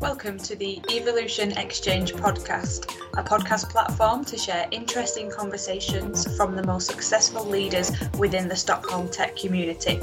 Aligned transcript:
Welcome 0.00 0.38
to 0.38 0.54
the 0.54 0.80
Evolution 0.92 1.50
Exchange 1.58 2.12
podcast, 2.12 2.88
a 3.14 3.22
podcast 3.24 3.68
platform 3.68 4.24
to 4.26 4.38
share 4.38 4.68
interesting 4.70 5.28
conversations 5.28 6.36
from 6.36 6.54
the 6.54 6.64
most 6.64 6.86
successful 6.86 7.44
leaders 7.44 7.90
within 8.16 8.46
the 8.46 8.54
Stockholm 8.54 9.08
tech 9.08 9.34
community. 9.34 9.98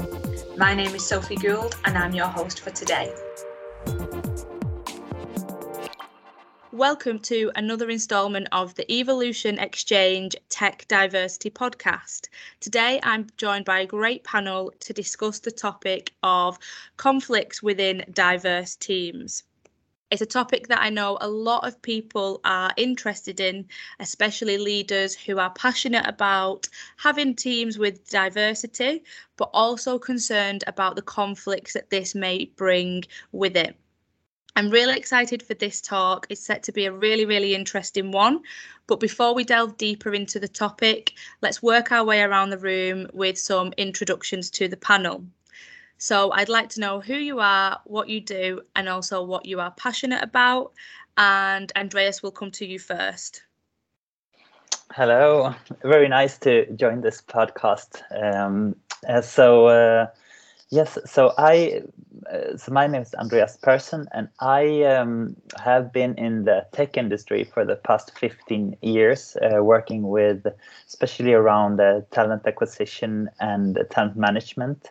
My 0.58 0.74
name 0.74 0.94
is 0.94 1.06
Sophie 1.06 1.36
Gould, 1.36 1.76
and 1.86 1.96
I'm 1.96 2.12
your 2.12 2.26
host 2.26 2.60
for 2.60 2.70
today. 2.70 3.10
Welcome 6.72 7.18
to 7.20 7.50
another 7.56 7.88
instalment 7.88 8.48
of 8.52 8.74
the 8.74 8.92
Evolution 8.92 9.58
Exchange 9.58 10.36
Tech 10.50 10.86
Diversity 10.88 11.48
podcast. 11.48 12.28
Today 12.60 13.00
I'm 13.02 13.28
joined 13.38 13.64
by 13.64 13.80
a 13.80 13.86
great 13.86 14.24
panel 14.24 14.74
to 14.80 14.92
discuss 14.92 15.38
the 15.38 15.50
topic 15.50 16.12
of 16.22 16.58
conflicts 16.98 17.62
within 17.62 18.04
diverse 18.12 18.76
teams. 18.76 19.42
It's 20.08 20.22
a 20.22 20.26
topic 20.26 20.68
that 20.68 20.80
I 20.80 20.90
know 20.90 21.18
a 21.20 21.28
lot 21.28 21.66
of 21.66 21.82
people 21.82 22.40
are 22.44 22.72
interested 22.76 23.40
in, 23.40 23.66
especially 23.98 24.56
leaders 24.56 25.16
who 25.16 25.38
are 25.40 25.50
passionate 25.50 26.06
about 26.06 26.68
having 26.96 27.34
teams 27.34 27.76
with 27.76 28.08
diversity, 28.08 29.02
but 29.36 29.50
also 29.52 29.98
concerned 29.98 30.62
about 30.68 30.94
the 30.94 31.02
conflicts 31.02 31.72
that 31.72 31.90
this 31.90 32.14
may 32.14 32.44
bring 32.44 33.02
with 33.32 33.56
it. 33.56 33.76
I'm 34.54 34.70
really 34.70 34.96
excited 34.96 35.42
for 35.42 35.54
this 35.54 35.80
talk. 35.80 36.28
It's 36.30 36.40
set 36.40 36.62
to 36.62 36.72
be 36.72 36.86
a 36.86 36.92
really, 36.92 37.26
really 37.26 37.56
interesting 37.56 38.12
one. 38.12 38.42
But 38.86 39.00
before 39.00 39.34
we 39.34 39.42
delve 39.42 39.76
deeper 39.76 40.14
into 40.14 40.38
the 40.38 40.48
topic, 40.48 41.14
let's 41.42 41.64
work 41.64 41.90
our 41.90 42.04
way 42.04 42.22
around 42.22 42.50
the 42.50 42.58
room 42.58 43.08
with 43.12 43.38
some 43.38 43.74
introductions 43.76 44.50
to 44.52 44.68
the 44.68 44.76
panel. 44.76 45.24
So 45.98 46.30
I'd 46.32 46.48
like 46.48 46.68
to 46.70 46.80
know 46.80 47.00
who 47.00 47.14
you 47.14 47.40
are, 47.40 47.80
what 47.84 48.08
you 48.08 48.20
do, 48.20 48.62
and 48.74 48.88
also 48.88 49.22
what 49.22 49.46
you 49.46 49.60
are 49.60 49.70
passionate 49.72 50.22
about. 50.22 50.72
And 51.16 51.72
Andreas 51.76 52.22
will 52.22 52.30
come 52.30 52.50
to 52.52 52.66
you 52.66 52.78
first. 52.78 53.42
Hello, 54.94 55.54
very 55.82 56.08
nice 56.08 56.38
to 56.38 56.70
join 56.72 57.00
this 57.00 57.20
podcast. 57.22 58.02
Um, 58.22 58.76
uh, 59.08 59.20
so, 59.20 59.66
uh, 59.66 60.06
yes, 60.70 60.98
so 61.06 61.32
I 61.38 61.82
uh, 62.32 62.56
so 62.56 62.72
my 62.72 62.86
name 62.86 63.02
is 63.02 63.14
Andreas 63.14 63.56
Persson, 63.62 64.08
and 64.12 64.28
I 64.40 64.82
um, 64.84 65.36
have 65.62 65.92
been 65.92 66.14
in 66.16 66.44
the 66.44 66.66
tech 66.72 66.96
industry 66.96 67.44
for 67.44 67.64
the 67.64 67.76
past 67.76 68.18
15 68.18 68.76
years, 68.82 69.36
uh, 69.42 69.62
working 69.62 70.08
with 70.08 70.46
especially 70.86 71.34
around 71.34 71.80
uh, 71.80 72.00
talent 72.10 72.46
acquisition 72.46 73.28
and 73.40 73.78
talent 73.90 74.16
management. 74.16 74.88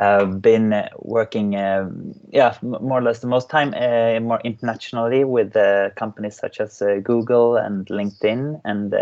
Uh, 0.00 0.24
been 0.24 0.74
working, 0.98 1.54
um, 1.54 2.12
yeah, 2.30 2.56
more 2.62 2.98
or 2.98 3.02
less 3.02 3.20
the 3.20 3.28
most 3.28 3.48
time 3.48 3.72
uh, 3.74 4.18
more 4.18 4.40
internationally 4.42 5.22
with 5.22 5.54
uh, 5.56 5.90
companies 5.90 6.36
such 6.36 6.60
as 6.60 6.82
Google 7.04 7.56
and 7.56 7.86
LinkedIn, 7.86 8.60
and 8.64 8.92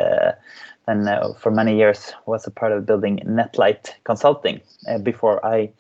then 0.86 1.08
for 1.38 1.50
many 1.50 1.76
years 1.78 2.12
was 2.26 2.46
a 2.46 2.50
part 2.50 2.72
of 2.72 2.84
building 2.84 3.20
Netlight 3.24 3.94
Consulting 4.04 4.60
before 5.02 5.44
I 5.46 5.72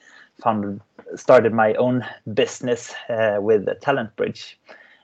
founded 0.42 0.80
started 1.14 1.52
my 1.52 1.74
own 1.74 2.04
business 2.32 2.94
uh, 3.08 3.36
with 3.40 3.68
Talent 3.80 4.14
Bridge, 4.16 4.58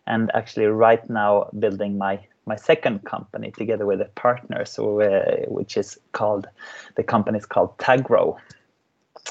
and 0.06 0.30
actually 0.34 0.66
right 0.66 1.08
now 1.10 1.50
building 1.58 1.98
my 1.98 2.18
my 2.46 2.56
second 2.56 3.04
company 3.04 3.50
together 3.50 3.84
with 3.84 4.00
a 4.00 4.06
partner, 4.14 4.64
so 4.64 5.02
uh, 5.02 5.44
which 5.48 5.76
is 5.76 5.98
called 6.12 6.46
the 6.94 7.02
company 7.02 7.38
is 7.38 7.46
called 7.46 7.76
Tagro. 7.78 8.38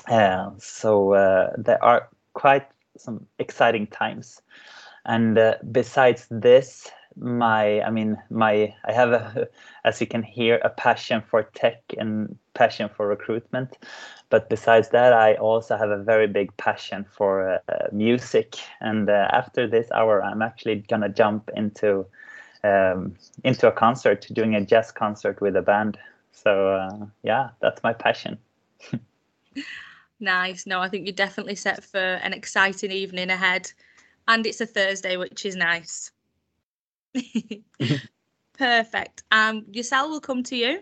Uh, 0.05 0.51
so 0.57 1.13
uh, 1.13 1.51
there 1.57 1.83
are 1.83 2.09
quite 2.33 2.67
some 2.97 3.25
exciting 3.39 3.87
times, 3.87 4.41
and 5.05 5.37
uh, 5.37 5.55
besides 5.71 6.27
this, 6.29 6.89
my 7.19 7.81
i 7.81 7.89
mean 7.89 8.15
my 8.29 8.73
i 8.85 8.91
have 8.93 9.11
a 9.11 9.47
as 9.85 9.99
you 9.99 10.05
can 10.07 10.21
hear 10.21 10.59
a 10.63 10.69
passion 10.69 11.21
for 11.21 11.43
tech 11.55 11.81
and 11.97 12.37
passion 12.53 12.89
for 12.95 13.07
recruitment. 13.07 13.77
But 14.29 14.49
besides 14.49 14.89
that 14.89 15.13
i 15.13 15.33
also 15.35 15.77
have 15.77 15.89
a 15.89 15.97
very 16.03 16.27
big 16.27 16.55
passion 16.57 17.05
for 17.09 17.59
uh, 17.69 17.87
music. 17.91 18.55
And 18.81 19.09
uh, 19.09 19.27
after 19.31 19.67
this 19.67 19.91
hour 19.91 20.23
i'm 20.23 20.41
actually 20.43 20.75
gonna 20.87 21.09
jump 21.09 21.49
into 21.55 22.05
um, 22.63 23.15
into 23.43 23.67
a 23.67 23.71
concert 23.71 24.27
doing 24.33 24.55
a 24.55 24.61
jazz 24.65 24.91
concert 24.91 25.41
with 25.41 25.55
a 25.55 25.61
band. 25.61 25.97
So 26.33 26.69
uh, 26.69 27.05
yeah 27.23 27.49
that's 27.61 27.81
my 27.83 27.93
passion 27.93 28.37
nice 30.19 30.65
no 30.65 30.79
i 30.79 30.89
think 30.89 31.05
you're 31.05 31.13
definitely 31.13 31.55
set 31.55 31.83
for 31.83 31.99
an 31.99 32.33
exciting 32.33 32.91
evening 32.91 33.29
ahead 33.29 33.71
and 34.27 34.45
it's 34.45 34.61
a 34.61 34.65
thursday 34.65 35.17
which 35.17 35.45
is 35.45 35.55
nice 35.55 36.11
Perfect. 38.57 39.23
Um, 39.31 39.65
Giselle 39.71 40.09
will 40.09 40.19
come 40.19 40.43
to 40.43 40.55
you. 40.55 40.79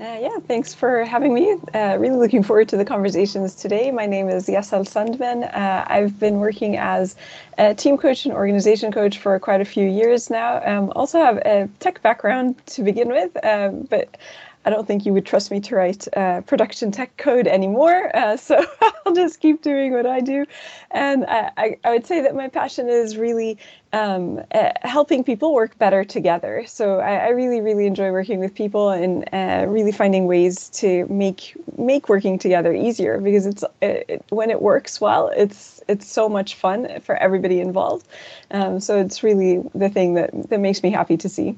Uh, 0.00 0.16
yeah, 0.20 0.38
thanks 0.46 0.72
for 0.72 1.04
having 1.04 1.34
me. 1.34 1.56
Uh, 1.74 1.96
really 1.98 2.16
looking 2.16 2.42
forward 2.42 2.68
to 2.68 2.76
the 2.76 2.84
conversations 2.84 3.56
today. 3.56 3.90
My 3.90 4.06
name 4.06 4.28
is 4.28 4.46
Yasel 4.46 4.86
Sandman. 4.86 5.42
Uh, 5.42 5.84
I've 5.88 6.20
been 6.20 6.38
working 6.38 6.76
as 6.76 7.16
a 7.58 7.74
team 7.74 7.96
coach 7.96 8.24
and 8.24 8.32
organization 8.32 8.92
coach 8.92 9.18
for 9.18 9.38
quite 9.40 9.60
a 9.60 9.64
few 9.64 9.88
years 9.88 10.30
now. 10.30 10.62
Um, 10.64 10.92
also 10.94 11.18
have 11.18 11.38
a 11.38 11.68
tech 11.80 12.00
background 12.00 12.64
to 12.66 12.84
begin 12.84 13.08
with, 13.08 13.44
um, 13.44 13.88
but 13.90 14.16
I 14.64 14.70
don't 14.70 14.86
think 14.86 15.06
you 15.06 15.12
would 15.12 15.24
trust 15.24 15.50
me 15.50 15.60
to 15.60 15.76
write 15.76 16.06
uh, 16.16 16.42
production 16.42 16.90
tech 16.90 17.16
code 17.16 17.46
anymore. 17.46 18.14
Uh, 18.14 18.36
so 18.48 18.64
I'll 19.06 19.14
just 19.14 19.40
keep 19.40 19.62
doing 19.62 19.92
what 19.92 20.06
I 20.06 20.20
do. 20.20 20.44
And 20.90 21.24
I, 21.26 21.50
I, 21.56 21.76
I 21.84 21.90
would 21.90 22.06
say 22.06 22.20
that 22.20 22.34
my 22.34 22.48
passion 22.48 22.88
is 22.88 23.16
really 23.16 23.58
um, 23.92 24.42
uh, 24.52 24.72
helping 24.82 25.24
people 25.24 25.54
work 25.54 25.78
better 25.78 26.04
together. 26.04 26.64
So 26.66 26.98
I, 27.00 27.16
I, 27.16 27.28
really, 27.28 27.60
really 27.60 27.86
enjoy 27.86 28.10
working 28.10 28.38
with 28.38 28.54
people 28.54 28.90
and 28.90 29.24
uh, 29.32 29.64
really 29.66 29.92
finding 29.92 30.26
ways 30.26 30.68
to 30.70 31.06
make 31.06 31.54
make 31.78 32.08
working 32.08 32.38
together 32.38 32.74
easier 32.74 33.18
because 33.18 33.46
it's 33.46 33.64
it, 33.80 34.22
when 34.28 34.50
it 34.50 34.60
works 34.60 35.00
well, 35.00 35.30
it's 35.34 35.82
it's 35.88 36.06
so 36.06 36.28
much 36.28 36.54
fun 36.54 37.00
for 37.00 37.16
everybody 37.16 37.60
involved. 37.60 38.06
Um, 38.50 38.80
so 38.80 38.98
it's 38.98 39.22
really 39.22 39.62
the 39.74 39.88
thing 39.88 40.14
that 40.14 40.30
that 40.50 40.60
makes 40.60 40.82
me 40.82 40.90
happy 40.90 41.16
to 41.16 41.28
see. 41.28 41.56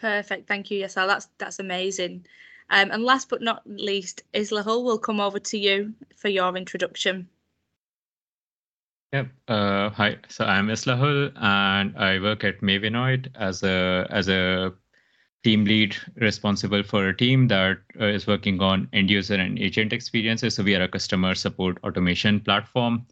Perfect. 0.00 0.46
Thank 0.46 0.70
you, 0.70 0.84
Yasal. 0.84 1.08
That's 1.08 1.28
that's 1.38 1.58
amazing. 1.58 2.26
Um, 2.70 2.90
and 2.90 3.02
last 3.02 3.28
but 3.28 3.42
not 3.42 3.62
least, 3.66 4.22
Isla 4.32 4.62
Hull 4.62 4.84
will 4.84 4.98
come 4.98 5.20
over 5.20 5.38
to 5.38 5.58
you 5.58 5.94
for 6.16 6.28
your 6.28 6.54
introduction. 6.56 7.28
Yep. 9.12 9.28
Uh, 9.48 9.88
hi. 9.90 10.18
So 10.28 10.44
I'm 10.44 10.70
Isla 10.70 10.96
Hull, 10.96 11.30
and 11.36 11.96
I 11.96 12.20
work 12.20 12.44
at 12.44 12.60
Mavenoid 12.60 13.28
as 13.36 13.62
a 13.62 14.06
as 14.10 14.28
a 14.28 14.72
team 15.42 15.64
lead 15.64 15.96
responsible 16.16 16.82
for 16.82 17.08
a 17.08 17.16
team 17.16 17.48
that 17.48 17.78
uh, 18.00 18.04
is 18.06 18.26
working 18.26 18.60
on 18.60 18.88
end 18.92 19.10
user 19.10 19.34
and 19.34 19.58
agent 19.58 19.92
experiences. 19.92 20.54
So 20.54 20.62
we 20.62 20.76
are 20.76 20.82
a 20.82 20.88
customer 20.88 21.34
support 21.34 21.78
automation 21.82 22.40
platform, 22.40 23.06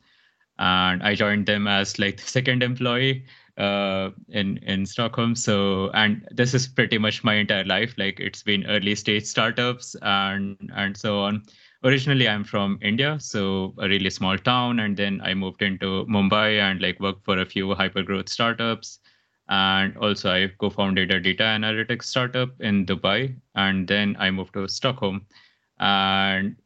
and 0.58 1.02
I 1.02 1.14
joined 1.14 1.46
them 1.46 1.66
as 1.66 1.98
like 1.98 2.18
the 2.18 2.28
second 2.28 2.62
employee 2.62 3.24
uh, 3.56 4.10
in 4.28 4.58
in 4.58 4.86
Stockholm. 4.86 5.34
So, 5.34 5.90
and 5.94 6.26
this 6.30 6.54
is 6.54 6.66
pretty 6.66 6.98
much 6.98 7.24
my 7.24 7.34
entire 7.34 7.64
life. 7.64 7.94
Like 7.98 8.20
it's 8.20 8.42
been 8.42 8.66
early 8.66 8.94
stage 8.94 9.24
startups 9.24 9.96
and 10.02 10.70
and 10.74 10.96
so 10.96 11.20
on. 11.20 11.42
Originally, 11.84 12.28
I'm 12.28 12.44
from 12.44 12.78
India, 12.82 13.18
so 13.20 13.74
a 13.78 13.88
really 13.88 14.10
small 14.10 14.36
town, 14.38 14.80
and 14.80 14.96
then 14.96 15.20
I 15.22 15.34
moved 15.34 15.62
into 15.62 16.04
Mumbai 16.06 16.60
and 16.60 16.80
like 16.80 16.98
worked 17.00 17.24
for 17.24 17.38
a 17.38 17.46
few 17.46 17.74
hyper 17.74 18.02
growth 18.02 18.28
startups. 18.28 19.00
And 19.48 19.96
also, 19.98 20.30
I 20.30 20.48
co-founded 20.58 21.12
a 21.12 21.20
data 21.20 21.44
analytics 21.44 22.04
startup 22.04 22.60
in 22.60 22.84
Dubai, 22.86 23.36
and 23.54 23.86
then 23.86 24.16
I 24.18 24.30
moved 24.30 24.54
to 24.54 24.66
Stockholm. 24.68 25.26
And 25.78 26.56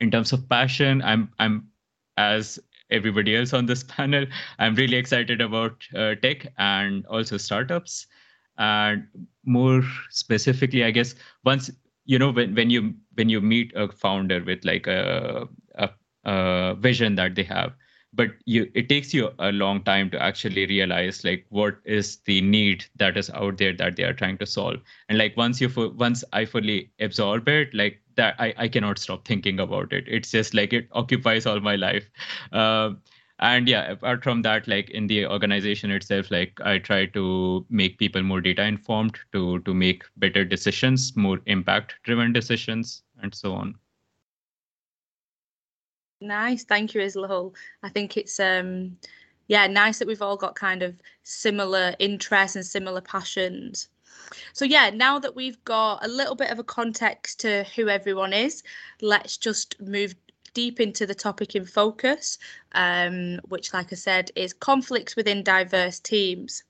in 0.00 0.10
terms 0.10 0.32
of 0.32 0.48
passion, 0.48 1.02
I'm 1.02 1.32
I'm 1.38 1.68
as 2.16 2.58
everybody 2.90 3.36
else 3.36 3.52
on 3.52 3.66
this 3.66 3.82
panel. 3.96 4.26
I'm 4.58 4.74
really 4.74 4.96
excited 4.96 5.40
about 5.40 5.86
uh, 5.94 6.14
tech 6.16 6.46
and 6.58 7.06
also 7.06 7.36
startups. 7.36 8.06
And 8.58 9.06
more 9.44 9.82
specifically, 10.10 10.84
I 10.84 10.90
guess 10.90 11.14
once 11.44 11.70
you 12.04 12.18
know 12.18 12.30
when, 12.30 12.54
when 12.54 12.70
you 12.70 12.94
when 13.14 13.28
you 13.28 13.40
meet 13.40 13.72
a 13.76 13.88
founder 13.88 14.42
with 14.42 14.64
like 14.64 14.86
a, 14.86 15.46
a, 15.76 15.90
a 16.24 16.74
vision 16.74 17.14
that 17.16 17.34
they 17.34 17.44
have, 17.44 17.72
but 18.12 18.30
you 18.46 18.70
it 18.74 18.88
takes 18.88 19.12
you 19.12 19.30
a 19.38 19.52
long 19.52 19.82
time 19.84 20.10
to 20.10 20.20
actually 20.22 20.66
realize 20.66 21.24
like 21.24 21.46
what 21.50 21.76
is 21.84 22.18
the 22.24 22.40
need 22.40 22.84
that 22.96 23.16
is 23.16 23.30
out 23.30 23.58
there 23.58 23.72
that 23.74 23.96
they 23.96 24.02
are 24.02 24.12
trying 24.14 24.38
to 24.38 24.46
solve 24.46 24.76
and 25.08 25.18
like 25.18 25.36
once 25.36 25.60
you 25.60 25.68
once 25.96 26.24
i 26.32 26.44
fully 26.44 26.90
absorb 27.00 27.48
it 27.48 27.72
like 27.74 28.00
that 28.18 28.34
I, 28.38 28.52
I 28.56 28.68
cannot 28.68 28.98
stop 28.98 29.26
thinking 29.26 29.58
about 29.58 29.92
it. 29.92 30.04
It's 30.06 30.30
just 30.30 30.52
like 30.52 30.72
it 30.72 30.88
occupies 30.92 31.46
all 31.46 31.60
my 31.60 31.76
life. 31.76 32.10
Uh, 32.52 32.90
and 33.40 33.68
yeah, 33.68 33.92
apart 33.92 34.24
from 34.24 34.42
that, 34.42 34.66
like 34.66 34.90
in 34.90 35.06
the 35.06 35.26
organization 35.26 35.92
itself, 35.92 36.30
like 36.30 36.60
I 36.60 36.78
try 36.78 37.06
to 37.06 37.64
make 37.70 37.96
people 37.96 38.22
more 38.22 38.40
data 38.40 38.64
informed 38.64 39.18
to 39.32 39.60
to 39.60 39.74
make 39.74 40.02
better 40.16 40.44
decisions, 40.44 41.16
more 41.16 41.40
impact 41.46 41.94
driven 42.02 42.32
decisions, 42.32 43.02
and 43.22 43.32
so 43.34 43.54
on. 43.54 43.76
Nice, 46.20 46.64
thank 46.64 46.94
you, 46.94 47.00
Islahul. 47.00 47.54
I 47.84 47.90
think 47.90 48.16
it's 48.16 48.40
um, 48.40 48.96
yeah, 49.46 49.68
nice 49.68 50.00
that 50.00 50.08
we've 50.08 50.22
all 50.22 50.36
got 50.36 50.56
kind 50.56 50.82
of 50.82 51.00
similar 51.22 51.94
interests 52.00 52.56
and 52.56 52.66
similar 52.66 53.00
passions. 53.00 53.88
So 54.52 54.64
yeah, 54.64 54.90
now 54.90 55.18
that 55.18 55.34
we've 55.34 55.62
got 55.64 56.04
a 56.04 56.08
little 56.08 56.34
bit 56.34 56.50
of 56.50 56.58
a 56.58 56.64
context 56.64 57.40
to 57.40 57.64
who 57.74 57.88
everyone 57.88 58.32
is, 58.32 58.62
let's 59.00 59.36
just 59.36 59.80
move 59.80 60.14
deep 60.54 60.80
into 60.80 61.06
the 61.06 61.14
topic 61.14 61.54
in 61.54 61.64
focus, 61.64 62.38
um, 62.72 63.38
which, 63.48 63.72
like 63.72 63.92
I 63.92 63.96
said, 63.96 64.30
is 64.34 64.52
conflicts 64.52 65.16
within 65.16 65.42
diverse 65.42 66.00
teams. 66.00 66.64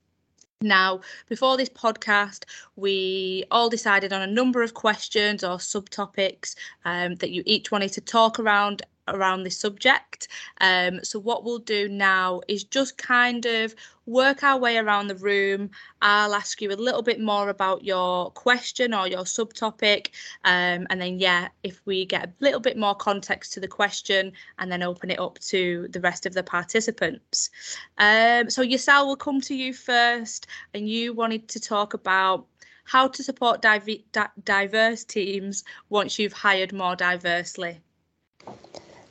Now, 0.61 0.99
before 1.29 1.55
this 1.55 1.69
podcast, 1.69 2.43
we 2.75 3.45
all 3.49 3.69
decided 3.69 4.11
on 4.11 4.21
a 4.21 4.27
number 4.27 4.61
of 4.61 4.73
questions 4.73 5.43
or 5.43 5.57
subtopics 5.57 6.55
um, 6.83 7.15
that 7.15 7.31
you 7.31 7.43
each 7.45 7.71
wanted 7.71 7.93
to 7.93 8.01
talk 8.01 8.39
around 8.39 8.81
around 9.15 9.43
this 9.43 9.57
subject. 9.57 10.27
Um, 10.61 11.03
so 11.03 11.19
what 11.19 11.43
we'll 11.43 11.59
do 11.59 11.87
now 11.89 12.41
is 12.47 12.63
just 12.63 12.97
kind 12.97 13.45
of 13.45 13.75
work 14.05 14.43
our 14.43 14.57
way 14.57 14.77
around 14.77 15.07
the 15.07 15.15
room. 15.15 15.69
I'll 16.01 16.33
ask 16.33 16.61
you 16.61 16.71
a 16.71 16.73
little 16.73 17.01
bit 17.01 17.19
more 17.19 17.49
about 17.49 17.83
your 17.83 18.31
question 18.31 18.93
or 18.93 19.07
your 19.07 19.23
subtopic. 19.23 20.07
Um, 20.43 20.87
and 20.89 20.99
then, 20.99 21.19
yeah, 21.19 21.49
if 21.63 21.81
we 21.85 22.05
get 22.05 22.25
a 22.25 22.33
little 22.39 22.59
bit 22.59 22.77
more 22.77 22.95
context 22.95 23.53
to 23.53 23.59
the 23.59 23.67
question 23.67 24.33
and 24.57 24.71
then 24.71 24.83
open 24.83 25.11
it 25.11 25.19
up 25.19 25.39
to 25.39 25.87
the 25.91 26.01
rest 26.01 26.25
of 26.25 26.33
the 26.33 26.43
participants. 26.43 27.49
Um, 27.97 28.49
so 28.49 28.63
Yasal 28.63 29.05
will 29.05 29.15
come 29.15 29.41
to 29.41 29.55
you 29.55 29.73
first 29.73 30.47
and 30.73 30.89
you 30.89 31.13
wanted 31.13 31.47
to 31.49 31.59
talk 31.59 31.93
about 31.93 32.47
how 32.89 33.07
to 33.07 33.23
support 33.23 33.61
div- 33.61 34.03
diverse 34.43 35.03
teams 35.03 35.63
once 35.89 36.17
you've 36.17 36.33
hired 36.33 36.73
more 36.73 36.95
diversely. 36.95 37.79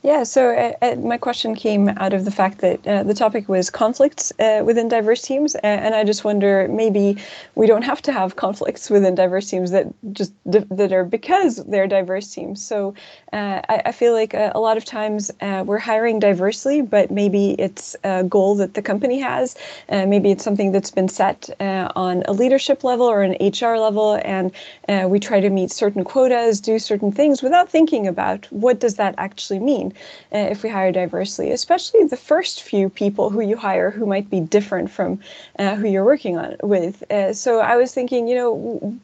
Yeah, 0.04 0.22
so 0.22 0.54
uh, 0.54 0.72
uh, 0.80 0.94
my 0.94 1.18
question 1.18 1.56
came 1.56 1.88
out 1.88 2.12
of 2.12 2.24
the 2.24 2.30
fact 2.30 2.58
that 2.58 2.86
uh, 2.86 3.02
the 3.02 3.14
topic 3.14 3.48
was 3.48 3.68
conflicts 3.68 4.32
uh, 4.38 4.62
within 4.64 4.86
diverse 4.86 5.22
teams, 5.22 5.56
and 5.56 5.92
I 5.92 6.04
just 6.04 6.22
wonder 6.22 6.68
maybe 6.68 7.16
we 7.56 7.66
don't 7.66 7.82
have 7.82 8.00
to 8.02 8.12
have 8.12 8.36
conflicts 8.36 8.90
within 8.90 9.16
diverse 9.16 9.50
teams 9.50 9.72
that 9.72 9.88
just 10.12 10.32
that 10.44 10.92
are 10.92 11.04
because 11.04 11.56
they're 11.64 11.88
diverse 11.88 12.32
teams. 12.32 12.62
So 12.62 12.94
uh, 13.32 13.60
I, 13.68 13.82
I, 13.86 13.92
feel 13.92 14.12
like 14.12 14.34
a, 14.34 14.52
lot 14.54 14.76
of 14.76 14.84
times 14.84 15.32
uh, 15.40 15.64
we're 15.66 15.78
hiring 15.78 16.20
diversely, 16.20 16.80
but 16.80 17.10
maybe 17.10 17.56
it's 17.58 17.96
a 18.04 18.22
goal 18.22 18.54
that 18.54 18.74
the 18.74 18.82
company 18.82 19.18
has, 19.18 19.56
maybe 19.90 20.30
it's 20.30 20.44
something 20.44 20.70
that's 20.70 20.92
been 20.92 21.08
set 21.08 21.50
on 21.60 22.22
a 22.26 22.32
leadership 22.32 22.84
level 22.84 23.06
or 23.06 23.22
an 23.22 23.36
HR 23.40 23.78
level, 23.78 24.20
and 24.24 24.52
we 25.10 25.18
try 25.18 25.40
to 25.40 25.50
meet 25.50 25.72
certain 25.72 26.04
quotas, 26.04 26.60
do 26.60 26.78
certain 26.78 27.10
things 27.10 27.42
without 27.42 27.68
thinking 27.68 28.06
about 28.06 28.46
what 28.50 28.78
does 28.78 28.94
that 28.94 29.14
actually 29.18 29.58
mean 29.58 29.87
uh, 30.34 30.38
if 30.50 30.62
we 30.62 30.68
hire 30.68 30.92
diversely, 30.92 31.52
especially 31.52 32.04
the 32.04 32.16
first 32.16 32.62
few 32.62 32.88
people 32.88 33.30
who 33.30 33.40
you 33.40 33.56
hire 33.56 33.90
who 33.90 34.06
might 34.06 34.28
be 34.30 34.40
different 34.40 34.90
from 34.90 35.18
uh, 35.58 35.74
who 35.76 35.88
you're 35.88 36.04
working 36.04 36.36
on 36.38 36.56
with. 36.62 37.02
Uh, 37.10 37.32
so 37.32 37.60
I 37.60 37.76
was 37.76 37.92
thinking, 37.92 38.28
you 38.28 38.34
know, 38.34 38.54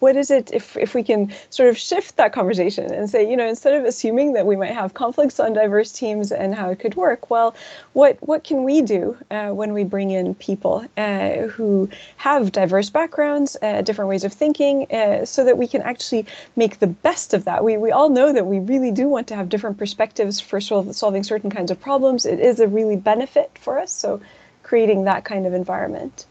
what 0.01 0.17
is 0.17 0.31
it 0.31 0.51
if, 0.53 0.77
if 0.77 0.95
we 0.95 1.03
can 1.03 1.33
sort 1.51 1.69
of 1.69 1.79
shift 1.79 2.17
that 2.17 2.33
conversation 2.33 2.93
and 2.93 3.09
say, 3.09 3.29
you 3.29 3.37
know, 3.37 3.47
instead 3.47 3.75
of 3.75 3.85
assuming 3.85 4.33
that 4.35 4.47
we 4.47 4.57
might 4.57 4.73
have 4.73 4.95
conflicts 4.95 5.41
on 5.41 5.53
diverse 5.53 5.93
teams 5.93 6.33
and 6.33 6.55
how 6.55 6.71
it 6.71 6.79
could 6.79 6.95
work, 6.95 7.31
well, 7.31 7.55
what 7.93 8.17
what 8.21 8.45
can 8.45 8.65
we 8.65 8.83
do 8.83 9.17
uh, 9.31 9.51
when 9.51 9.73
we 9.73 9.85
bring 9.85 10.11
in 10.11 10.35
people 10.35 10.85
uh, 10.97 11.47
who 11.49 11.89
have 12.17 12.53
diverse 12.53 12.91
backgrounds, 12.91 13.57
uh, 13.63 13.83
different 13.83 14.09
ways 14.09 14.25
of 14.25 14.33
thinking, 14.33 14.87
so 15.25 15.45
that 15.45 15.57
we 15.59 15.67
can 15.67 15.83
actually 15.83 16.27
make 16.57 16.79
the 16.79 16.87
best 16.87 17.35
of 17.35 17.45
that? 17.45 17.65
We 17.65 17.77
we 17.77 17.91
all 17.91 18.09
know 18.09 18.33
that 18.33 18.47
we 18.47 18.59
really 18.59 18.91
do 18.91 19.09
want 19.09 19.27
to 19.29 19.37
have 19.37 19.49
different 19.49 19.79
perspectives 19.79 20.41
for 20.41 20.61
solving 20.93 21.23
certain 21.23 21.51
kinds 21.51 21.71
of 21.71 21.81
problems, 21.81 22.27
it 22.27 22.41
is 22.41 22.61
a 22.61 22.69
really 22.69 22.97
benefit 22.97 23.57
for 23.59 23.79
us. 23.79 23.93
So 23.93 24.21
creating 24.63 25.05
that 25.05 25.25
kind 25.25 25.47
of 25.47 25.55
environment. 25.55 26.27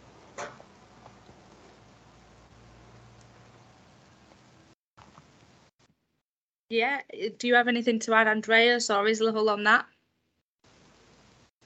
Yeah, 6.69 7.01
do 7.37 7.47
you 7.47 7.53
have 7.53 7.67
anything 7.67 7.99
to 7.99 8.15
add, 8.15 8.27
Andreas, 8.27 8.89
or 8.89 9.07
is 9.07 9.21
level 9.21 9.49
on 9.49 9.63
that? 9.63 9.85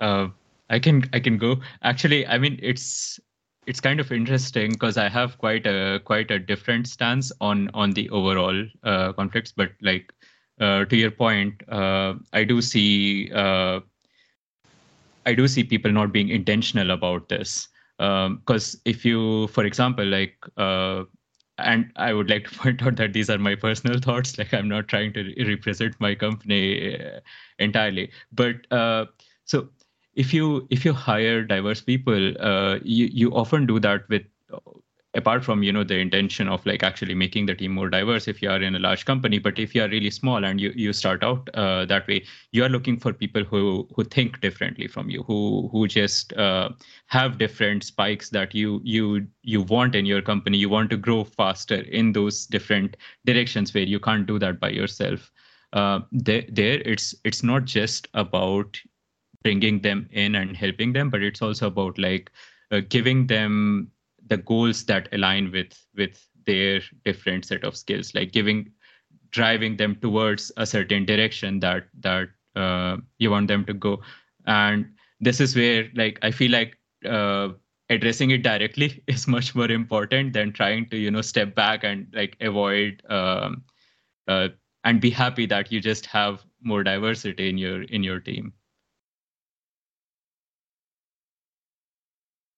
Uh, 0.02 0.28
I 0.70 0.80
can 0.80 1.10
I 1.14 1.20
can 1.20 1.38
go. 1.38 1.62
Actually, 1.82 2.28
I 2.28 2.38
mean 2.38 2.60
it's 2.62 3.20
it's 3.68 3.80
kind 3.80 4.00
of 4.00 4.12
interesting 4.12 4.72
because 4.72 4.98
I 4.98 5.10
have 5.10 5.38
quite 5.38 5.66
a 5.66 6.02
quite 6.04 6.30
a 6.30 6.40
different 6.40 6.88
stance 6.88 7.32
on 7.42 7.70
on 7.74 7.92
the 7.92 8.10
overall 8.10 8.66
uh, 8.84 9.14
conflicts, 9.14 9.52
but 9.52 9.72
like 9.82 10.14
uh, 10.60 10.86
to 10.86 10.96
your 10.96 11.12
point, 11.12 11.62
uh, 11.70 12.16
I 12.34 12.44
do 12.44 12.62
see 12.62 13.32
uh, 13.34 13.82
I 15.26 15.34
do 15.34 15.48
see 15.48 15.64
people 15.64 15.92
not 15.92 16.12
being 16.14 16.30
intentional 16.30 16.92
about 16.92 17.30
this. 17.30 17.68
Because 17.98 18.76
um, 18.76 18.82
if 18.86 19.04
you, 19.04 19.48
for 19.48 19.66
example, 19.66 20.06
like, 20.06 20.36
uh, 20.58 21.04
and 21.58 21.92
I 21.96 22.14
would 22.14 22.30
like 22.30 22.48
to 22.48 22.56
point 22.60 22.82
out 22.84 22.96
that 22.98 23.14
these 23.14 23.30
are 23.30 23.38
my 23.38 23.56
personal 23.56 24.00
thoughts. 24.00 24.38
Like, 24.38 24.54
I'm 24.54 24.70
not 24.70 24.88
trying 24.88 25.14
to 25.14 25.34
represent 25.48 25.96
my 26.00 26.16
company 26.16 26.96
uh, 26.96 27.20
entirely. 27.60 28.12
But 28.32 28.72
uh, 28.72 29.08
so, 29.46 29.70
if 30.16 30.34
you 30.34 30.68
if 30.72 30.84
you 30.84 30.94
hire 30.94 31.44
diverse 31.44 31.82
people, 31.82 32.34
you 32.84 33.06
you 33.12 33.32
often 33.34 33.68
do 33.68 33.80
that 33.80 34.10
with 34.10 34.24
apart 35.18 35.44
from 35.44 35.64
you 35.64 35.72
know 35.72 35.84
the 35.84 35.98
intention 35.98 36.48
of 36.48 36.66
like 36.66 36.84
actually 36.84 37.16
making 37.16 37.46
the 37.48 37.56
team 37.56 37.72
more 37.72 37.90
diverse 37.90 38.28
if 38.28 38.42
you 38.42 38.50
are 38.50 38.62
in 38.62 38.76
a 38.76 38.80
large 38.80 39.04
company 39.06 39.40
but 39.40 39.60
if 39.60 39.74
you 39.76 39.84
are 39.84 39.90
really 39.90 40.12
small 40.12 40.46
and 40.46 40.62
you, 40.62 40.72
you 40.76 40.94
start 40.94 41.24
out 41.24 41.50
uh, 41.56 41.86
that 41.86 42.08
way 42.08 42.24
you 42.52 42.64
are 42.64 42.70
looking 42.70 42.98
for 42.98 43.12
people 43.12 43.44
who 43.44 43.88
who 43.96 44.04
think 44.04 44.40
differently 44.42 44.88
from 44.88 45.10
you 45.10 45.24
who 45.24 45.68
who 45.72 45.88
just 45.88 46.34
uh, 46.34 46.70
have 47.08 47.38
different 47.38 47.84
spikes 47.84 48.30
that 48.30 48.54
you 48.54 48.80
you 48.84 49.28
you 49.44 49.62
want 49.62 49.96
in 49.96 50.06
your 50.06 50.22
company. 50.22 50.58
You 50.58 50.70
want 50.70 50.90
to 50.92 50.98
grow 50.98 51.24
faster 51.24 51.82
in 52.00 52.12
those 52.14 52.46
different 52.46 52.98
directions 53.26 53.74
where 53.74 53.84
you 53.84 54.00
can't 54.00 54.28
do 54.28 54.38
that 54.40 54.60
by 54.60 54.70
yourself. 54.70 55.32
Uh, 55.74 56.00
there, 56.12 56.44
there 56.50 56.82
it's 56.86 57.16
it's 57.24 57.44
not 57.44 57.66
just 57.66 58.08
about 58.14 58.80
bringing 59.44 59.82
them 59.82 60.08
in 60.12 60.36
and 60.36 60.56
helping 60.56 60.94
them 60.94 61.10
but 61.10 61.22
it's 61.22 61.42
also 61.42 61.68
about 61.68 61.98
like 61.98 62.32
uh, 62.72 62.82
giving 62.90 63.28
them 63.28 63.90
the 64.30 64.38
goals 64.38 64.86
that 64.86 65.10
align 65.12 65.52
with 65.52 65.74
with 65.96 66.28
their 66.46 66.82
different 67.04 67.46
set 67.46 67.64
of 67.64 67.76
skills 67.76 68.14
like 68.16 68.32
giving 68.32 68.72
driving 69.32 69.76
them 69.78 69.96
towards 69.96 70.52
a 70.58 70.66
certain 70.66 71.06
direction 71.06 71.60
that 71.60 71.88
that 72.00 72.30
uh, 72.56 72.98
you 73.20 73.30
want 73.30 73.48
them 73.48 73.66
to 73.66 73.74
go. 73.74 74.02
And 74.46 74.88
this 75.20 75.40
is 75.40 75.56
where 75.56 75.90
like 75.96 76.20
i 76.22 76.32
feel 76.32 76.52
like 76.52 76.78
uh, 77.06 77.50
addressing 77.90 78.32
it 78.32 78.44
directly 78.44 79.04
is 79.08 79.28
much 79.28 79.56
more 79.56 79.70
important 79.72 80.34
than 80.34 80.52
trying 80.52 80.88
to 80.90 80.98
you 80.98 81.12
know 81.12 81.22
step 81.22 81.56
back 81.56 81.84
and 81.84 82.08
like 82.14 82.36
avoid 82.42 83.02
um, 83.10 83.64
uh, 84.28 84.50
and 84.84 85.02
be 85.02 85.10
happy 85.10 85.46
that 85.46 85.72
you 85.72 85.80
just 85.80 86.06
have 86.06 86.46
more 86.62 86.84
diversity 86.84 87.50
in 87.50 87.58
your 87.58 87.84
in 87.84 88.04
your 88.04 88.20
team 88.20 88.54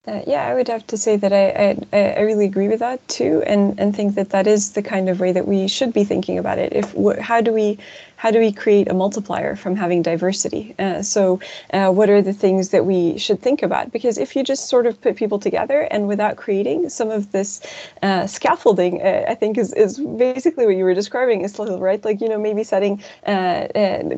Uh, 0.07 0.21
yeah, 0.25 0.47
I 0.47 0.53
would 0.53 0.67
have 0.69 0.87
to 0.87 0.97
say 0.97 1.17
that 1.17 1.33
I, 1.33 1.77
I, 1.93 2.15
I 2.17 2.21
really 2.21 2.45
agree 2.45 2.67
with 2.69 2.79
that 2.79 3.05
too, 3.09 3.43
and 3.45 3.77
and 3.79 3.93
think 3.95 4.15
that 4.15 4.29
that 4.29 4.47
is 4.47 4.71
the 4.71 4.81
kind 4.81 5.09
of 5.09 5.19
way 5.19 5.31
that 5.33 5.45
we 5.47 5.67
should 5.67 5.93
be 5.93 6.03
thinking 6.05 6.37
about 6.39 6.57
it. 6.57 6.71
If 6.73 6.95
how 7.19 7.41
do 7.41 7.51
we 7.53 7.77
how 8.15 8.31
do 8.31 8.39
we 8.39 8.51
create 8.51 8.89
a 8.89 8.93
multiplier 8.93 9.55
from 9.57 9.75
having 9.75 10.01
diversity? 10.01 10.73
Uh, 10.79 11.01
so, 11.01 11.39
uh, 11.73 11.91
what 11.91 12.09
are 12.09 12.21
the 12.21 12.33
things 12.33 12.69
that 12.69 12.85
we 12.85 13.17
should 13.17 13.41
think 13.41 13.61
about? 13.61 13.91
Because 13.91 14.17
if 14.17 14.35
you 14.35 14.43
just 14.43 14.67
sort 14.69 14.87
of 14.87 14.99
put 15.01 15.15
people 15.17 15.37
together 15.37 15.81
and 15.91 16.07
without 16.07 16.37
creating 16.37 16.89
some 16.89 17.11
of 17.11 17.31
this 17.33 17.61
uh, 18.01 18.25
scaffolding, 18.25 19.01
uh, 19.01 19.25
I 19.27 19.35
think 19.35 19.57
is 19.57 19.73
is 19.73 19.99
basically 19.99 20.65
what 20.65 20.75
you 20.77 20.85
were 20.85 20.93
describing, 20.95 21.41
is 21.41 21.59
right? 21.59 22.03
Like 22.03 22.21
you 22.21 22.29
know 22.29 22.39
maybe 22.39 22.63
setting 22.63 23.03
uh, 23.27 23.67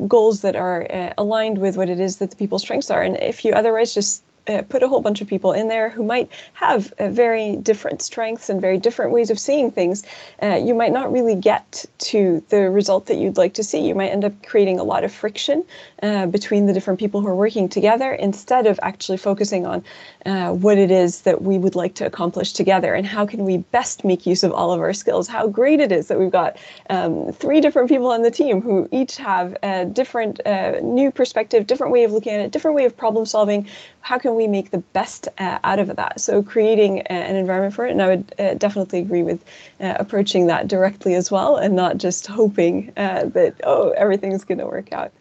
goals 0.06 0.40
that 0.42 0.54
are 0.56 0.86
aligned 1.18 1.58
with 1.58 1.76
what 1.76 1.90
it 1.90 1.98
is 2.00 2.16
that 2.18 2.30
the 2.30 2.36
people's 2.36 2.62
strengths 2.62 2.90
are, 2.90 3.02
and 3.02 3.16
if 3.16 3.44
you 3.44 3.52
otherwise 3.52 3.92
just 3.94 4.22
uh, 4.48 4.62
put 4.62 4.82
a 4.82 4.88
whole 4.88 5.00
bunch 5.00 5.20
of 5.20 5.28
people 5.28 5.52
in 5.52 5.68
there 5.68 5.88
who 5.88 6.02
might 6.02 6.30
have 6.54 6.92
uh, 6.98 7.08
very 7.08 7.56
different 7.56 8.02
strengths 8.02 8.48
and 8.48 8.60
very 8.60 8.78
different 8.78 9.12
ways 9.12 9.30
of 9.30 9.38
seeing 9.38 9.70
things, 9.70 10.02
uh, 10.42 10.60
you 10.62 10.74
might 10.74 10.92
not 10.92 11.12
really 11.12 11.34
get 11.34 11.84
to 11.98 12.42
the 12.48 12.70
result 12.70 13.06
that 13.06 13.16
you'd 13.16 13.36
like 13.36 13.54
to 13.54 13.62
see. 13.62 13.86
You 13.86 13.94
might 13.94 14.08
end 14.08 14.24
up 14.24 14.32
creating 14.44 14.78
a 14.78 14.84
lot 14.84 15.04
of 15.04 15.12
friction 15.12 15.64
uh, 16.02 16.26
between 16.26 16.66
the 16.66 16.72
different 16.72 16.98
people 16.98 17.20
who 17.20 17.28
are 17.28 17.36
working 17.36 17.68
together 17.68 18.12
instead 18.12 18.66
of 18.66 18.78
actually 18.82 19.18
focusing 19.18 19.66
on 19.66 19.84
uh, 20.26 20.52
what 20.52 20.78
it 20.78 20.90
is 20.90 21.22
that 21.22 21.42
we 21.42 21.58
would 21.58 21.74
like 21.74 21.94
to 21.94 22.06
accomplish 22.06 22.52
together 22.52 22.94
and 22.94 23.06
how 23.06 23.24
can 23.26 23.44
we 23.44 23.58
best 23.58 24.04
make 24.04 24.26
use 24.26 24.42
of 24.42 24.52
all 24.52 24.72
of 24.72 24.80
our 24.80 24.92
skills. 24.92 25.28
How 25.28 25.46
great 25.46 25.80
it 25.80 25.92
is 25.92 26.08
that 26.08 26.18
we've 26.18 26.30
got 26.30 26.56
um, 26.90 27.32
three 27.32 27.60
different 27.60 27.88
people 27.88 28.08
on 28.08 28.22
the 28.22 28.30
team 28.30 28.60
who 28.60 28.88
each 28.90 29.16
have 29.16 29.56
a 29.62 29.84
different 29.84 30.44
uh, 30.46 30.80
new 30.80 31.10
perspective, 31.10 31.66
different 31.66 31.92
way 31.92 32.04
of 32.04 32.12
looking 32.12 32.32
at 32.32 32.40
it, 32.40 32.50
different 32.50 32.76
way 32.76 32.84
of 32.84 32.96
problem 32.96 33.24
solving. 33.26 33.68
How 34.02 34.18
can 34.18 34.34
we 34.34 34.46
make 34.46 34.70
the 34.70 34.78
best 34.78 35.28
uh, 35.38 35.58
out 35.64 35.78
of 35.78 35.96
that? 35.96 36.20
So 36.20 36.42
creating 36.42 36.98
a, 36.98 37.12
an 37.12 37.36
environment 37.36 37.74
for 37.74 37.86
it, 37.86 37.92
and 37.92 38.02
I 38.02 38.08
would 38.08 38.34
uh, 38.38 38.54
definitely 38.54 38.98
agree 38.98 39.22
with 39.22 39.42
uh, 39.80 39.94
approaching 39.98 40.46
that 40.48 40.68
directly 40.68 41.14
as 41.14 41.30
well, 41.30 41.56
and 41.56 41.74
not 41.74 41.98
just 41.98 42.26
hoping 42.26 42.92
uh, 42.96 43.26
that 43.26 43.60
oh 43.64 43.90
everything's 43.90 44.44
going 44.44 44.58
to 44.58 44.66
work 44.66 44.92
out. 44.92 45.12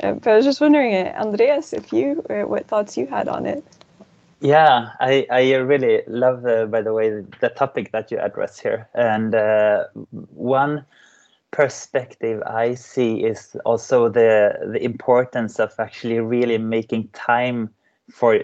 Uh, 0.00 0.12
but 0.12 0.28
I 0.32 0.36
was 0.36 0.44
just 0.44 0.60
wondering, 0.60 0.94
uh, 0.94 1.12
Andreas, 1.18 1.72
if 1.72 1.92
you 1.92 2.24
uh, 2.30 2.42
what 2.42 2.66
thoughts 2.66 2.96
you 2.96 3.06
had 3.06 3.28
on 3.28 3.46
it. 3.46 3.64
Yeah, 4.40 4.90
I, 5.00 5.26
I 5.30 5.54
really 5.54 6.02
love, 6.06 6.46
uh, 6.46 6.66
by 6.66 6.82
the 6.82 6.92
way, 6.92 7.24
the 7.40 7.48
topic 7.48 7.90
that 7.90 8.12
you 8.12 8.18
address 8.18 8.60
here. 8.60 8.88
And 8.94 9.34
uh, 9.34 9.86
one 10.12 10.84
perspective 11.50 12.42
I 12.46 12.74
see 12.74 13.24
is 13.24 13.56
also 13.64 14.08
the 14.08 14.54
the 14.72 14.84
importance 14.84 15.58
of 15.58 15.72
actually 15.78 16.20
really 16.20 16.58
making 16.58 17.08
time 17.08 17.70
for 18.10 18.40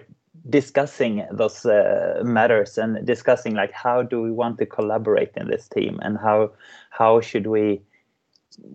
discussing 0.51 1.27
those 1.31 1.65
uh, 1.65 2.21
matters 2.25 2.77
and 2.77 3.07
discussing 3.07 3.55
like 3.55 3.73
how 3.73 4.03
do 4.03 4.21
we 4.21 4.31
want 4.31 4.59
to 4.59 4.67
collaborate 4.67 5.33
in 5.37 5.49
this 5.49 5.69
team 5.69 5.99
and 6.03 6.19
how 6.19 6.51
how 6.91 7.21
should 7.21 7.47
we 7.47 7.81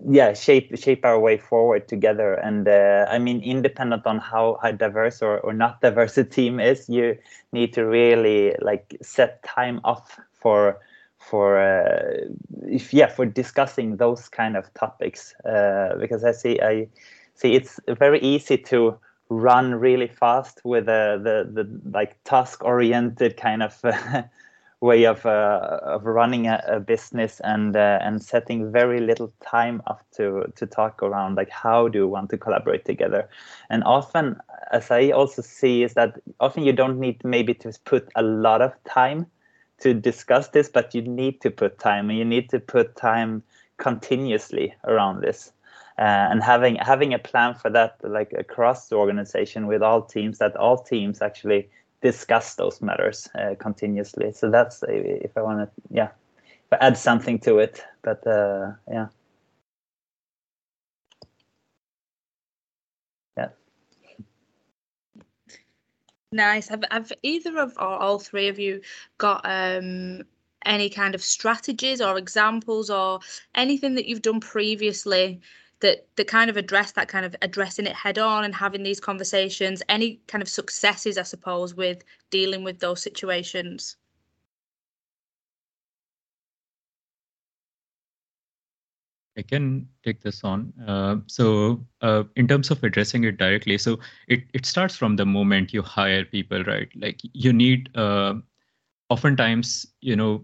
yeah 0.08 0.34
shape 0.34 0.78
shape 0.78 1.06
our 1.06 1.20
way 1.20 1.38
forward 1.38 1.88
together. 1.88 2.34
And 2.34 2.68
uh, 2.68 3.06
i 3.10 3.20
mean 3.20 3.42
independent 3.42 4.06
on 4.06 4.20
how, 4.20 4.58
how 4.62 4.72
diverse 4.72 5.22
or, 5.22 5.40
or 5.40 5.54
not 5.54 5.82
diverse 5.82 6.18
a 6.18 6.24
team 6.24 6.60
is 6.60 6.90
you 6.90 7.18
need 7.52 7.74
to 7.74 7.86
really 7.86 8.56
like 8.62 8.98
set 9.02 9.44
time 9.44 9.80
off 9.84 10.20
for 10.34 10.80
for 11.18 11.60
uh, 11.60 12.28
if 12.64 12.94
yeah 12.94 13.08
for 13.08 13.26
discussing 13.26 13.98
those 13.98 14.30
kind 14.30 14.56
of 14.56 14.74
topics. 14.74 15.34
Uh, 15.46 15.96
because 16.00 16.24
i 16.24 16.32
see 16.32 16.60
i 16.62 16.88
see 17.36 17.54
it's 17.54 17.80
very 17.88 18.20
easy 18.22 18.58
to 18.58 18.98
run 19.30 19.76
really 19.76 20.08
fast 20.08 20.62
with 20.64 20.86
the 20.86 21.20
the, 21.24 21.64
the 21.64 21.90
like 21.92 22.22
task 22.24 22.64
oriented 22.64 23.38
kind 23.38 23.64
of 23.64 23.80
way 24.82 25.06
of 25.06 25.26
uh, 25.26 25.80
of 25.84 26.06
running 26.06 26.48
a, 26.48 26.64
a 26.68 26.80
business 26.80 27.40
and 27.42 27.76
uh, 27.76 28.00
and 28.02 28.24
setting 28.24 28.72
very 28.72 29.00
little 29.00 29.32
time 29.42 29.82
up 29.88 30.04
to 30.12 30.52
to 30.56 30.66
talk 30.66 31.04
around 31.04 31.36
like 31.36 31.50
how 31.50 31.88
do 31.88 32.00
you 32.00 32.08
want 32.08 32.30
to 32.30 32.38
collaborate 32.38 32.86
together? 32.86 33.30
And 33.70 33.84
often 33.84 34.40
as 34.72 34.92
i 34.92 35.10
also 35.10 35.42
see 35.42 35.84
is 35.84 35.94
that 35.94 36.20
often 36.40 36.64
you 36.64 36.74
don't 36.74 37.00
need 37.00 37.24
maybe 37.24 37.54
to 37.54 37.72
put 37.86 38.10
a 38.16 38.22
lot 38.22 38.62
of 38.62 38.72
time 38.84 39.26
to 39.80 39.94
discuss 39.94 40.50
this 40.50 40.70
but 40.70 40.94
you 40.94 41.02
need 41.02 41.42
to 41.42 41.50
put 41.50 41.80
time 41.80 42.10
and 42.10 42.20
you 42.20 42.26
need 42.26 42.50
to 42.50 42.60
put 42.60 42.96
time 42.96 43.42
continuously 43.78 44.74
around 44.86 45.22
this 45.22 45.52
uh, 46.00 46.30
and 46.32 46.42
having 46.42 46.76
having 46.78 47.14
a 47.14 47.20
plan 47.20 47.54
for 47.54 47.70
that 47.70 47.98
like 48.04 48.32
across 48.32 48.88
the 48.88 48.96
organization 48.96 49.68
with 49.68 49.84
all 49.84 50.02
teams 50.02 50.38
that 50.38 50.56
all 50.56 50.78
teams 50.78 51.22
actually 51.22 51.70
discuss 52.02 52.56
those 52.56 52.82
matters 52.82 53.28
uh, 53.38 53.54
continuously. 53.60 54.32
So 54.32 54.50
that's 54.50 54.82
if 54.88 55.38
i 55.38 55.42
want 55.42 55.60
to 55.60 55.70
yeah 55.92 56.10
if 56.72 56.74
I 56.74 56.78
add 56.88 56.98
something 56.98 57.38
to 57.40 57.60
it 57.60 57.84
but 58.02 58.26
uh, 58.26 58.72
yeah. 58.90 59.08
Yeah. 63.38 63.50
Nice. 66.32 66.70
Have, 66.70 66.86
have 66.92 67.12
either 67.24 67.58
of 67.60 67.74
or 67.78 68.00
all 68.00 68.20
three 68.20 68.48
of 68.48 68.58
you 68.58 68.80
got 69.18 69.42
um 69.44 70.22
any 70.66 70.90
kind 70.90 71.14
of 71.14 71.22
strategies 71.22 72.00
or 72.00 72.18
examples 72.18 72.90
or 72.90 73.20
anything 73.56 73.96
that 73.96 74.06
you've 74.06 74.22
done 74.22 74.40
previously 74.40 75.42
that 75.82 76.08
that 76.16 76.28
kind 76.28 76.50
of 76.50 76.58
address 76.58 76.92
that 76.94 77.08
kind 77.08 77.26
of 77.26 77.36
addressing 77.42 77.86
it 77.86 77.94
head 77.96 78.18
on 78.18 78.44
and 78.44 78.56
having 78.56 78.84
these 78.84 79.00
conversations 79.00 79.82
any 79.90 80.20
kind 80.28 80.42
of 80.42 80.50
successes 80.50 81.18
i 81.18 81.24
suppose 81.24 81.74
with 81.74 82.04
dealing 82.30 82.64
with 82.64 82.80
those 82.80 83.02
situations 83.02 83.98
I 89.38 89.42
can 89.42 89.88
take 90.04 90.22
this 90.22 90.44
on. 90.44 90.74
Uh, 90.86 91.18
so, 91.28 91.86
uh, 92.02 92.24
in 92.36 92.46
terms 92.46 92.72
of 92.72 92.84
addressing 92.84 93.24
it 93.24 93.38
directly, 93.38 93.78
so 93.78 93.98
it, 94.28 94.44
it 94.54 94.66
starts 94.66 94.98
from 94.98 95.16
the 95.16 95.26
moment 95.26 95.74
you 95.74 95.82
hire 95.82 96.26
people, 96.26 96.62
right? 96.66 96.90
Like 96.94 97.22
you 97.32 97.54
need, 97.54 97.90
uh, 97.96 98.34
oftentimes, 99.10 99.86
you 100.02 100.18
know, 100.18 100.44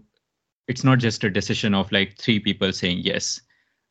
it's 0.66 0.82
not 0.82 0.98
just 0.98 1.24
a 1.24 1.30
decision 1.30 1.74
of 1.74 1.92
like 1.92 2.16
three 2.16 2.40
people 2.40 2.72
saying 2.72 3.00
yes 3.02 3.40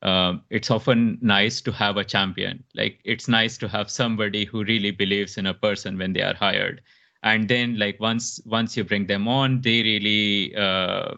um, 0.01 0.41
it's 0.49 0.69
often 0.71 1.17
nice 1.21 1.61
to 1.61 1.71
have 1.71 1.97
a 1.97 2.03
champion. 2.03 2.63
Like 2.75 2.99
it's 3.03 3.27
nice 3.27 3.57
to 3.59 3.67
have 3.69 3.89
somebody 3.89 4.45
who 4.45 4.63
really 4.63 4.91
believes 4.91 5.37
in 5.37 5.45
a 5.47 5.53
person 5.53 5.97
when 5.97 6.13
they 6.13 6.21
are 6.21 6.35
hired, 6.35 6.81
and 7.23 7.47
then 7.47 7.77
like 7.79 7.99
once 7.99 8.39
once 8.45 8.75
you 8.77 8.83
bring 8.83 9.07
them 9.07 9.27
on, 9.27 9.61
they 9.61 9.81
really 9.83 10.55
uh, 10.55 11.15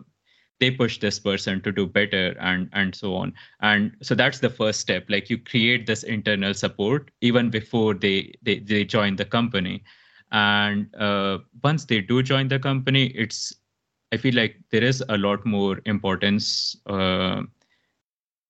they 0.59 0.71
push 0.71 0.97
this 0.99 1.19
person 1.19 1.61
to 1.61 1.71
do 1.71 1.85
better 1.85 2.35
and 2.39 2.69
and 2.73 2.95
so 2.95 3.15
on. 3.15 3.33
And 3.61 3.95
so 4.01 4.15
that's 4.15 4.39
the 4.39 4.49
first 4.49 4.79
step. 4.79 5.05
Like 5.09 5.29
you 5.29 5.37
create 5.37 5.85
this 5.85 6.03
internal 6.03 6.53
support 6.53 7.11
even 7.21 7.49
before 7.49 7.93
they 7.93 8.33
they, 8.43 8.59
they 8.59 8.83
join 8.85 9.15
the 9.15 9.25
company, 9.25 9.83
and 10.31 10.93
uh, 10.95 11.39
once 11.63 11.85
they 11.85 12.01
do 12.01 12.21
join 12.23 12.47
the 12.47 12.59
company, 12.59 13.07
it's 13.07 13.53
I 14.11 14.17
feel 14.17 14.35
like 14.35 14.57
there 14.71 14.83
is 14.83 15.03
a 15.09 15.17
lot 15.17 15.45
more 15.45 15.81
importance. 15.85 16.75
Uh, 16.85 17.43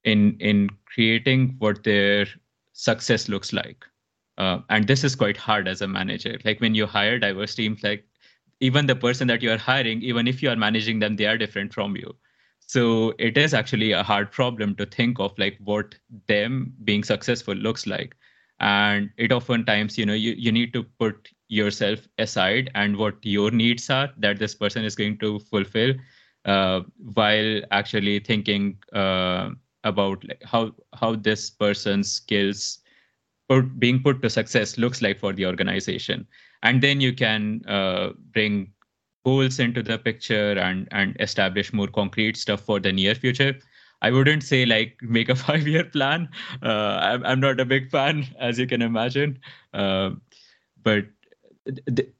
in 0.07 0.37
in 0.39 0.69
creating 0.85 1.55
what 1.59 1.83
their 1.83 2.27
success 2.73 3.27
looks 3.29 3.53
like. 3.53 3.85
Uh, 4.37 4.59
and 4.69 4.87
this 4.87 5.03
is 5.03 5.15
quite 5.15 5.37
hard 5.37 5.67
as 5.67 5.81
a 5.81 5.87
manager. 5.87 6.37
Like 6.45 6.61
when 6.61 6.75
you 6.75 6.85
hire 6.87 7.19
diverse 7.19 7.55
teams 7.55 7.83
like 7.83 8.05
even 8.59 8.87
the 8.87 8.95
person 8.95 9.27
that 9.27 9.43
you 9.43 9.51
are 9.51 9.57
hiring 9.57 10.01
even 10.01 10.27
if 10.27 10.41
you 10.43 10.49
are 10.49 10.55
managing 10.55 10.99
them 10.99 11.15
they 11.17 11.25
are 11.25 11.37
different 11.37 11.73
from 11.73 11.95
you. 11.95 12.15
So 12.67 13.13
it 13.19 13.37
is 13.37 13.53
actually 13.53 13.91
a 13.93 14.03
hard 14.03 14.31
problem 14.31 14.75
to 14.75 14.85
think 14.85 15.19
of 15.19 15.37
like 15.37 15.57
what 15.63 15.95
them 16.27 16.73
being 16.83 17.03
successful 17.03 17.55
looks 17.55 17.87
like. 17.87 18.15
And 18.59 19.09
it 19.17 19.31
oftentimes 19.31 19.97
you 19.97 20.05
know 20.05 20.13
you, 20.13 20.33
you 20.37 20.51
need 20.51 20.73
to 20.73 20.83
put 20.83 21.29
yourself 21.49 22.07
aside 22.17 22.71
and 22.75 22.97
what 22.97 23.15
your 23.23 23.51
needs 23.51 23.89
are 23.89 24.09
that 24.17 24.39
this 24.39 24.55
person 24.55 24.85
is 24.85 24.95
going 24.95 25.17
to 25.19 25.39
fulfill 25.39 25.93
uh, 26.45 26.81
while 27.13 27.61
actually 27.71 28.19
thinking 28.19 28.77
uh, 28.93 29.49
about 29.87 30.23
like 30.27 30.43
how 30.43 30.71
how 30.93 31.15
this 31.15 31.49
person's 31.49 32.11
skills 32.11 32.79
put, 33.49 33.79
being 33.79 34.01
put 34.01 34.21
to 34.21 34.29
success 34.29 34.77
looks 34.77 35.01
like 35.01 35.19
for 35.19 35.33
the 35.33 35.45
organization. 35.45 36.27
And 36.63 36.81
then 36.81 37.01
you 37.01 37.13
can 37.13 37.61
uh, 37.67 38.09
bring 38.33 38.71
goals 39.25 39.59
into 39.59 39.83
the 39.83 39.97
picture 39.97 40.51
and 40.53 40.87
and 40.91 41.15
establish 41.19 41.73
more 41.73 41.87
concrete 41.87 42.37
stuff 42.37 42.61
for 42.61 42.79
the 42.79 42.91
near 42.91 43.15
future. 43.15 43.57
I 44.01 44.11
wouldn't 44.11 44.43
say 44.43 44.65
like 44.65 44.97
make 45.01 45.29
a 45.29 45.35
five 45.43 45.67
year 45.67 45.83
plan. 45.83 46.29
Uh, 46.63 46.99
I'm, 47.01 47.25
I'm 47.25 47.39
not 47.39 47.59
a 47.59 47.65
big 47.65 47.89
fan 47.89 48.25
as 48.39 48.59
you 48.59 48.67
can 48.67 48.81
imagine. 48.81 49.39
Uh, 49.73 50.11
but 50.83 51.05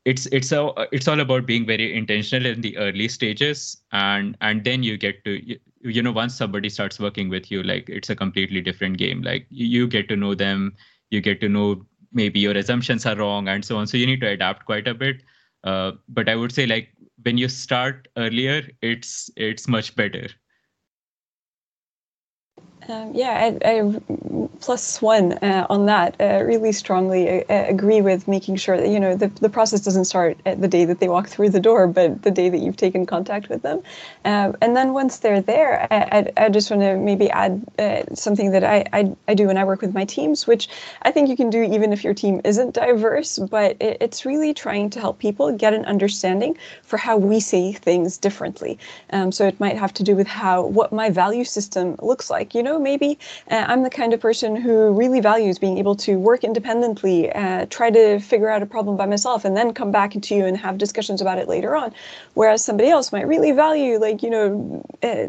it's 0.06 0.26
it's 0.28 0.52
a 0.52 0.88
it's 0.92 1.08
all 1.08 1.20
about 1.22 1.46
being 1.46 1.66
very 1.66 1.96
intentional 1.96 2.52
in 2.52 2.62
the 2.62 2.78
early 2.78 3.08
stages. 3.08 3.78
And 3.92 4.38
and 4.42 4.64
then 4.64 4.84
you 4.84 4.98
get 4.98 5.24
to 5.26 5.58
you, 5.88 6.02
know 6.02 6.12
once 6.12 6.36
somebody 6.36 6.70
starts 6.70 7.00
working 7.00 7.30
with 7.30 7.52
you 7.52 7.64
like 7.64 7.90
it's 7.90 8.10
a 8.10 8.16
completely 8.16 8.62
different 8.62 8.98
game. 8.98 9.22
Like 9.22 9.46
you 9.50 9.88
get 9.88 10.08
to 10.10 10.16
know 10.16 10.36
them 10.36 10.76
you 11.10 11.22
get 11.22 11.40
to 11.42 11.50
know 11.50 11.86
maybe 12.12 12.40
your 12.40 12.56
assumptions 12.58 13.06
are 13.06 13.16
wrong 13.16 13.48
and 13.48 13.64
so 13.64 13.78
on. 13.78 13.88
So 13.88 13.98
you 13.98 14.06
need 14.06 14.22
to 14.22 14.28
adapt 14.28 14.66
quite 14.66 14.88
a 14.88 14.94
bit. 14.94 15.24
Uh, 15.64 15.94
but 16.08 16.30
i 16.30 16.36
would 16.36 16.52
say 16.52 16.66
like 16.68 16.90
when 17.24 17.38
you 17.38 17.50
start 17.50 18.08
earlier 18.16 18.62
it's 18.82 19.30
it's 19.36 19.68
much 19.68 19.96
better 19.96 20.28
um, 22.90 23.14
yeah, 23.14 23.54
I, 23.64 23.70
I, 23.70 24.00
plus 24.60 25.02
one 25.02 25.34
uh, 25.34 25.68
on 25.70 25.86
that. 25.88 26.16
Uh, 26.20 26.44
really 26.44 26.72
strongly 26.72 27.44
uh, 27.46 27.66
agree 27.68 28.02
with 28.02 28.28
making 28.28 28.56
sure 28.56 28.78
that 28.78 28.88
you 28.88 29.00
know 29.00 29.16
the, 29.16 29.28
the 29.42 29.50
process 29.50 29.82
doesn't 29.82 30.06
start 30.06 30.38
at 30.46 30.62
the 30.62 30.68
day 30.68 30.86
that 30.86 31.00
they 31.00 31.10
walk 31.10 31.28
through 31.28 31.50
the 31.50 31.60
door, 31.60 31.88
but 31.88 32.24
the 32.24 32.32
day 32.32 32.50
that 32.50 32.60
you've 32.60 32.78
taken 32.78 33.06
contact 33.06 33.50
with 33.50 33.62
them. 33.62 33.82
Um, 34.26 34.56
and 34.62 34.76
then 34.76 34.94
once 34.94 35.20
they're 35.20 35.42
there, 35.42 35.88
I, 35.92 35.98
I, 36.38 36.46
I 36.46 36.50
just 36.50 36.70
want 36.72 36.82
to 36.84 36.98
maybe 36.98 37.30
add 37.30 37.64
uh, 37.78 38.04
something 38.14 38.52
that 38.52 38.64
I, 38.64 38.86
I, 38.94 39.16
I 39.28 39.34
do 39.34 39.48
when 39.48 39.58
I 39.58 39.64
work 39.64 39.82
with 39.82 39.94
my 39.94 40.06
teams, 40.06 40.48
which 40.48 40.70
I 41.02 41.12
think 41.12 41.30
you 41.30 41.36
can 41.36 41.50
do 41.50 41.64
even 41.64 41.94
if 41.94 42.04
your 42.04 42.14
team 42.14 42.42
isn't 42.44 42.74
diverse. 42.74 43.38
But 43.38 43.78
it, 43.80 43.98
it's 44.02 44.26
really 44.26 44.54
trying 44.54 44.90
to 44.92 45.00
help 45.00 45.20
people 45.20 45.52
get 45.52 45.74
an 45.74 45.86
understanding 45.86 46.58
for 46.84 46.98
how 46.98 47.18
we 47.18 47.40
see 47.40 47.74
things 47.74 48.18
differently. 48.18 48.80
Um, 49.12 49.32
so 49.32 49.46
it 49.48 49.60
might 49.60 49.78
have 49.78 49.94
to 49.96 50.04
do 50.04 50.16
with 50.16 50.28
how 50.28 50.66
what 50.66 50.92
my 50.94 51.10
value 51.10 51.44
system 51.44 51.96
looks 52.02 52.30
like. 52.30 52.56
You 52.56 52.64
know 52.64 52.77
maybe 52.80 53.18
uh, 53.52 53.66
I'm 53.68 53.84
the 53.84 53.90
kind 53.90 54.14
of 54.14 54.20
person 54.20 54.56
who 54.56 54.92
really 54.92 55.20
values 55.20 55.60
being 55.60 55.78
able 55.78 55.96
to 55.98 56.18
work 56.18 56.44
independently, 56.44 57.32
uh, 57.32 57.66
try 57.70 57.90
to 57.92 58.20
figure 58.20 58.50
out 58.50 58.62
a 58.62 58.66
problem 58.66 58.98
by 58.98 59.06
myself, 59.06 59.46
and 59.46 59.56
then 59.56 59.74
come 59.74 59.92
back 59.92 60.12
to 60.12 60.36
you 60.36 60.46
and 60.46 60.58
have 60.58 60.78
discussions 60.78 61.22
about 61.22 61.38
it 61.38 61.48
later 61.48 61.76
on. 61.76 61.94
Whereas 62.34 62.64
somebody 62.64 62.90
else 62.90 63.12
might 63.12 63.28
really 63.28 63.52
value, 63.52 64.00
like, 64.00 64.24
you 64.24 64.30
know, 64.30 64.86
uh, 65.04 65.28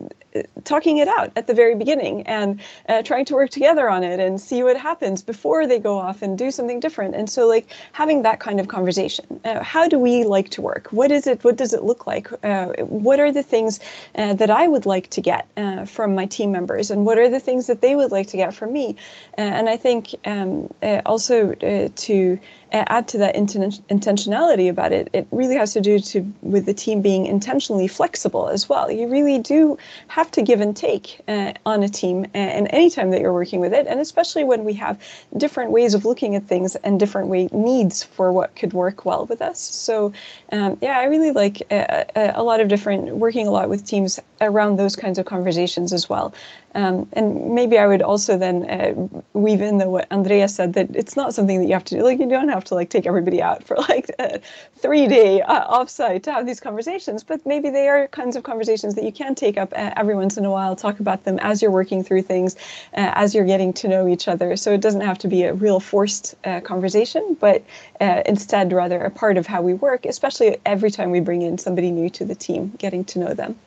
talking 0.65 0.99
it 0.99 1.09
out 1.09 1.33
at 1.37 1.47
the 1.47 1.55
very 1.55 1.75
beginning 1.75 2.23
and 2.23 2.61
uh, 2.89 3.03
trying 3.03 3.25
to 3.25 3.35
work 3.35 3.51
together 3.51 3.89
on 3.89 4.05
it 4.05 4.21
and 4.21 4.41
see 4.41 4.63
what 4.63 4.77
happens 4.77 5.23
before 5.23 5.67
they 5.67 5.79
go 5.79 5.99
off 5.99 6.23
and 6.23 6.37
do 6.37 6.51
something 6.51 6.81
different. 6.81 7.15
And 7.15 7.29
so, 7.31 7.47
like 7.47 7.67
having 7.93 8.23
that 8.23 8.41
kind 8.41 8.61
of 8.61 8.69
conversation. 8.69 9.41
Uh, 9.45 9.63
how 9.63 9.89
do 9.89 9.99
we 9.99 10.25
like 10.25 10.51
to 10.51 10.63
work? 10.63 10.89
What 10.91 11.11
is 11.11 11.27
it? 11.27 11.45
What 11.45 11.57
does 11.57 11.73
it 11.73 11.83
look 11.83 12.07
like? 12.07 12.29
Uh, 12.45 12.67
what 12.85 13.21
are 13.21 13.33
the 13.33 13.43
things 13.43 13.81
uh, 14.15 14.35
that 14.35 14.51
I 14.51 14.69
would 14.69 14.87
like 14.87 15.09
to 15.11 15.21
get 15.21 15.47
uh, 15.57 15.85
from 15.85 16.15
my 16.15 16.27
team 16.27 16.53
members, 16.53 16.91
and 16.91 17.07
what 17.07 17.19
are 17.19 17.29
the 17.29 17.41
things 17.41 17.67
that 17.67 17.81
they 17.81 17.97
would 17.97 18.13
like 18.13 18.29
to 18.29 18.37
get 18.37 18.55
from 18.55 18.73
me? 18.73 18.97
Uh, 19.37 19.43
and 19.59 19.69
I 19.69 19.77
think 19.77 20.15
um, 20.25 20.73
also 21.07 21.55
to 21.55 22.39
add 22.73 23.09
to 23.09 23.19
that 23.19 23.35
inten- 23.35 23.81
intentionality 23.89 24.69
about 24.69 24.93
it, 24.93 25.09
it 25.13 25.27
really 25.31 25.57
has 25.57 25.73
to 25.73 25.81
do 25.81 25.99
to 25.99 26.21
with 26.43 26.67
the 26.67 26.75
team 26.75 27.03
being 27.03 27.27
intentionally 27.27 27.89
flexible 27.89 28.49
as 28.49 28.69
well. 28.69 28.91
You 28.91 29.09
really 29.09 29.39
do 29.39 29.79
have 30.09 30.31
to 30.33 30.43
give 30.43 30.61
and 30.61 30.77
take 30.77 31.21
uh, 31.29 31.53
on 31.67 31.83
a 31.83 31.89
team 31.89 32.27
and 32.35 32.69
anytime 32.73 33.11
that 33.11 33.21
you're 33.21 33.33
working 33.33 33.61
with 33.61 33.73
it, 33.73 33.87
and 33.87 34.01
especially 34.01 34.45
when 34.45 34.65
we 34.65 34.75
have 34.75 35.01
different 35.37 35.71
ways 35.71 35.95
of 35.95 36.05
looking 36.05 36.35
at 36.35 36.47
things 36.47 36.77
and 36.77 37.01
different 37.01 37.29
way 37.29 37.49
needs 37.53 38.03
for 38.03 38.33
what 38.33 38.55
could 38.57 38.73
work 38.73 39.05
well 39.05 39.27
with 39.27 39.41
us. 39.43 39.61
So 39.61 40.13
um, 40.53 40.79
yeah, 40.81 40.99
I 40.99 41.05
really 41.05 41.33
like 41.33 41.63
uh, 41.71 42.05
uh 42.15 42.33
a 42.35 42.43
lot 42.43 42.61
of 42.61 42.69
different 42.69 43.17
working 43.17 43.47
a 43.47 43.51
lot 43.51 43.69
with 43.69 43.85
teams 43.85 44.21
around 44.41 44.77
those 44.77 44.97
kinds 44.97 45.19
of 45.19 45.27
conversations 45.27 45.93
as 45.93 46.09
well. 46.09 46.35
Um, 46.75 47.09
and 47.15 47.55
maybe 47.55 47.79
I 47.79 47.87
would 47.87 48.03
also 48.03 48.37
then 48.37 48.69
uh, 48.69 49.21
weave 49.33 49.61
in 49.61 49.79
the, 49.79 49.89
what 49.89 50.07
Andrea 50.11 50.49
said 50.49 50.75
that 50.75 50.95
it's 50.95 51.17
not 51.17 51.35
something 51.35 51.61
that 51.61 51.67
you 51.67 51.73
have 51.73 51.85
to 51.85 51.97
do. 51.97 52.03
Like 52.03 52.19
you 52.19 52.29
don't 52.29 52.49
have 52.49 52.65
to 52.65 52.75
like 52.75 52.91
take 52.91 53.07
everybody 53.07 53.41
out 53.41 53.65
for 53.65 53.77
like 53.89 54.11
a 54.19 54.41
three 54.77 55.07
day 55.09 55.41
uh, 55.43 55.67
offsite 55.73 56.23
to 56.25 56.33
have 56.33 56.47
these 56.47 56.61
conversations, 56.61 57.25
but 57.25 57.45
maybe 57.47 57.71
they 57.71 57.89
are 57.89 58.07
kinds 58.09 58.37
of 58.37 58.43
conversations 58.43 58.95
that 58.95 59.05
you 59.05 59.13
can 59.13 59.35
take 59.35 59.57
up 59.57 59.73
uh, 59.73 59.93
every 59.97 60.15
once 60.15 60.37
in 60.37 60.45
a 60.45 60.51
while. 60.51 60.77
Talk 60.77 61.01
about 61.01 61.25
them 61.25 61.39
as 61.41 61.63
you're 61.63 61.71
working 61.71 62.05
through 62.05 62.23
things, 62.23 62.57
uh, 62.95 63.13
as 63.15 63.35
you're 63.35 63.47
getting 63.47 63.73
to 63.75 63.89
know 63.89 64.07
each 64.07 64.29
other. 64.29 64.57
So 64.57 64.73
it 64.73 64.81
doesn't 64.81 65.01
have 65.01 65.19
to 65.19 65.29
be 65.29 65.45
a 65.45 65.55
real 65.55 65.81
forced 65.81 66.35
uh, 66.45 66.61
conversation, 66.61 67.37
but 67.41 67.65
uh, 68.01 68.23
instead 68.27 68.73
rather 68.73 69.01
a 69.01 69.11
part 69.11 69.37
of 69.37 69.47
how 69.47 69.63
we 69.63 69.75
work, 69.75 70.05
especially 70.05 70.59
every 70.67 70.91
time 70.91 71.11
we 71.11 71.21
bring 71.21 71.43
in 71.43 71.59
somebody 71.59 71.91
new 71.91 72.11
to 72.11 72.25
the 72.25 72.35
team, 72.35 72.73
getting 72.79 73.05
to 73.07 73.19
know 73.19 73.35
them. 73.35 73.59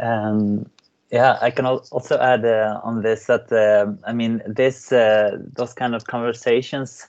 Um, 0.00 0.66
yeah, 1.10 1.38
I 1.40 1.50
can 1.50 1.66
also 1.66 2.18
add 2.18 2.44
uh, 2.44 2.80
on 2.82 3.02
this 3.02 3.26
that 3.26 3.50
uh, 3.52 3.92
I 4.06 4.12
mean 4.12 4.42
this 4.46 4.92
uh, 4.92 5.38
those 5.54 5.72
kind 5.72 5.94
of 5.94 6.04
conversations, 6.06 7.08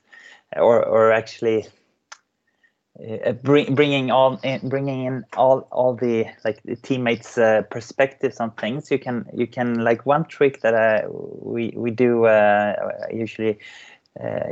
or 0.55 0.85
or 0.85 1.11
actually 1.11 1.65
uh, 3.25 3.31
bring, 3.31 3.73
bringing 3.73 4.11
all 4.11 4.39
in, 4.43 4.69
bringing 4.69 5.05
in 5.05 5.25
all 5.35 5.67
all 5.71 5.95
the 5.95 6.25
like 6.45 6.61
the 6.63 6.75
teammates' 6.75 7.37
uh, 7.37 7.63
perspectives 7.71 8.39
on 8.39 8.51
things. 8.51 8.91
You 8.91 8.99
can 8.99 9.25
you 9.33 9.47
can 9.47 9.83
like 9.83 10.05
one 10.05 10.25
trick 10.25 10.61
that 10.61 10.75
I, 10.75 10.99
uh, 10.99 11.07
we 11.09 11.73
we 11.75 11.89
do 11.89 12.27
usually 13.11 13.57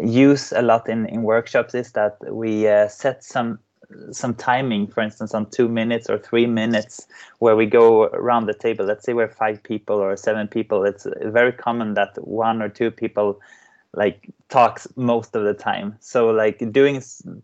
use 0.01 0.51
a 0.51 0.61
lot 0.61 0.89
in 0.89 1.05
in 1.05 1.21
workshops 1.21 1.75
is 1.75 1.91
that 1.91 2.17
we 2.33 2.63
set 2.89 3.23
some 3.23 3.59
some 4.11 4.33
timing, 4.35 4.87
for 4.87 5.01
instance, 5.01 5.33
on 5.33 5.49
two 5.49 5.67
minutes 5.67 6.09
or 6.09 6.17
three 6.17 6.45
minutes, 6.45 7.07
where 7.39 7.55
we 7.55 7.65
go 7.65 8.05
around 8.05 8.45
the 8.45 8.53
table. 8.53 8.85
Let's 8.85 9.05
say 9.05 9.13
we're 9.13 9.27
five 9.27 9.61
people 9.63 9.97
or 9.97 10.15
seven 10.17 10.47
people. 10.47 10.83
It's 10.85 11.07
very 11.21 11.51
common 11.51 11.93
that 11.95 12.15
one 12.25 12.61
or 12.61 12.69
two 12.69 12.91
people 12.91 13.39
like 13.93 14.29
talks 14.49 14.87
most 14.95 15.35
of 15.35 15.43
the 15.43 15.53
time. 15.53 15.95
So 15.99 16.29
like 16.29 16.71
doing 16.71 17.01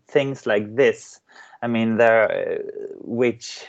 things 0.08 0.46
like 0.46 0.76
this, 0.76 1.20
I 1.62 1.66
mean, 1.66 1.96
there, 1.96 2.30
uh, 2.30 2.58
which 3.00 3.64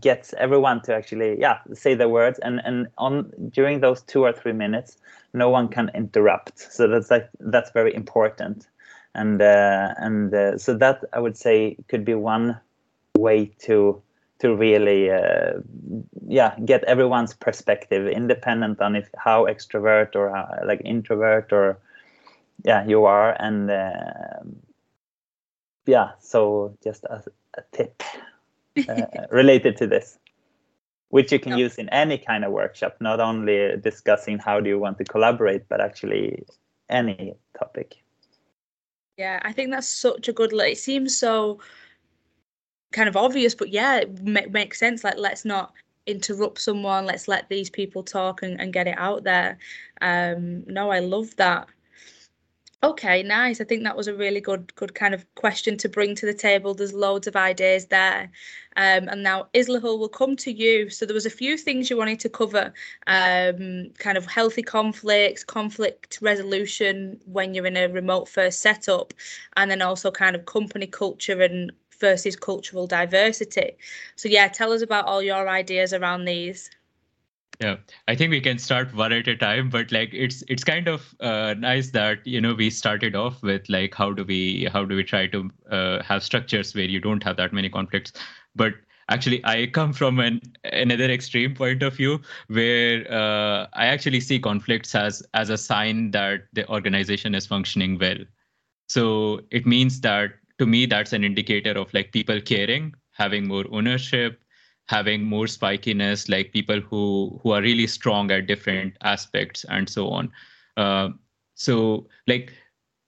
gets 0.00 0.34
everyone 0.34 0.82
to 0.82 0.94
actually 0.94 1.40
yeah 1.40 1.58
say 1.72 1.94
the 1.94 2.08
words 2.08 2.38
and 2.40 2.60
and 2.64 2.88
on 2.98 3.32
during 3.50 3.80
those 3.80 4.02
two 4.02 4.22
or 4.22 4.32
three 4.32 4.52
minutes 4.52 4.98
no 5.32 5.48
one 5.48 5.66
can 5.66 5.90
interrupt 5.94 6.58
so 6.58 6.86
that's 6.86 7.10
like 7.10 7.28
that's 7.40 7.70
very 7.70 7.94
important 7.94 8.66
and 9.14 9.40
uh, 9.40 9.94
and 9.98 10.34
uh, 10.34 10.58
so 10.58 10.74
that 10.74 11.04
I 11.12 11.20
would 11.20 11.36
say 11.36 11.76
could 11.88 12.04
be 12.04 12.14
one 12.14 12.60
way 13.16 13.46
to 13.60 14.02
to 14.38 14.54
really 14.54 15.10
uh, 15.10 15.54
yeah 16.26 16.54
get 16.64 16.84
everyone's 16.84 17.34
perspective 17.34 18.06
independent 18.06 18.80
on 18.80 18.96
if 18.96 19.08
how 19.16 19.46
extrovert 19.46 20.14
or 20.14 20.30
how, 20.30 20.46
like 20.64 20.80
introvert 20.84 21.52
or 21.52 21.78
yeah 22.64 22.86
you 22.86 23.04
are. 23.04 23.36
And 23.40 23.70
uh, 23.70 24.44
yeah 25.88 26.10
so 26.20 26.76
just 26.84 27.04
a, 27.04 27.24
a 27.56 27.62
tip 27.72 28.02
uh, 28.88 29.06
related 29.30 29.76
to 29.78 29.86
this 29.86 30.18
which 31.08 31.32
you 31.32 31.40
can 31.40 31.56
use 31.56 31.76
in 31.76 31.88
any 31.88 32.18
kind 32.18 32.44
of 32.44 32.52
workshop 32.52 32.96
not 33.00 33.18
only 33.18 33.74
discussing 33.80 34.38
how 34.38 34.60
do 34.60 34.68
you 34.68 34.78
want 34.78 34.98
to 34.98 35.04
collaborate 35.04 35.66
but 35.68 35.80
actually 35.80 36.44
any 36.90 37.34
topic 37.58 38.02
yeah, 39.18 39.40
I 39.42 39.52
think 39.52 39.72
that's 39.72 39.88
such 39.88 40.28
a 40.28 40.32
good. 40.32 40.52
It 40.52 40.78
seems 40.78 41.18
so 41.18 41.58
kind 42.92 43.08
of 43.08 43.16
obvious, 43.16 43.54
but 43.54 43.70
yeah, 43.70 43.98
it 43.98 44.50
makes 44.50 44.78
sense. 44.78 45.02
Like, 45.04 45.18
let's 45.18 45.44
not 45.44 45.74
interrupt 46.06 46.60
someone. 46.60 47.04
Let's 47.04 47.28
let 47.28 47.48
these 47.48 47.68
people 47.68 48.02
talk 48.04 48.42
and, 48.42 48.60
and 48.60 48.72
get 48.72 48.86
it 48.86 48.96
out 48.96 49.24
there. 49.24 49.58
Um, 50.00 50.64
no, 50.66 50.90
I 50.90 51.00
love 51.00 51.34
that. 51.36 51.68
Okay, 52.84 53.24
nice. 53.24 53.60
I 53.60 53.64
think 53.64 53.82
that 53.82 53.96
was 53.96 54.06
a 54.06 54.14
really 54.14 54.40
good, 54.40 54.72
good 54.76 54.94
kind 54.94 55.12
of 55.12 55.26
question 55.34 55.76
to 55.78 55.88
bring 55.88 56.14
to 56.14 56.26
the 56.26 56.32
table. 56.34 56.74
There's 56.74 56.92
loads 56.92 57.26
of 57.26 57.34
ideas 57.34 57.86
there. 57.86 58.30
Um, 58.76 59.08
and 59.08 59.20
now 59.24 59.48
Islahul 59.52 59.98
will 59.98 60.08
come 60.08 60.36
to 60.36 60.52
you. 60.52 60.88
So 60.88 61.04
there 61.04 61.14
was 61.14 61.26
a 61.26 61.30
few 61.30 61.56
things 61.56 61.90
you 61.90 61.96
wanted 61.96 62.20
to 62.20 62.28
cover, 62.28 62.72
um, 63.08 63.90
kind 63.98 64.16
of 64.16 64.26
healthy 64.26 64.62
conflicts, 64.62 65.42
conflict 65.42 66.20
resolution 66.22 67.20
when 67.24 67.52
you're 67.52 67.66
in 67.66 67.76
a 67.76 67.88
remote 67.88 68.28
first 68.28 68.60
setup, 68.60 69.12
and 69.56 69.68
then 69.68 69.82
also 69.82 70.12
kind 70.12 70.36
of 70.36 70.46
company 70.46 70.86
culture 70.86 71.42
and 71.42 71.72
versus 71.98 72.36
cultural 72.36 72.86
diversity. 72.86 73.72
So 74.14 74.28
yeah, 74.28 74.46
tell 74.46 74.72
us 74.72 74.82
about 74.82 75.06
all 75.06 75.20
your 75.20 75.48
ideas 75.48 75.92
around 75.92 76.26
these 76.26 76.70
yeah. 77.60 77.76
I 78.06 78.14
think 78.14 78.30
we 78.30 78.40
can 78.40 78.58
start 78.58 78.94
one 78.94 79.12
at 79.12 79.26
a 79.26 79.36
time 79.36 79.68
but 79.68 79.90
like 79.90 80.10
it's 80.12 80.42
it's 80.48 80.64
kind 80.64 80.88
of 80.88 81.14
uh, 81.20 81.54
nice 81.58 81.90
that 81.90 82.26
you 82.26 82.40
know 82.40 82.54
we 82.54 82.70
started 82.70 83.16
off 83.16 83.42
with 83.42 83.68
like 83.68 83.94
how 83.94 84.12
do 84.12 84.24
we 84.24 84.68
how 84.72 84.84
do 84.84 84.94
we 84.96 85.04
try 85.04 85.26
to 85.28 85.50
uh, 85.70 86.02
have 86.02 86.22
structures 86.22 86.74
where 86.74 86.84
you 86.84 87.00
don't 87.00 87.22
have 87.22 87.36
that 87.36 87.52
many 87.52 87.68
conflicts. 87.68 88.12
But 88.54 88.74
actually 89.10 89.40
i 89.44 89.66
come 89.66 89.92
from 89.92 90.18
an 90.20 90.40
another 90.64 91.10
extreme 91.10 91.54
point 91.54 91.82
of 91.82 91.94
view 91.96 92.20
where 92.48 93.10
uh, 93.10 93.66
i 93.72 93.86
actually 93.86 94.20
see 94.20 94.38
conflicts 94.38 94.94
as 94.94 95.22
as 95.34 95.48
a 95.50 95.56
sign 95.56 96.10
that 96.10 96.42
the 96.52 96.68
organization 96.68 97.34
is 97.34 97.46
functioning 97.46 97.98
well. 97.98 98.18
So 98.88 99.40
it 99.50 99.66
means 99.66 100.00
that 100.02 100.32
to 100.58 100.66
me 100.66 100.86
that's 100.86 101.12
an 101.12 101.24
indicator 101.24 101.72
of 101.72 101.92
like 101.94 102.12
people 102.12 102.40
caring 102.40 102.94
having 103.12 103.48
more 103.48 103.64
ownership 103.70 104.42
having 104.88 105.24
more 105.24 105.46
spikiness, 105.46 106.28
like 106.28 106.52
people 106.52 106.80
who 106.80 107.38
who 107.42 107.52
are 107.52 107.62
really 107.62 107.86
strong 107.86 108.30
at 108.30 108.46
different 108.46 108.96
aspects 109.02 109.64
and 109.68 109.88
so 109.88 110.08
on. 110.08 110.32
Uh, 110.76 111.10
so 111.54 112.06
like 112.26 112.52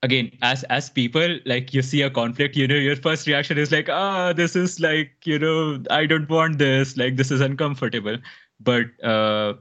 again 0.03 0.31
as 0.43 0.65
as 0.65 0.91
people 0.91 1.39
like 1.47 1.73
you 1.75 1.83
see 1.83 2.03
a 2.03 2.11
conflict 2.11 2.57
you 2.57 2.67
know 2.67 2.75
your 2.75 2.97
first 2.97 3.27
reaction 3.27 3.59
is 3.59 3.71
like 3.71 3.89
ah 3.89 4.33
this 4.33 4.57
is 4.57 4.81
like 4.81 5.13
you 5.25 5.39
know 5.39 5.83
i 5.91 6.07
don't 6.07 6.29
want 6.29 6.59
this 6.59 6.97
like 6.97 7.17
this 7.17 7.31
is 7.31 7.41
uncomfortable 7.41 8.17
but 8.61 8.87
uh, 9.05 9.55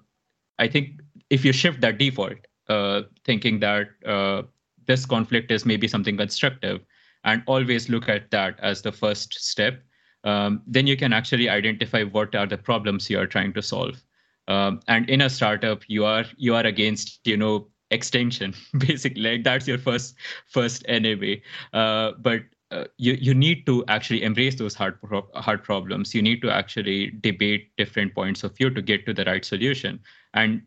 i 0.60 0.68
think 0.68 1.02
if 1.30 1.44
you 1.46 1.52
shift 1.52 1.82
that 1.82 1.98
default 1.98 2.38
uh, 2.70 3.02
thinking 3.26 3.60
that 3.60 3.90
uh, 4.06 4.42
this 4.86 5.06
conflict 5.06 5.52
is 5.52 5.66
maybe 5.66 5.88
something 5.88 6.18
constructive 6.18 6.82
and 7.26 7.44
always 7.46 7.90
look 7.90 8.08
at 8.08 8.32
that 8.32 8.60
as 8.60 8.82
the 8.82 8.92
first 8.92 9.34
step 9.34 9.84
um, 10.24 10.62
then 10.68 10.88
you 10.88 10.98
can 10.98 11.14
actually 11.14 11.50
identify 11.50 12.04
what 12.04 12.36
are 12.36 12.46
the 12.46 12.58
problems 12.58 13.10
you 13.10 13.20
are 13.20 13.28
trying 13.28 13.54
to 13.54 13.62
solve. 13.62 14.04
Um, 14.48 14.80
and 14.88 15.10
in 15.10 15.22
a 15.22 15.30
startup, 15.30 15.84
you 15.88 16.06
are 16.06 16.26
you 16.38 16.56
are 16.56 16.66
against 16.66 17.20
you 17.26 17.38
know 17.38 17.68
extension 17.92 18.54
basically 18.78 19.22
like 19.22 19.44
that's 19.44 19.68
your 19.68 19.78
first 19.78 20.16
first 20.48 20.84
enemy. 20.88 21.42
Uh, 21.74 22.14
but 22.20 22.42
uh, 22.72 22.86
you 22.98 23.14
you 23.14 23.34
need 23.34 23.66
to 23.66 23.84
actually 23.88 24.24
embrace 24.24 24.56
those 24.56 24.76
hard 24.76 25.02
pro- 25.02 25.30
hard 25.36 25.64
problems. 25.64 26.14
You 26.14 26.22
need 26.22 26.42
to 26.42 26.52
actually 26.52 27.12
debate 27.22 27.76
different 27.78 28.14
points 28.14 28.44
of 28.44 28.56
view 28.56 28.70
to 28.72 28.82
get 28.82 29.06
to 29.06 29.14
the 29.14 29.26
right 29.26 29.44
solution. 29.46 30.00
And 30.34 30.62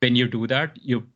when 0.00 0.16
you 0.16 0.28
do 0.28 0.46
that, 0.46 0.78
you 0.82 1.06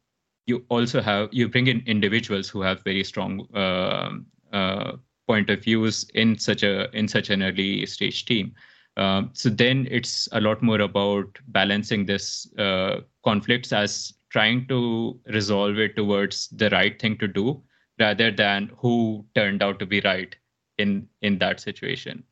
you 0.46 0.64
also 0.68 1.01
have 1.01 1.29
you 1.33 1.49
bring 1.49 1.66
in 1.66 1.83
individuals 1.87 2.49
who 2.49 2.62
have 2.62 2.83
very 2.85 3.05
strong 3.05 3.46
uh, 3.55 4.11
uh, 4.53 4.92
point 5.26 5.50
of 5.50 5.62
views 5.62 6.08
in 6.14 6.38
such 6.38 6.62
a 6.62 6.90
in 6.96 7.08
such 7.08 7.30
an 7.30 7.42
early 7.42 7.86
stage 7.86 8.24
team. 8.24 8.54
Um, 8.96 9.30
so 9.34 9.50
then 9.50 9.86
it's 9.90 10.28
a 10.32 10.40
lot 10.40 10.62
more 10.62 10.80
about 10.80 11.38
balancing 11.48 12.06
this 12.06 12.50
uh, 12.58 13.00
conflicts 13.24 13.72
as 13.72 14.14
trying 14.30 14.66
to 14.68 15.18
resolve 15.26 15.78
it 15.78 15.96
towards 15.96 16.48
the 16.48 16.70
right 16.70 17.00
thing 17.00 17.18
to 17.18 17.28
do 17.28 17.62
rather 17.98 18.30
than 18.30 18.70
who 18.76 19.24
turned 19.34 19.62
out 19.62 19.78
to 19.78 19.86
be 19.86 20.00
right 20.00 20.34
in 20.78 21.08
in 21.22 21.38
that 21.38 21.60
situation 21.60 22.22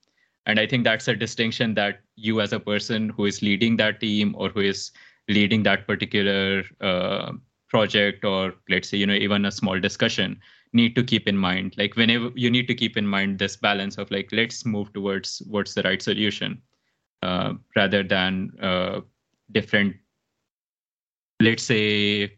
and 0.46 0.60
i 0.60 0.66
think 0.66 0.84
that's 0.84 1.08
a 1.08 1.16
distinction 1.16 1.74
that 1.74 2.00
you 2.16 2.40
as 2.40 2.52
a 2.52 2.60
person 2.60 3.08
who 3.10 3.24
is 3.24 3.42
leading 3.42 3.76
that 3.76 4.00
team 4.00 4.34
or 4.36 4.48
who 4.50 4.60
is 4.60 4.90
leading 5.28 5.62
that 5.62 5.86
particular 5.86 6.62
uh, 6.80 7.32
project 7.68 8.24
or 8.24 8.54
let's 8.68 8.88
say 8.88 8.98
you 8.98 9.06
know 9.06 9.14
even 9.14 9.46
a 9.46 9.50
small 9.50 9.80
discussion 9.80 10.38
need 10.74 10.94
to 10.96 11.02
keep 11.02 11.28
in 11.28 11.36
mind 11.36 11.74
like 11.78 11.96
whenever 11.96 12.30
you 12.34 12.50
need 12.50 12.66
to 12.66 12.74
keep 12.74 12.96
in 12.96 13.06
mind 13.06 13.38
this 13.38 13.56
balance 13.56 13.96
of 13.96 14.10
like 14.10 14.28
let's 14.32 14.66
move 14.66 14.92
towards 14.92 15.40
what's 15.46 15.74
the 15.74 15.82
right 15.82 16.02
solution 16.02 16.60
uh, 17.22 17.54
rather 17.76 18.02
than 18.02 18.50
uh, 18.60 19.00
different 19.52 19.94
let's 21.40 21.62
say 21.62 22.36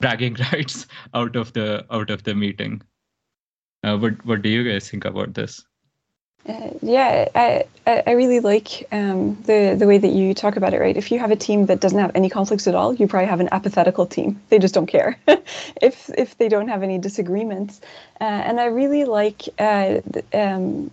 bragging 0.00 0.36
rights 0.52 0.86
out 1.14 1.36
of 1.36 1.52
the 1.52 1.86
out 1.90 2.10
of 2.10 2.22
the 2.24 2.34
meeting. 2.34 2.82
Uh, 3.82 3.96
what 3.98 4.24
what 4.24 4.42
do 4.42 4.48
you 4.48 4.64
guys 4.68 4.88
think 4.90 5.04
about 5.04 5.34
this 5.34 5.64
uh, 6.46 6.70
yeah, 6.82 7.28
I, 7.34 7.64
I 7.86 8.12
really 8.12 8.40
like 8.40 8.86
um, 8.92 9.40
the 9.44 9.76
the 9.78 9.86
way 9.86 9.96
that 9.98 10.08
you 10.08 10.34
talk 10.34 10.56
about 10.56 10.74
it. 10.74 10.80
Right, 10.80 10.96
if 10.96 11.10
you 11.10 11.18
have 11.18 11.30
a 11.30 11.36
team 11.36 11.66
that 11.66 11.80
doesn't 11.80 11.98
have 11.98 12.12
any 12.14 12.28
conflicts 12.28 12.66
at 12.66 12.74
all, 12.74 12.94
you 12.94 13.06
probably 13.06 13.28
have 13.28 13.40
an 13.40 13.48
apathetical 13.52 14.06
team. 14.06 14.40
They 14.50 14.58
just 14.58 14.74
don't 14.74 14.86
care 14.86 15.18
if 15.82 16.10
if 16.18 16.36
they 16.38 16.48
don't 16.48 16.68
have 16.68 16.82
any 16.82 16.98
disagreements. 16.98 17.80
Uh, 18.20 18.24
and 18.24 18.60
I 18.60 18.66
really 18.66 19.04
like 19.04 19.48
uh, 19.58 20.00
um, 20.34 20.90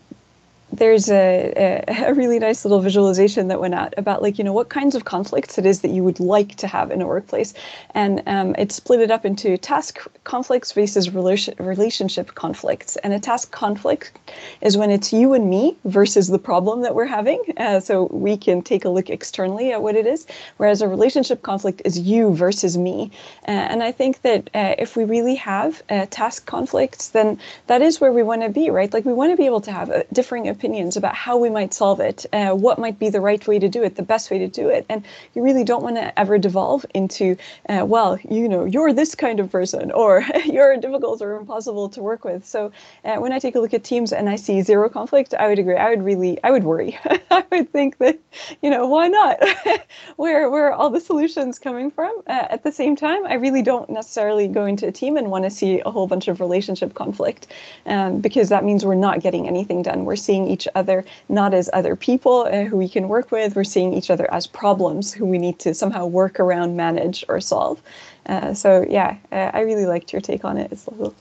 there's 0.72 1.10
a, 1.10 1.84
a, 2.08 2.14
really 2.14 2.40
nice 2.40 2.66
little 2.66 2.80
visualization 2.80 3.48
that 3.50 3.60
went 3.60 3.74
out 3.74 3.94
about 3.98 4.22
like 4.22 4.38
you 4.38 4.44
know 4.44 4.54
what 4.54 4.70
kinds 4.70 4.96
of 4.96 5.06
conflicts 5.06 5.58
it 5.58 5.66
is 5.66 5.82
that 5.82 5.92
you 5.92 6.04
would 6.04 6.20
like 6.20 6.56
to 6.56 6.68
have 6.68 6.92
in 6.92 7.02
a 7.02 7.08
workplace. 7.08 7.54
And 7.94 8.24
um, 8.26 8.56
it 8.58 8.72
split 8.72 9.02
it 9.02 9.12
up 9.12 9.26
into 9.26 9.58
task 9.58 10.00
conflicts 10.24 10.72
versus 10.72 11.10
relation, 11.10 11.54
relationship 11.60 12.36
conflicts. 12.36 12.96
And 12.98 13.14
a 13.14 13.20
task 13.20 13.52
conflict 13.52 14.18
is 14.62 14.78
when 14.78 14.92
it's 14.92 15.14
you 15.14 15.34
and 15.34 15.50
me 15.50 15.78
versus 15.86 16.28
the 16.28 16.40
problem 16.40 16.82
that 16.82 16.96
we're 16.96 17.06
having. 17.06 17.42
Uh, 17.58 17.80
so 17.80 18.06
we 18.12 18.38
can 18.38 18.62
take 18.62 18.86
a 18.86 18.90
look 18.90 19.10
externally 19.10 19.72
at 19.72 19.82
what 19.82 19.96
it 19.96 20.08
is 20.08 20.26
whereas 20.58 20.82
a 20.82 20.88
relationship 20.88 21.42
conflict 21.44 21.82
is 21.86 22.00
you 22.00 22.34
versus 22.34 22.78
me. 22.78 23.12
Uh, 23.48 23.52
and 23.52 23.84
i 23.84 23.92
think 23.92 24.22
that 24.22 24.50
uh, 24.54 24.76
if 24.78 24.96
we 24.96 25.04
really 25.04 25.36
have 25.36 25.82
uh, 25.90 26.06
task 26.10 26.46
conflicts 26.46 27.10
then 27.10 27.38
that 27.68 27.82
is 27.82 28.00
where 28.02 28.12
we 28.12 28.24
want 28.24 28.42
to 28.42 28.50
be 28.50 28.70
right? 28.70 28.94
Like 28.94 29.06
we 29.06 29.14
want 29.14 29.32
to 29.32 29.38
be 29.38 29.46
able 29.46 29.62
to 29.62 29.72
have 29.72 29.90
a 29.90 30.06
differing 30.14 30.48
opinions 30.48 30.61
about 30.64 31.16
how 31.16 31.38
we 31.38 31.50
might 31.50 31.74
solve 31.74 32.00
it, 32.00 32.26
uh, 32.34 32.52
what 32.52 32.78
might 32.78 33.00
be 33.00 33.10
the 33.10 33.22
right 33.22 33.46
way 33.48 33.60
to 33.60 33.70
do 33.70 33.84
it, 33.84 33.96
the 33.96 34.04
best 34.04 34.30
way 34.30 34.38
to 34.40 34.48
do 34.48 34.70
it. 34.70 34.86
And 34.90 35.04
you 35.34 35.44
really 35.44 35.64
don't 35.64 35.84
want 35.84 35.96
to 35.96 36.20
ever 36.20 36.38
devolve 36.38 36.86
into, 36.94 37.36
uh, 37.70 37.86
well, 37.86 38.20
you 38.30 38.48
know, 38.48 38.66
you're 38.66 38.94
this 38.94 39.16
kind 39.16 39.40
of 39.40 39.52
person 39.52 39.92
or 39.92 40.24
you're 40.46 40.78
difficult 40.78 41.22
or 41.22 41.36
impossible 41.36 41.90
to 41.90 42.02
work 42.02 42.24
with. 42.24 42.46
So 42.46 42.72
uh, 43.06 43.18
when 43.18 43.32
I 43.32 43.40
take 43.40 43.56
a 43.56 43.60
look 43.60 43.74
at 43.74 43.84
teams 43.84 44.14
and 44.14 44.30
I 44.30 44.36
see 44.36 44.62
zero 44.62 44.90
conflict, 44.90 45.34
I 45.34 45.48
would 45.48 45.60
agree. 45.60 45.76
I 45.76 45.90
would 45.90 46.04
really, 46.04 46.38
I 46.44 46.52
would 46.52 46.64
worry. 46.64 46.98
I 47.32 47.44
would 47.52 47.72
think 47.72 47.98
that, 48.00 48.20
you 48.62 48.70
know, 48.70 48.88
why 48.88 49.08
not? 49.08 49.40
where, 50.18 50.50
where 50.50 50.68
are 50.68 50.74
all 50.74 50.90
the 50.90 51.00
solutions 51.02 51.60
coming 51.60 51.90
from? 51.92 52.22
Uh, 52.28 52.48
at 52.50 52.64
the 52.64 52.72
same 52.72 52.96
time, 52.96 53.26
I 53.26 53.36
really 53.36 53.62
don't 53.62 53.90
necessarily 53.90 54.48
go 54.48 54.66
into 54.66 54.88
a 54.88 54.92
team 54.92 55.18
and 55.18 55.32
want 55.32 55.46
to 55.46 55.50
see 55.50 55.80
a 55.82 55.92
whole 55.92 56.08
bunch 56.08 56.28
of 56.28 56.40
relationship 56.40 56.94
conflict 56.94 57.48
um, 57.86 58.22
because 58.22 58.50
that 58.50 58.64
means 58.64 58.86
we're 58.86 58.96
not 58.96 59.22
getting 59.22 59.48
anything 59.48 59.82
done. 59.82 60.06
We're 60.06 60.16
seeing 60.16 60.51
each 60.52 60.68
other 60.76 61.06
not 61.30 61.54
as 61.54 61.70
other 61.74 61.96
people 61.96 62.48
uh, 62.52 62.64
who 62.64 62.78
we 62.78 62.90
can 62.90 63.08
work 63.08 63.32
with. 63.32 63.56
We're 63.56 63.64
seeing 63.64 63.94
each 63.94 64.10
other 64.10 64.32
as 64.34 64.48
problems 64.48 65.14
who 65.14 65.26
we 65.26 65.38
need 65.38 65.60
to 65.60 65.74
somehow 65.74 66.06
work 66.06 66.40
around, 66.40 66.76
manage, 66.76 67.24
or 67.28 67.40
solve. 67.42 67.82
Uh, 68.26 68.54
so 68.54 68.86
yeah, 68.90 69.18
uh, 69.32 69.52
I 69.54 69.62
really 69.62 69.86
liked 69.86 70.14
your 70.14 70.22
take 70.22 70.46
on 70.46 70.58
it. 70.58 70.72
It's 70.72 70.88
lovely. 70.88 71.14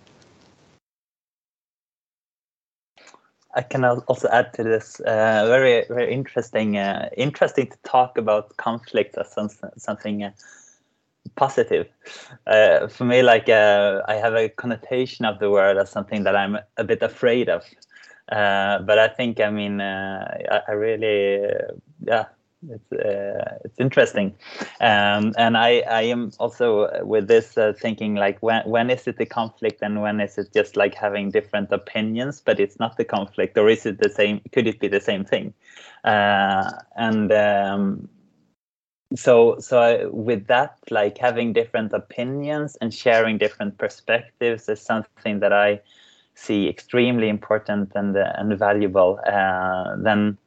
I 3.55 3.63
can 3.63 3.85
also 3.85 4.29
add 4.29 4.55
to 4.55 4.63
this. 4.63 5.01
Uh, 5.01 5.45
very, 5.49 5.85
very 5.89 6.13
interesting. 6.13 6.77
Uh, 6.77 7.09
interesting 7.17 7.67
to 7.67 7.77
talk 7.85 8.17
about 8.17 8.57
conflict 8.57 9.19
as 9.19 9.33
some, 9.33 9.49
something 9.77 10.23
uh, 10.23 10.31
positive. 11.35 11.89
Uh, 12.47 12.87
for 12.87 13.05
me, 13.05 13.23
like 13.23 13.49
uh, 13.49 14.03
I 14.07 14.15
have 14.15 14.35
a 14.35 14.49
connotation 14.49 15.25
of 15.25 15.41
the 15.41 15.51
word 15.51 15.79
as 15.79 15.91
something 15.91 16.23
that 16.25 16.37
I'm 16.37 16.59
a 16.77 16.85
bit 16.85 17.03
afraid 17.03 17.49
of. 17.49 17.65
Uh, 18.31 18.79
but 18.81 18.99
I 18.99 19.09
think, 19.09 19.41
I 19.41 19.51
mean, 19.51 19.81
uh, 19.81 20.39
I, 20.51 20.61
I, 20.69 20.73
really, 20.73 21.45
uh, 21.45 21.73
yeah, 22.05 22.27
it's 22.69 22.93
uh, 22.93 23.59
it's 23.65 23.81
interesting, 23.81 24.35
um, 24.81 25.33
and 25.39 25.57
I 25.57 25.81
I 25.89 26.03
am 26.03 26.31
also 26.39 27.03
with 27.05 27.27
this 27.27 27.57
uh, 27.57 27.73
thinking 27.73 28.15
like 28.15 28.39
when 28.41 28.63
when 28.69 28.91
is 28.91 29.09
it 29.09 29.17
the 29.17 29.27
conflict 29.27 29.81
and 29.83 30.03
when 30.03 30.21
is 30.21 30.37
it 30.39 30.53
just 30.53 30.77
like 30.77 30.95
having 30.95 31.31
different 31.31 31.73
opinions, 31.73 32.41
but 32.45 32.61
it's 32.61 32.79
not 32.79 32.97
the 32.99 33.05
conflict, 33.05 33.57
or 33.59 33.69
is 33.69 33.87
it 33.87 33.99
the 33.99 34.11
same? 34.11 34.41
Could 34.53 34.67
it 34.67 34.79
be 34.79 34.89
the 34.89 35.01
same 35.01 35.25
thing? 35.25 35.55
and 36.05 37.33
um, 37.33 38.09
so 39.15 39.59
so 39.59 39.81
I, 39.81 40.05
with 40.07 40.47
that 40.47 40.79
like 40.91 41.19
having 41.19 41.53
different 41.53 41.93
opinions 41.93 42.77
and 42.81 42.93
sharing 42.95 43.39
different 43.39 43.79
perspectives 43.79 44.69
is 44.69 44.81
something 44.81 45.41
that 45.41 45.53
i 45.53 45.81
see 46.35 46.69
extremely 46.69 47.29
important 47.29 47.93
and 47.95 48.17
uh, 48.17 48.33
and 48.37 48.59
valuable. 48.59 49.21
Uh, 49.27 49.97
then 49.97 50.39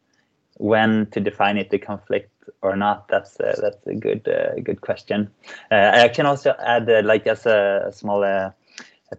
when 0.57 1.07
to 1.07 1.19
define 1.19 1.57
it 1.57 1.69
the 1.69 1.79
conflict 1.79 2.29
or 2.61 2.75
not 2.75 3.07
that's 3.07 3.39
uh, 3.39 3.55
that's 3.61 3.85
a 3.87 3.95
good 3.95 4.27
uh, 4.27 4.53
good 4.63 4.81
question 4.81 5.29
uh, 5.71 5.91
i 5.93 6.07
can 6.07 6.25
also 6.25 6.55
add 6.59 6.89
uh, 6.89 7.01
like 7.03 7.25
as 7.27 7.45
a 7.45 7.91
small 7.93 8.21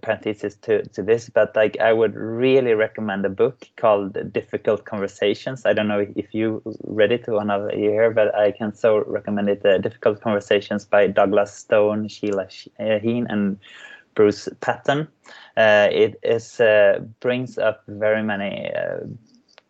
parenthesis 0.02 0.56
to 0.56 0.82
to 0.88 1.02
this 1.02 1.28
but 1.28 1.54
like 1.54 1.78
i 1.78 1.92
would 1.92 2.16
really 2.16 2.74
recommend 2.74 3.24
a 3.24 3.28
book 3.28 3.68
called 3.76 4.32
difficult 4.32 4.84
conversations 4.84 5.64
i 5.66 5.72
don't 5.72 5.86
know 5.86 6.04
if 6.16 6.34
you 6.34 6.60
read 6.84 7.12
it 7.12 7.28
one 7.28 7.48
of 7.48 7.70
you 7.72 7.90
here 7.90 8.10
but 8.10 8.34
i 8.34 8.50
can 8.50 8.74
so 8.74 9.04
recommend 9.06 9.48
it 9.48 9.62
difficult 9.82 10.20
conversations 10.20 10.84
by 10.84 11.06
douglas 11.06 11.54
stone 11.54 12.08
sheila 12.08 12.48
heen 12.78 13.26
and 13.30 13.56
Bruce 14.14 14.48
Patton. 14.60 15.08
Uh, 15.56 15.88
it 15.90 16.18
is 16.22 16.60
uh, 16.60 17.00
brings 17.20 17.58
up 17.58 17.82
very 17.86 18.22
many 18.22 18.72
uh, 18.74 19.00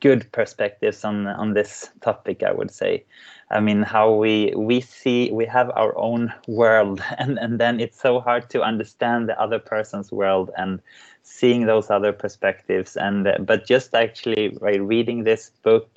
good 0.00 0.30
perspectives 0.32 1.04
on 1.04 1.26
on 1.26 1.54
this 1.54 1.90
topic. 2.00 2.42
I 2.42 2.52
would 2.52 2.70
say. 2.70 3.04
I 3.50 3.60
mean, 3.60 3.82
how 3.82 4.12
we 4.12 4.52
we 4.56 4.80
see 4.80 5.30
we 5.30 5.46
have 5.46 5.70
our 5.74 5.96
own 5.96 6.32
world, 6.46 7.02
and 7.18 7.38
and 7.38 7.58
then 7.58 7.80
it's 7.80 8.00
so 8.00 8.20
hard 8.20 8.50
to 8.50 8.62
understand 8.62 9.28
the 9.28 9.40
other 9.40 9.58
person's 9.58 10.10
world 10.12 10.50
and 10.56 10.80
seeing 11.22 11.66
those 11.66 11.90
other 11.90 12.12
perspectives. 12.12 12.96
And 12.96 13.28
but 13.46 13.66
just 13.66 13.94
actually 13.94 14.48
by 14.48 14.76
reading 14.76 15.24
this 15.24 15.50
book, 15.62 15.90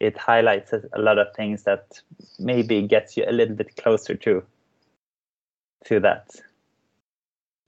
it 0.00 0.18
highlights 0.18 0.72
a 0.72 0.98
lot 0.98 1.18
of 1.18 1.34
things 1.34 1.62
that 1.64 2.00
maybe 2.38 2.82
gets 2.82 3.16
you 3.16 3.24
a 3.26 3.32
little 3.32 3.54
bit 3.54 3.76
closer 3.76 4.14
to 4.14 4.42
to 5.84 6.00
that 6.00 6.30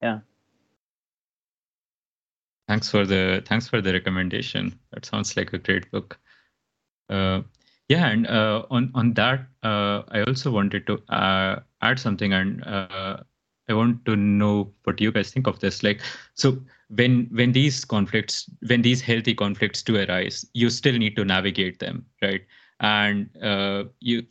yeah. 0.02 0.20
Thanks 2.68 2.90
for 2.90 3.06
the 3.06 3.42
thanks 3.46 3.66
for 3.66 3.80
the 3.80 3.92
recommendation. 3.92 4.78
That 4.92 5.06
sounds 5.06 5.36
like 5.36 5.52
a 5.54 5.58
great 5.58 5.90
book. 5.90 6.18
Uh, 7.08 7.42
yeah 7.88 8.06
and 8.08 8.26
uh, 8.26 8.64
on 8.70 8.90
on 8.94 9.14
that 9.14 9.40
uh, 9.62 10.02
i 10.10 10.22
also 10.26 10.50
wanted 10.50 10.86
to 10.86 11.00
uh, 11.08 11.58
add 11.80 11.98
something 11.98 12.34
and 12.34 12.62
uh, 12.64 13.16
i 13.68 13.74
want 13.74 14.04
to 14.04 14.14
know 14.14 14.70
what 14.84 15.00
you 15.00 15.10
guys 15.10 15.30
think 15.30 15.46
of 15.46 15.58
this? 15.60 15.82
Like 15.82 16.02
so 16.34 16.58
when 16.88 17.28
when 17.32 17.52
these 17.52 17.84
conflicts 17.84 18.50
when 18.66 18.82
these 18.82 19.00
healthy 19.00 19.34
conflicts 19.34 19.82
do 19.82 19.96
arise 19.96 20.44
you 20.54 20.70
still 20.70 20.98
need 20.98 21.16
to 21.16 21.24
navigate 21.24 21.78
them 21.78 22.04
right? 22.22 22.42
And 22.80 23.28
uh, 23.42 23.84
you 24.00 24.22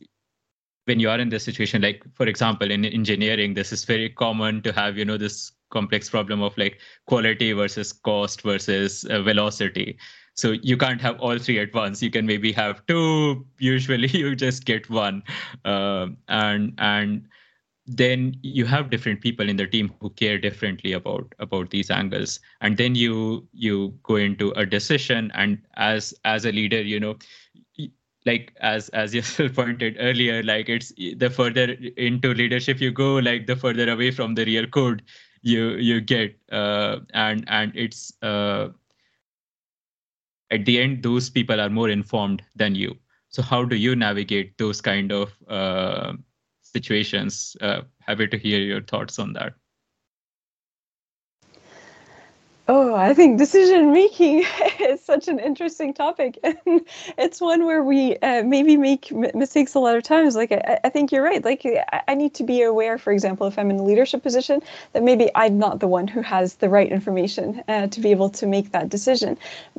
when 0.86 1.00
you 1.00 1.10
are 1.10 1.20
in 1.20 1.30
this 1.30 1.44
situation 1.44 1.82
like 1.82 2.04
for 2.14 2.28
example 2.28 2.72
in 2.72 2.86
engineering 2.86 3.54
this 3.56 3.72
is 3.74 3.84
very 3.86 4.10
common 4.10 4.62
to 4.62 4.72
have 4.72 4.98
you 4.98 5.06
know 5.06 5.18
this 5.18 5.52
complex 5.70 6.10
problem 6.10 6.42
of 6.42 6.58
like 6.58 6.80
quality 7.08 7.52
versus 7.54 7.92
cost 7.94 8.42
versus 8.42 9.06
uh, 9.06 9.22
velocity. 9.22 9.98
So 10.36 10.52
you 10.52 10.78
can't 10.78 11.02
have 11.02 11.20
all 11.20 11.40
three 11.40 11.60
at 11.60 11.74
once. 11.74 12.02
You 12.02 12.12
can 12.12 12.26
maybe 12.26 12.52
have 12.52 12.86
two. 12.86 13.46
Usually 13.60 14.08
you 14.08 14.36
just 14.36 14.66
get 14.66 14.90
one. 14.90 15.24
Uh, 15.66 16.08
and 16.28 16.74
and 16.78 17.28
then 17.88 18.36
you 18.44 18.66
have 18.66 18.90
different 18.90 19.22
people 19.22 19.50
in 19.50 19.56
the 19.56 19.66
team 19.66 19.94
who 20.02 20.10
care 20.12 20.38
differently 20.38 20.92
about 20.94 21.34
about 21.40 21.70
these 21.70 21.90
angles. 21.90 22.40
And 22.62 22.78
then 22.78 22.96
you 22.96 23.48
you 23.54 23.98
go 24.04 24.16
into 24.16 24.52
a 24.52 24.66
decision 24.66 25.32
and 25.34 25.58
as 25.76 26.14
as 26.24 26.46
a 26.46 26.52
leader 26.52 26.82
you 26.82 27.00
know 27.00 27.18
like 28.28 28.54
as 28.60 28.90
as 28.90 29.16
you 29.40 29.50
pointed 29.50 29.96
earlier 30.00 30.44
like 30.44 30.70
it's 30.70 30.94
the 31.24 31.30
further 31.30 31.76
into 31.96 32.34
leadership 32.34 32.82
you 32.82 32.92
go 32.92 33.16
like 33.16 33.48
the 33.48 33.56
further 33.56 33.90
away 33.90 34.12
from 34.12 34.36
the 34.36 34.46
real 34.46 34.68
code 34.68 35.02
you 35.42 35.76
you 35.76 36.02
get 36.02 36.38
uh, 36.52 37.00
and 37.14 37.44
and 37.48 37.72
it's 37.76 38.14
uh, 38.22 38.70
at 40.52 40.66
the 40.66 40.80
end 40.80 41.04
those 41.04 41.30
people 41.30 41.60
are 41.60 41.70
more 41.70 41.90
informed 41.90 42.44
than 42.56 42.76
you. 42.76 42.96
So 43.30 43.42
how 43.42 43.66
do 43.66 43.76
you 43.76 43.96
navigate 43.96 44.58
those 44.58 44.82
kind 44.82 45.12
of 45.12 45.34
uh, 45.48 46.14
situations? 46.62 47.56
Uh, 47.62 47.82
happy 48.00 48.28
to 48.28 48.38
hear 48.38 48.60
your 48.60 48.82
thoughts 48.82 49.20
on 49.20 49.34
that 49.34 49.54
Oh, 52.70 52.96
I 52.96 53.14
think 53.14 53.38
decision 53.38 53.94
making 53.94 54.44
is 54.82 55.02
such 55.02 55.30
an 55.30 55.40
interesting 55.40 55.94
topic, 55.94 56.38
and 56.44 56.82
it's 57.18 57.40
one 57.40 57.66
where 57.66 57.82
we 57.82 58.18
uh, 58.18 58.44
maybe 58.44 58.76
make 58.76 59.10
mistakes 59.34 59.74
a 59.74 59.80
lot 59.80 59.96
of 59.96 60.04
times. 60.04 60.36
Like 60.36 60.52
I, 60.52 60.78
I, 60.84 60.90
think 60.90 61.14
you're 61.14 61.24
right. 61.24 61.46
Like 61.46 61.66
I 62.10 62.14
need 62.14 62.34
to 62.34 62.44
be 62.44 62.62
aware, 62.64 62.98
for 62.98 63.14
example, 63.14 63.48
if 63.48 63.58
I'm 63.58 63.70
in 63.70 63.78
a 63.78 63.84
leadership 63.84 64.22
position, 64.22 64.62
that 64.92 65.02
maybe 65.02 65.30
I'm 65.34 65.58
not 65.58 65.80
the 65.80 65.88
one 65.88 66.10
who 66.10 66.22
has 66.22 66.56
the 66.56 66.68
right 66.68 66.92
information 66.92 67.64
uh, 67.70 67.88
to 67.88 68.02
be 68.02 68.12
able 68.12 68.30
to 68.32 68.46
make 68.46 68.74
that 68.74 68.90
decision. 68.90 69.38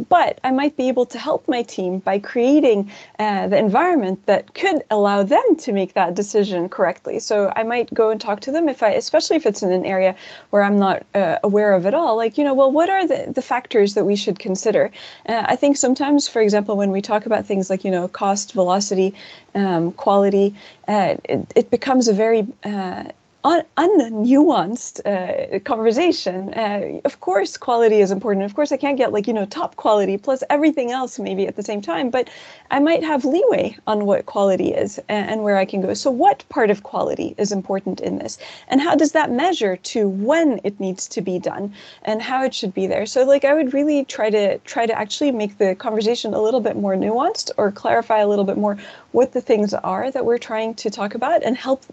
But 0.09 0.41
I 0.43 0.51
might 0.51 0.75
be 0.79 0.89
able 0.89 1.05
to 1.07 1.19
help 1.19 1.47
my 1.47 1.65
team 1.65 1.99
by 1.99 2.19
creating 2.19 2.91
uh, 3.19 3.49
the 3.49 3.59
environment 3.59 4.25
that 4.25 4.55
could 4.55 4.83
allow 4.91 5.23
them 5.25 5.57
to 5.57 5.73
make 5.73 5.93
that 5.93 6.15
decision 6.15 6.71
correctly. 6.71 7.19
So 7.19 7.53
I 7.55 7.65
might 7.65 7.93
go 7.93 8.09
and 8.09 8.19
talk 8.19 8.41
to 8.41 8.51
them 8.51 8.67
if 8.67 8.83
I, 8.83 8.93
especially 8.93 9.37
if 9.37 9.45
it's 9.45 9.63
in 9.63 9.73
an 9.73 9.85
area 9.85 10.17
where 10.49 10.63
I'm 10.63 10.79
not 10.79 11.05
uh, 11.15 11.37
aware 11.43 11.75
of 11.75 11.85
at 11.85 11.93
all. 11.93 12.17
Like 12.17 12.39
you 12.39 12.45
know, 12.45 12.55
well 12.55 12.78
what 12.79 12.89
are 12.89 13.09
the, 13.09 13.33
the 13.35 13.43
factors 13.43 13.95
that 13.95 14.05
we 14.05 14.15
should 14.15 14.39
consider? 14.39 14.93
Uh, 15.29 15.43
I 15.53 15.57
think 15.57 15.77
sometimes, 15.77 16.29
for 16.29 16.41
example, 16.41 16.77
when 16.77 16.93
we 16.93 17.03
talk 17.03 17.27
about 17.27 17.45
things 17.45 17.69
like, 17.71 17.85
you 17.85 17.91
know, 17.91 18.07
cost, 18.07 18.53
velocity, 18.53 19.15
um, 19.57 19.91
quality, 19.91 20.55
uh, 20.87 21.17
it, 21.25 21.53
it, 21.57 21.71
becomes 21.73 22.07
a 22.07 22.13
very 22.13 22.47
uh, 22.63 23.03
un- 23.45 23.65
unnuanced 23.77 25.01
uh, 25.07 25.59
conversation. 25.61 26.53
Uh, 26.55 27.01
of 27.05 27.21
course, 27.21 27.57
quality 27.57 28.01
is 28.01 28.11
important. 28.11 28.45
Of 28.45 28.55
course, 28.55 28.73
I 28.73 28.77
can't 28.77 28.97
get 28.97 29.13
like 29.13 29.27
you 29.27 29.33
know 29.33 29.47
top 29.47 29.77
quality 29.77 30.19
plus 30.19 30.43
everything 30.51 30.91
else 30.91 31.19
maybe 31.19 31.47
at 31.47 31.57
the 31.57 31.63
same 31.63 31.81
time, 31.81 32.11
but 32.11 32.29
I 32.71 32.81
might 32.81 33.03
have 33.05 33.25
leeway 33.25 33.77
on 33.87 34.07
what 34.07 34.27
quality 34.27 34.75
is 34.75 34.99
and, 35.09 35.31
and 35.31 35.43
where 35.45 35.57
I 35.57 35.65
can 35.65 35.81
go. 35.81 35.95
So, 35.95 36.11
what 36.11 36.45
part 36.49 36.71
of 36.71 36.83
quality 36.83 37.35
is 37.39 37.53
important 37.53 38.01
in 38.01 38.19
this, 38.19 38.39
and 38.69 38.81
how 38.81 38.97
does 38.97 39.13
that 39.13 39.31
measure 39.31 39.77
to 39.77 40.09
when 40.09 40.61
it 40.65 40.81
needs 40.81 41.07
to 41.09 41.21
be 41.21 41.39
done 41.39 41.73
and 42.03 42.21
how 42.21 42.45
it 42.45 42.55
should 42.55 42.75
be 42.75 42.87
there? 42.87 43.07
So, 43.07 43.25
like 43.25 43.45
I 43.45 43.55
would 43.55 43.73
really 43.73 44.05
try 44.05 44.31
to 44.31 44.59
try 44.59 44.87
to 44.87 44.99
actually 44.99 45.31
make 45.31 45.59
the 45.59 45.75
conversation 45.77 46.35
a 46.35 46.43
little 46.43 46.61
bit 46.61 46.77
more 46.77 46.95
nuanced 46.95 47.51
or 47.57 47.71
clarify 47.71 48.19
a 48.19 48.29
little 48.29 48.45
bit 48.45 48.59
more 48.59 48.77
what 49.13 49.33
the 49.33 49.41
things 49.41 49.73
are 49.75 50.11
that 50.11 50.25
we're 50.25 50.39
trying 50.39 50.75
to 50.75 50.91
talk 50.91 51.15
about 51.15 51.43
and 51.43 51.57
help 51.57 51.85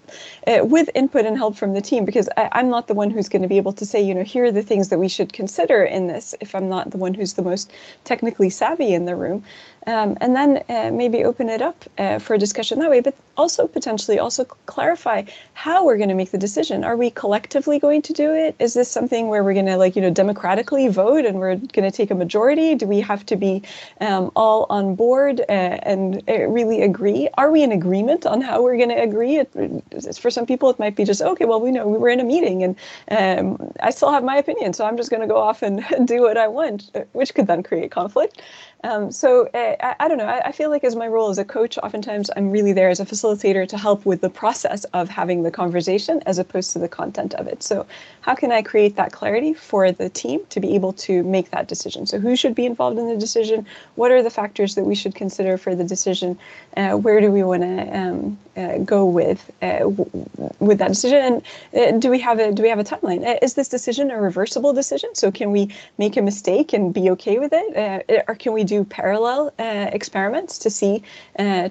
uh, 0.47 0.59
with 0.63 0.89
input 0.95 1.25
and 1.25 1.34
help 1.35 1.55
from 1.55 1.73
the 1.73 1.81
team 1.81 2.05
because 2.05 2.29
I, 2.37 2.49
I'm 2.53 2.69
not 2.69 2.87
the 2.87 2.93
one 2.93 3.09
who's 3.09 3.29
going 3.29 3.41
to 3.41 3.47
be 3.47 3.57
able 3.57 3.73
to 3.73 3.85
say, 3.85 4.01
you 4.01 4.13
know, 4.13 4.23
here 4.23 4.45
are 4.45 4.51
the 4.51 4.63
things 4.63 4.89
that 4.89 4.99
we 4.99 5.07
should 5.07 5.33
consider 5.33 5.83
in 5.83 6.07
this 6.07 6.35
if 6.41 6.55
I'm 6.55 6.69
not 6.69 6.91
the 6.91 6.97
one 6.97 7.13
who's 7.13 7.33
the 7.33 7.41
most 7.41 7.71
technically 8.03 8.49
savvy 8.49 8.93
in 8.93 9.05
the 9.05 9.15
room 9.15 9.43
um, 9.87 10.17
and 10.21 10.35
then 10.35 10.63
uh, 10.69 10.91
maybe 10.91 11.23
open 11.23 11.49
it 11.49 11.61
up 11.61 11.85
uh, 11.97 12.19
for 12.19 12.37
discussion 12.37 12.79
that 12.79 12.89
way 12.89 12.99
but 12.99 13.15
also 13.37 13.67
potentially 13.67 14.19
also 14.19 14.45
clarify 14.65 15.23
how 15.53 15.85
we're 15.85 15.97
going 15.97 16.09
to 16.09 16.15
make 16.15 16.31
the 16.31 16.37
decision. 16.37 16.83
Are 16.83 16.95
we 16.95 17.11
collectively 17.11 17.79
going 17.79 18.01
to 18.03 18.13
do 18.13 18.33
it? 18.33 18.55
Is 18.59 18.73
this 18.73 18.89
something 18.89 19.27
where 19.27 19.43
we're 19.43 19.53
going 19.53 19.65
to 19.65 19.77
like 19.77 19.95
you 19.95 20.01
know 20.01 20.09
democratically 20.09 20.87
vote 20.87 21.25
and 21.25 21.39
we're 21.39 21.55
going 21.55 21.89
to 21.89 21.91
take 21.91 22.11
a 22.11 22.15
majority? 22.15 22.75
Do 22.75 22.87
we 22.87 23.01
have 23.01 23.25
to 23.27 23.35
be 23.35 23.61
um, 24.01 24.31
all 24.35 24.65
on 24.69 24.95
board 24.95 25.41
uh, 25.41 25.51
and 25.51 26.23
uh, 26.29 26.47
really 26.47 26.81
agree? 26.81 27.29
Are 27.35 27.51
we 27.51 27.63
in 27.63 27.71
agreement 27.71 28.25
on 28.25 28.41
how 28.41 28.61
we're 28.63 28.77
going 28.77 28.89
to 28.89 29.01
agree? 29.01 29.37
It, 29.37 29.49
for 30.17 30.31
some 30.31 30.45
people 30.45 30.69
it 30.69 30.79
might 30.79 30.95
be 30.95 31.03
just 31.03 31.21
okay 31.21 31.45
well 31.45 31.61
we 31.61 31.71
know 31.71 31.87
we 31.87 31.97
were 31.97 32.09
in 32.09 32.19
a 32.19 32.23
meeting 32.23 32.63
and 32.63 32.75
um, 33.11 33.71
i 33.81 33.89
still 33.89 34.11
have 34.11 34.23
my 34.23 34.37
opinion 34.37 34.73
so 34.73 34.85
i'm 34.85 34.97
just 34.97 35.09
going 35.09 35.21
to 35.21 35.27
go 35.27 35.37
off 35.37 35.61
and 35.61 35.83
do 36.05 36.21
what 36.21 36.37
i 36.37 36.47
want 36.47 36.91
uh, 36.95 37.01
which 37.13 37.33
could 37.33 37.47
then 37.47 37.63
create 37.63 37.91
conflict 37.91 38.41
um, 38.85 39.11
so 39.11 39.47
uh, 39.47 39.75
I, 39.79 39.95
I, 40.01 40.07
don't 40.07 40.19
know. 40.19 40.27
I, 40.27 40.47
I, 40.47 40.51
feel 40.51 40.69
like 40.69 40.83
as 40.83 40.95
my 40.95 41.07
role 41.07 41.29
as 41.29 41.39
a 41.39 41.45
coach, 41.45 41.77
oftentimes 41.79 42.29
I'm 42.35 42.51
really 42.51 42.71
there 42.71 42.89
as 42.89 42.99
a 42.99 43.05
facilitator 43.05 43.67
to 43.67 43.77
help 43.77 44.05
with 44.05 44.21
the 44.21 44.29
process 44.29 44.83
of 44.85 45.09
having 45.09 45.41
the 45.41 45.49
conversation 45.49 46.21
as 46.27 46.37
opposed 46.37 46.71
to 46.73 46.79
the 46.79 46.87
content 46.87 47.33
of 47.33 47.47
it. 47.47 47.63
So 47.63 47.87
how 48.21 48.35
can 48.35 48.51
I 48.51 48.61
create 48.61 48.95
that 48.97 49.11
clarity 49.11 49.55
for 49.55 49.91
the 49.91 50.09
team 50.09 50.41
to 50.49 50.59
be 50.59 50.75
able 50.75 50.93
to 50.93 51.23
make 51.23 51.49
that 51.49 51.67
decision? 51.67 52.05
So 52.05 52.19
who 52.19 52.35
should 52.35 52.53
be 52.53 52.65
involved 52.65 52.99
in 52.99 53.07
the 53.07 53.17
decision? 53.17 53.65
What 53.95 54.11
are 54.11 54.21
the 54.21 54.29
factors 54.29 54.75
that 54.75 54.83
we 54.83 54.93
should 54.93 55.15
consider 55.15 55.57
for 55.57 55.73
the 55.73 55.83
decision? 55.83 56.37
Uh, 56.77 56.91
where 56.91 57.19
do 57.19 57.31
we 57.31 57.41
want 57.41 57.63
to 57.63 57.97
um, 57.97 58.37
uh, 58.57 58.79
go 58.79 59.05
with 59.05 59.51
uh, 59.61 59.79
w- 59.79 60.09
with 60.59 60.79
that 60.79 60.89
decision? 60.89 61.43
And 61.73 61.95
uh, 61.95 61.99
do 61.99 62.09
we 62.09 62.19
have 62.19 62.39
a 62.39 62.51
do 62.51 62.63
we 62.63 62.69
have 62.69 62.79
a 62.79 62.83
timeline? 62.83 63.25
Uh, 63.25 63.39
is 63.41 63.55
this 63.55 63.69
decision 63.69 64.11
a 64.11 64.21
reversible 64.21 64.73
decision? 64.73 65.09
So 65.15 65.31
can 65.31 65.51
we 65.51 65.69
make 65.97 66.17
a 66.17 66.21
mistake 66.21 66.73
and 66.73 66.93
be 66.93 67.09
okay 67.11 67.39
with 67.39 67.51
it, 67.53 68.23
or 68.27 68.35
can 68.35 68.53
we 68.53 68.63
do 68.63 68.83
parallel 68.85 69.53
experiments 69.59 70.57
to 70.59 70.69
see 70.69 71.03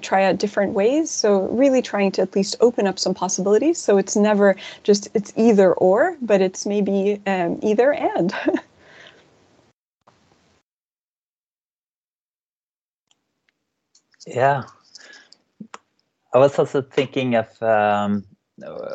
try 0.01 0.25
out 0.25 0.37
different 0.39 0.73
ways? 0.73 1.11
So 1.11 1.47
really 1.49 1.81
trying 1.81 2.11
to 2.13 2.21
at 2.21 2.35
least 2.35 2.55
open 2.61 2.87
up 2.87 2.99
some 2.99 3.13
possibilities. 3.13 3.77
So 3.77 3.97
it's 3.97 4.15
never 4.15 4.55
just 4.83 5.09
it's 5.13 5.33
either 5.35 5.73
or, 5.73 6.17
but 6.21 6.41
it's 6.41 6.65
maybe 6.65 7.21
um, 7.27 7.59
either 7.63 7.93
and. 7.93 8.33
yeah 14.27 14.63
I 16.35 16.37
was 16.37 16.59
also 16.59 16.81
thinking 16.81 17.35
of 17.35 17.63
um, 17.63 18.25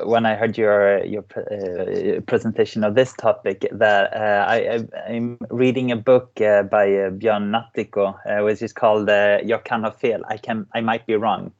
when 0.04 0.26
I 0.26 0.34
heard 0.34 0.58
your 0.58 1.02
your 1.06 1.24
uh, 1.34 2.20
presentation 2.26 2.84
of 2.84 2.94
this 2.94 3.14
topic 3.14 3.66
that 3.72 4.14
uh, 4.14 4.44
I, 4.46 4.84
am 5.08 5.38
reading 5.48 5.90
a 5.90 5.96
book 5.96 6.38
uh, 6.42 6.64
by 6.64 6.84
uh, 6.88 7.10
Björn 7.10 7.48
Natthiko, 7.48 8.14
uh, 8.26 8.44
which 8.44 8.60
is 8.60 8.74
called 8.74 9.08
uh, 9.08 9.38
"Jag 9.42 9.64
kan 9.64 9.84
ha 9.84 9.90
fel." 9.90 10.20
I 10.28 10.36
can 10.36 10.66
I 10.74 10.82
might 10.82 11.06
be 11.06 11.14
wrong, 11.14 11.50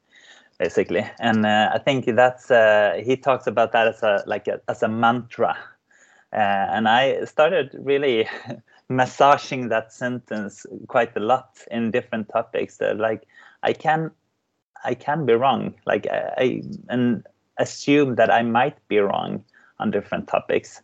basically, 0.59 1.07
and 1.19 1.47
uh, 1.47 1.71
I 1.73 1.79
think 1.79 2.05
that's 2.05 2.49
he 3.03 3.17
talks 3.17 3.47
about 3.47 3.73
that 3.73 3.89
as 3.89 4.03
a 4.03 4.23
like 4.27 4.49
a, 4.49 4.61
as 4.69 4.83
a 4.83 4.89
mantra, 4.89 5.57
and 6.31 6.89
I 6.89 7.25
started 7.25 7.75
really 7.81 8.29
massaging 8.91 9.71
that 9.71 9.95
sentence 9.95 10.67
quite 10.89 11.17
a 11.17 11.21
lot 11.21 11.57
in 11.71 11.91
different 11.91 12.29
topics. 12.29 12.79
like 12.97 13.27
I 13.63 13.73
can 13.73 14.11
I 14.85 14.95
can 14.95 15.27
be 15.27 15.35
wrong. 15.35 15.75
Like 15.87 16.07
I, 16.07 16.33
I 16.39 16.63
and 16.89 17.27
assume 17.59 18.15
that 18.17 18.33
I 18.33 18.43
might 18.43 18.77
be 18.89 18.99
wrong 18.99 19.45
on 19.79 19.91
different 19.91 20.29
topics. 20.29 20.83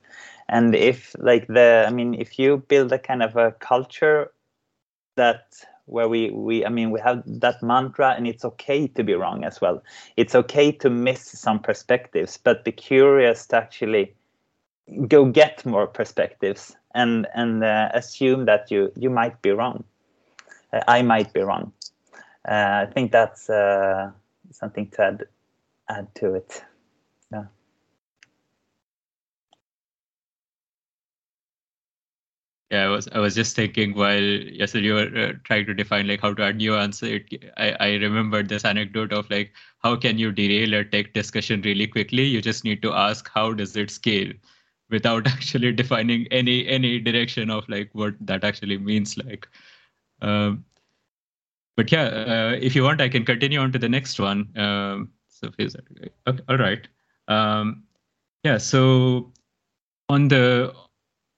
And 0.49 0.75
if 0.75 1.15
like 1.19 1.47
the, 1.49 1.85
I 1.87 1.91
mean, 1.91 2.15
if 2.15 2.39
you 2.39 2.59
build 2.69 2.93
a 2.93 2.99
kind 2.99 3.23
of 3.23 3.37
a 3.37 3.53
culture 3.53 4.31
that 5.17 5.57
where 5.87 6.09
we 6.09 6.31
we 6.31 6.65
I 6.65 6.69
mean 6.69 6.91
we 6.91 7.01
have 7.01 7.23
that 7.27 7.63
mantra 7.63 8.15
and 8.17 8.27
it's 8.27 8.45
okay 8.45 8.89
to 8.89 9.05
be 9.05 9.15
wrong 9.15 9.45
as 9.45 9.61
well. 9.61 9.83
It's 10.17 10.35
okay 10.35 10.73
to 10.73 10.91
miss 10.91 11.23
some 11.23 11.61
perspectives, 11.61 12.37
but 12.37 12.65
be 12.65 12.73
curious 12.73 13.47
to 13.49 13.57
actually 13.57 14.15
go 15.09 15.25
get 15.27 15.65
more 15.65 15.87
perspectives 15.87 16.77
and 16.95 17.27
and 17.35 17.65
uh, 17.65 17.91
assume 17.95 18.45
that 18.47 18.71
you 18.71 18.93
you 18.97 19.11
might 19.11 19.41
be 19.43 19.51
wrong. 19.51 19.85
Uh, 20.73 20.81
I 20.89 21.03
might 21.03 21.33
be 21.33 21.41
wrong. 21.41 21.73
Uh, 22.47 22.87
I 22.87 22.93
think 22.93 23.11
that's 23.13 23.51
uh, 23.51 24.13
something 24.53 24.91
to 24.93 25.03
add 25.03 25.25
add 25.89 26.15
to 26.17 26.35
it. 26.35 26.65
Yeah. 27.33 27.47
Yeah, 32.71 32.85
I 32.87 32.89
was 32.89 33.09
I 33.13 33.19
was 33.21 33.35
just 33.37 33.55
thinking 33.55 33.95
while 33.95 34.21
yesterday 34.23 34.87
you 34.87 34.95
were 34.95 35.19
uh, 35.29 35.33
trying 35.45 35.67
to 35.67 35.75
define 35.75 36.09
like 36.09 36.21
how 36.21 36.35
to 36.35 36.43
add 36.43 36.57
nuance. 36.57 37.01
It 37.03 37.33
I 37.57 37.71
I 37.81 37.89
remembered 37.95 38.49
this 38.49 38.65
anecdote 38.65 39.13
of 39.13 39.31
like 39.31 39.53
how 39.85 39.95
can 39.97 40.19
you 40.19 40.33
derail 40.33 40.75
a 40.75 40.85
tech 40.85 41.13
discussion 41.13 41.63
really 41.63 41.87
quickly? 41.87 42.25
You 42.25 42.43
just 42.43 42.65
need 42.65 42.83
to 42.83 42.93
ask 42.93 43.31
how 43.33 43.53
does 43.53 43.77
it 43.77 43.91
scale, 43.91 44.33
without 44.91 45.27
actually 45.35 45.73
defining 45.73 46.27
any 46.33 46.67
any 46.67 46.99
direction 47.01 47.51
of 47.51 47.69
like 47.69 47.91
what 47.93 48.15
that 48.21 48.43
actually 48.45 48.79
means. 48.79 49.17
Like, 49.17 49.47
um, 50.23 50.65
but 51.77 51.93
yeah, 51.93 52.05
uh, 52.05 52.57
if 52.61 52.75
you 52.75 52.83
want, 52.83 53.01
I 53.01 53.09
can 53.09 53.25
continue 53.25 53.61
on 53.61 53.71
to 53.73 53.79
the 53.79 53.89
next 53.89 54.19
one. 54.19 54.51
Um, 54.59 55.11
so 55.29 55.51
okay, 55.59 56.43
all 56.49 56.57
right. 56.57 56.89
Um, 57.29 57.85
yeah, 58.43 58.57
so 58.59 59.33
on 60.09 60.29
the 60.29 60.75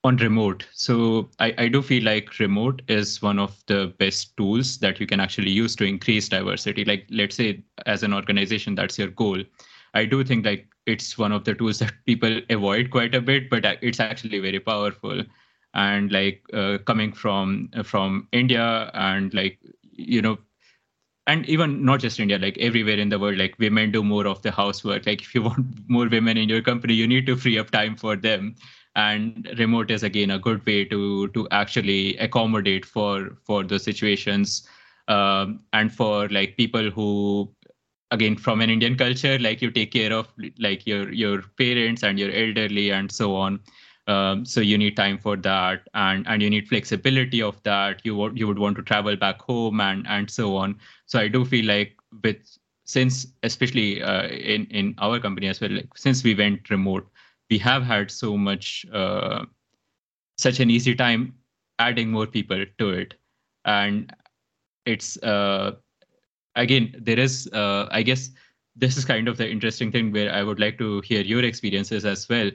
on 0.04 0.16
remote, 0.18 0.66
so 0.72 1.28
I, 1.40 1.52
I 1.58 1.68
do 1.68 1.82
feel 1.82 2.04
like 2.04 2.38
remote 2.38 2.82
is 2.86 3.20
one 3.20 3.40
of 3.40 3.60
the 3.66 3.92
best 3.98 4.36
tools 4.36 4.78
that 4.78 5.00
you 5.00 5.06
can 5.06 5.18
actually 5.18 5.50
use 5.50 5.74
to 5.76 5.84
increase 5.84 6.28
diversity. 6.28 6.84
Like 6.84 7.06
let's 7.10 7.34
say 7.34 7.64
as 7.86 8.04
an 8.04 8.14
organization, 8.14 8.76
that's 8.76 8.96
your 8.98 9.08
goal. 9.08 9.42
I 9.94 10.04
do 10.04 10.22
think 10.22 10.46
like 10.46 10.68
it's 10.86 11.18
one 11.18 11.32
of 11.32 11.44
the 11.44 11.54
tools 11.54 11.80
that 11.80 11.92
people 12.06 12.40
avoid 12.48 12.90
quite 12.90 13.14
a 13.14 13.20
bit, 13.20 13.50
but 13.50 13.64
it's 13.82 13.98
actually 13.98 14.38
very 14.38 14.60
powerful. 14.60 15.22
And 15.74 16.12
like 16.12 16.42
uh, 16.52 16.78
coming 16.86 17.12
from 17.12 17.70
from 17.82 18.28
India 18.32 18.90
and 18.94 19.34
like 19.34 19.58
you 19.98 20.22
know 20.22 20.38
and 21.26 21.46
even 21.48 21.84
not 21.84 22.00
just 22.00 22.20
india 22.20 22.38
like 22.38 22.56
everywhere 22.58 22.98
in 23.04 23.10
the 23.10 23.18
world 23.18 23.36
like 23.38 23.58
women 23.58 23.90
do 23.92 24.02
more 24.02 24.26
of 24.26 24.42
the 24.42 24.50
housework. 24.50 25.06
Like 25.06 25.22
if 25.22 25.34
you 25.34 25.42
want 25.48 25.66
more 25.88 26.08
women 26.08 26.38
in 26.38 26.48
your 26.48 26.62
company 26.62 26.94
you 26.94 27.06
need 27.06 27.26
to 27.26 27.36
free 27.36 27.58
up 27.58 27.70
time 27.70 27.96
for 27.96 28.16
them. 28.16 28.54
And 28.96 29.48
remote 29.58 29.90
is 29.90 30.02
again 30.02 30.30
a 30.30 30.38
good 30.38 30.64
way 30.66 30.84
to 30.86 31.28
to 31.28 31.48
actually 31.50 32.16
accommodate 32.16 32.84
for 32.86 33.36
for 33.44 33.62
those 33.64 33.84
situations. 33.84 34.66
Um, 35.08 35.60
and 35.72 35.92
for 35.92 36.28
like 36.28 36.56
people 36.56 36.90
who 36.90 37.50
again 38.10 38.36
from 38.36 38.60
an 38.60 38.70
indian 38.70 38.96
culture 38.96 39.38
like 39.38 39.62
you 39.62 39.70
take 39.70 39.92
care 39.92 40.12
of 40.12 40.28
like 40.58 40.86
your 40.86 41.12
your 41.12 41.42
parents 41.58 42.02
and 42.02 42.18
your 42.18 42.30
elderly 42.30 42.90
and 42.90 43.12
so 43.12 43.34
on 43.36 43.60
Um, 44.08 44.44
so 44.44 44.60
you 44.60 44.78
need 44.78 44.96
time 44.96 45.18
for 45.18 45.36
that, 45.36 45.88
and 45.94 46.26
and 46.26 46.42
you 46.42 46.50
need 46.50 46.68
flexibility 46.68 47.42
of 47.42 47.62
that. 47.64 48.00
You 48.04 48.16
would 48.16 48.38
you 48.38 48.48
would 48.48 48.58
want 48.58 48.76
to 48.78 48.82
travel 48.82 49.16
back 49.16 49.40
home 49.42 49.80
and 49.80 50.06
and 50.08 50.30
so 50.30 50.56
on. 50.56 50.78
So 51.06 51.18
I 51.20 51.28
do 51.28 51.44
feel 51.44 51.66
like 51.66 51.94
with 52.24 52.58
since 52.86 53.26
especially 53.42 54.02
uh, 54.02 54.28
in 54.28 54.66
in 54.66 54.94
our 54.98 55.20
company 55.20 55.48
as 55.48 55.60
well, 55.60 55.70
like 55.70 55.96
since 55.96 56.24
we 56.24 56.34
went 56.34 56.70
remote, 56.70 57.08
we 57.50 57.58
have 57.58 57.82
had 57.84 58.10
so 58.10 58.36
much 58.38 58.86
uh, 58.92 59.44
such 60.38 60.60
an 60.60 60.70
easy 60.70 60.94
time 60.94 61.34
adding 61.78 62.10
more 62.10 62.26
people 62.26 62.64
to 62.78 62.90
it, 62.90 63.14
and 63.64 64.14
it's 64.86 65.16
uh, 65.22 65.72
again 66.56 66.94
there 66.98 67.18
is 67.18 67.48
uh, 67.52 67.88
I 67.90 68.02
guess 68.02 68.30
this 68.76 68.96
is 68.96 69.04
kind 69.04 69.28
of 69.28 69.36
the 69.36 69.50
interesting 69.50 69.92
thing 69.92 70.12
where 70.12 70.32
I 70.32 70.42
would 70.42 70.60
like 70.60 70.78
to 70.78 71.00
hear 71.02 71.22
your 71.22 71.44
experiences 71.44 72.04
as 72.04 72.28
well. 72.28 72.50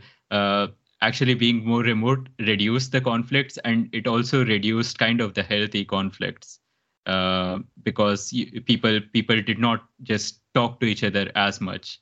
Actually 1.04 1.36
being 1.36 1.66
more 1.66 1.84
remote 1.84 2.30
reduced 2.40 2.94
the 2.94 3.02
conflicts 3.02 3.58
and 3.66 3.90
it 3.94 4.08
also 4.08 4.46
reduced 4.46 5.00
kind 5.00 5.22
of 5.22 5.34
the 5.36 5.44
healthy 5.44 5.86
conflicts 5.86 6.60
uh, 7.08 7.60
because 7.84 8.32
people 8.66 9.02
people 9.14 9.42
did 9.42 9.60
not 9.60 9.86
just 10.04 10.42
talk 10.56 10.80
to 10.82 10.88
each 10.88 11.04
other 11.04 11.32
as 11.36 11.62
much. 11.62 12.02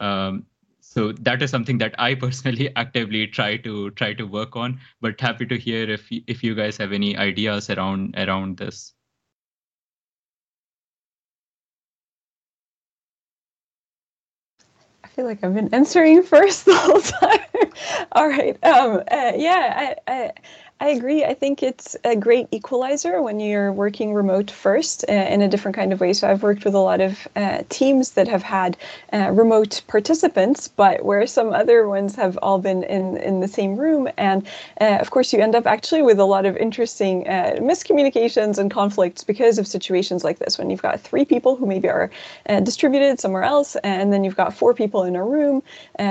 Um, 0.00 0.46
so 0.80 1.12
that 1.12 1.42
is 1.42 1.50
something 1.50 1.78
that 1.78 1.94
i 1.98 2.14
personally 2.24 2.74
actively 2.76 3.26
try 3.26 3.56
to 3.56 3.90
try 3.92 4.12
to 4.12 4.24
work 4.26 4.56
on 4.56 4.80
but 5.00 5.20
happy 5.20 5.46
to 5.46 5.58
hear 5.58 5.88
if 5.90 6.08
if 6.26 6.42
you 6.44 6.54
guys 6.54 6.76
have 6.76 6.92
any 6.92 7.16
ideas 7.16 7.70
around 7.70 8.14
around 8.18 8.58
this 8.58 8.94
feel 15.14 15.26
like 15.26 15.44
I've 15.44 15.54
been 15.54 15.72
answering 15.74 16.22
first 16.34 16.64
the 16.64 16.76
whole 16.76 17.00
time. 17.00 17.72
All 18.12 18.28
right. 18.28 18.62
Um, 18.64 19.02
uh, 19.10 19.32
yeah, 19.36 19.96
I, 20.08 20.12
I, 20.12 20.30
I 20.80 20.88
agree. 20.88 21.24
I 21.24 21.32
think 21.32 21.62
it's 21.62 21.96
a 22.02 22.16
great 22.16 22.48
equalizer 22.50 23.22
when 23.22 23.38
you're 23.38 23.72
working 23.72 24.12
remote 24.14 24.50
first 24.50 25.04
uh, 25.08 25.12
in 25.12 25.40
a 25.40 25.48
different 25.48 25.76
kind 25.76 25.92
of 25.92 26.00
way. 26.00 26.12
So 26.12 26.28
I've 26.28 26.42
worked 26.42 26.64
with 26.64 26.74
a 26.74 26.78
lot 26.80 27.00
of 27.00 27.28
uh, 27.36 27.62
teams 27.68 28.10
that 28.10 28.26
have 28.26 28.42
had 28.42 28.76
uh, 29.12 29.30
remote 29.30 29.80
participants, 29.86 30.66
but 30.66 31.04
where 31.04 31.24
some 31.26 31.52
other 31.52 31.88
ones 31.88 32.16
have 32.16 32.36
all 32.42 32.58
been 32.58 32.82
in, 32.82 33.16
in 33.18 33.38
the 33.38 33.46
same 33.46 33.76
room. 33.76 34.08
And 34.18 34.44
uh, 34.80 34.98
of 35.00 35.12
course, 35.12 35.32
you 35.32 35.38
end 35.38 35.54
up 35.54 35.66
actually 35.66 36.02
with 36.02 36.18
a 36.18 36.24
lot 36.24 36.46
of 36.46 36.56
interesting 36.56 37.28
uh, 37.28 37.58
miscommunications 37.60 38.58
and 38.58 38.68
conflicts 38.68 39.22
because 39.22 39.58
of 39.58 39.68
situations 39.68 40.24
like 40.24 40.40
this. 40.40 40.58
When 40.58 40.68
you've 40.68 40.82
got 40.82 41.00
three 41.00 41.24
people 41.24 41.54
who 41.54 41.64
maybe 41.64 41.88
are 41.88 42.10
uh, 42.48 42.58
distributed 42.58 43.20
somewhere 43.20 43.44
else, 43.44 43.76
and 43.84 44.12
then 44.12 44.24
you've 44.24 44.36
got 44.36 44.52
four 44.52 44.74
people 44.74 45.04
in 45.04 45.14
a 45.14 45.24
room, 45.24 45.62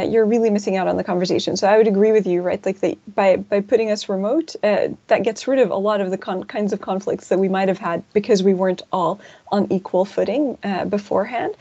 you're 0.07 0.25
really 0.25 0.49
missing 0.49 0.77
out 0.77 0.87
on 0.87 0.97
the 0.97 1.03
conversation. 1.03 1.57
So 1.57 1.67
I 1.67 1.77
would 1.77 1.87
agree 1.87 2.11
with 2.13 2.25
you, 2.25 2.41
right? 2.41 2.65
Like 2.65 2.79
that 2.79 2.97
by 3.15 3.35
by 3.35 3.61
putting 3.61 3.91
us 3.91 4.07
remote, 4.09 4.55
uh, 4.63 4.89
that 5.07 5.23
gets 5.23 5.47
rid 5.47 5.59
of 5.59 5.71
a 5.71 5.75
lot 5.75 6.01
of 6.01 6.11
the 6.11 6.17
con- 6.17 6.43
kinds 6.43 6.73
of 6.73 6.81
conflicts 6.81 7.27
that 7.29 7.39
we 7.39 7.49
might 7.49 7.67
have 7.67 7.79
had 7.79 8.03
because 8.13 8.43
we 8.43 8.53
weren't 8.53 8.81
all 8.91 9.19
on 9.51 9.71
equal 9.71 10.05
footing 10.05 10.57
uh, 10.63 10.85
beforehand. 10.85 11.55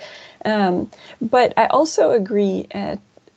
Um, 0.44 0.90
but 1.20 1.52
I 1.56 1.66
also 1.66 2.10
agree 2.12 2.66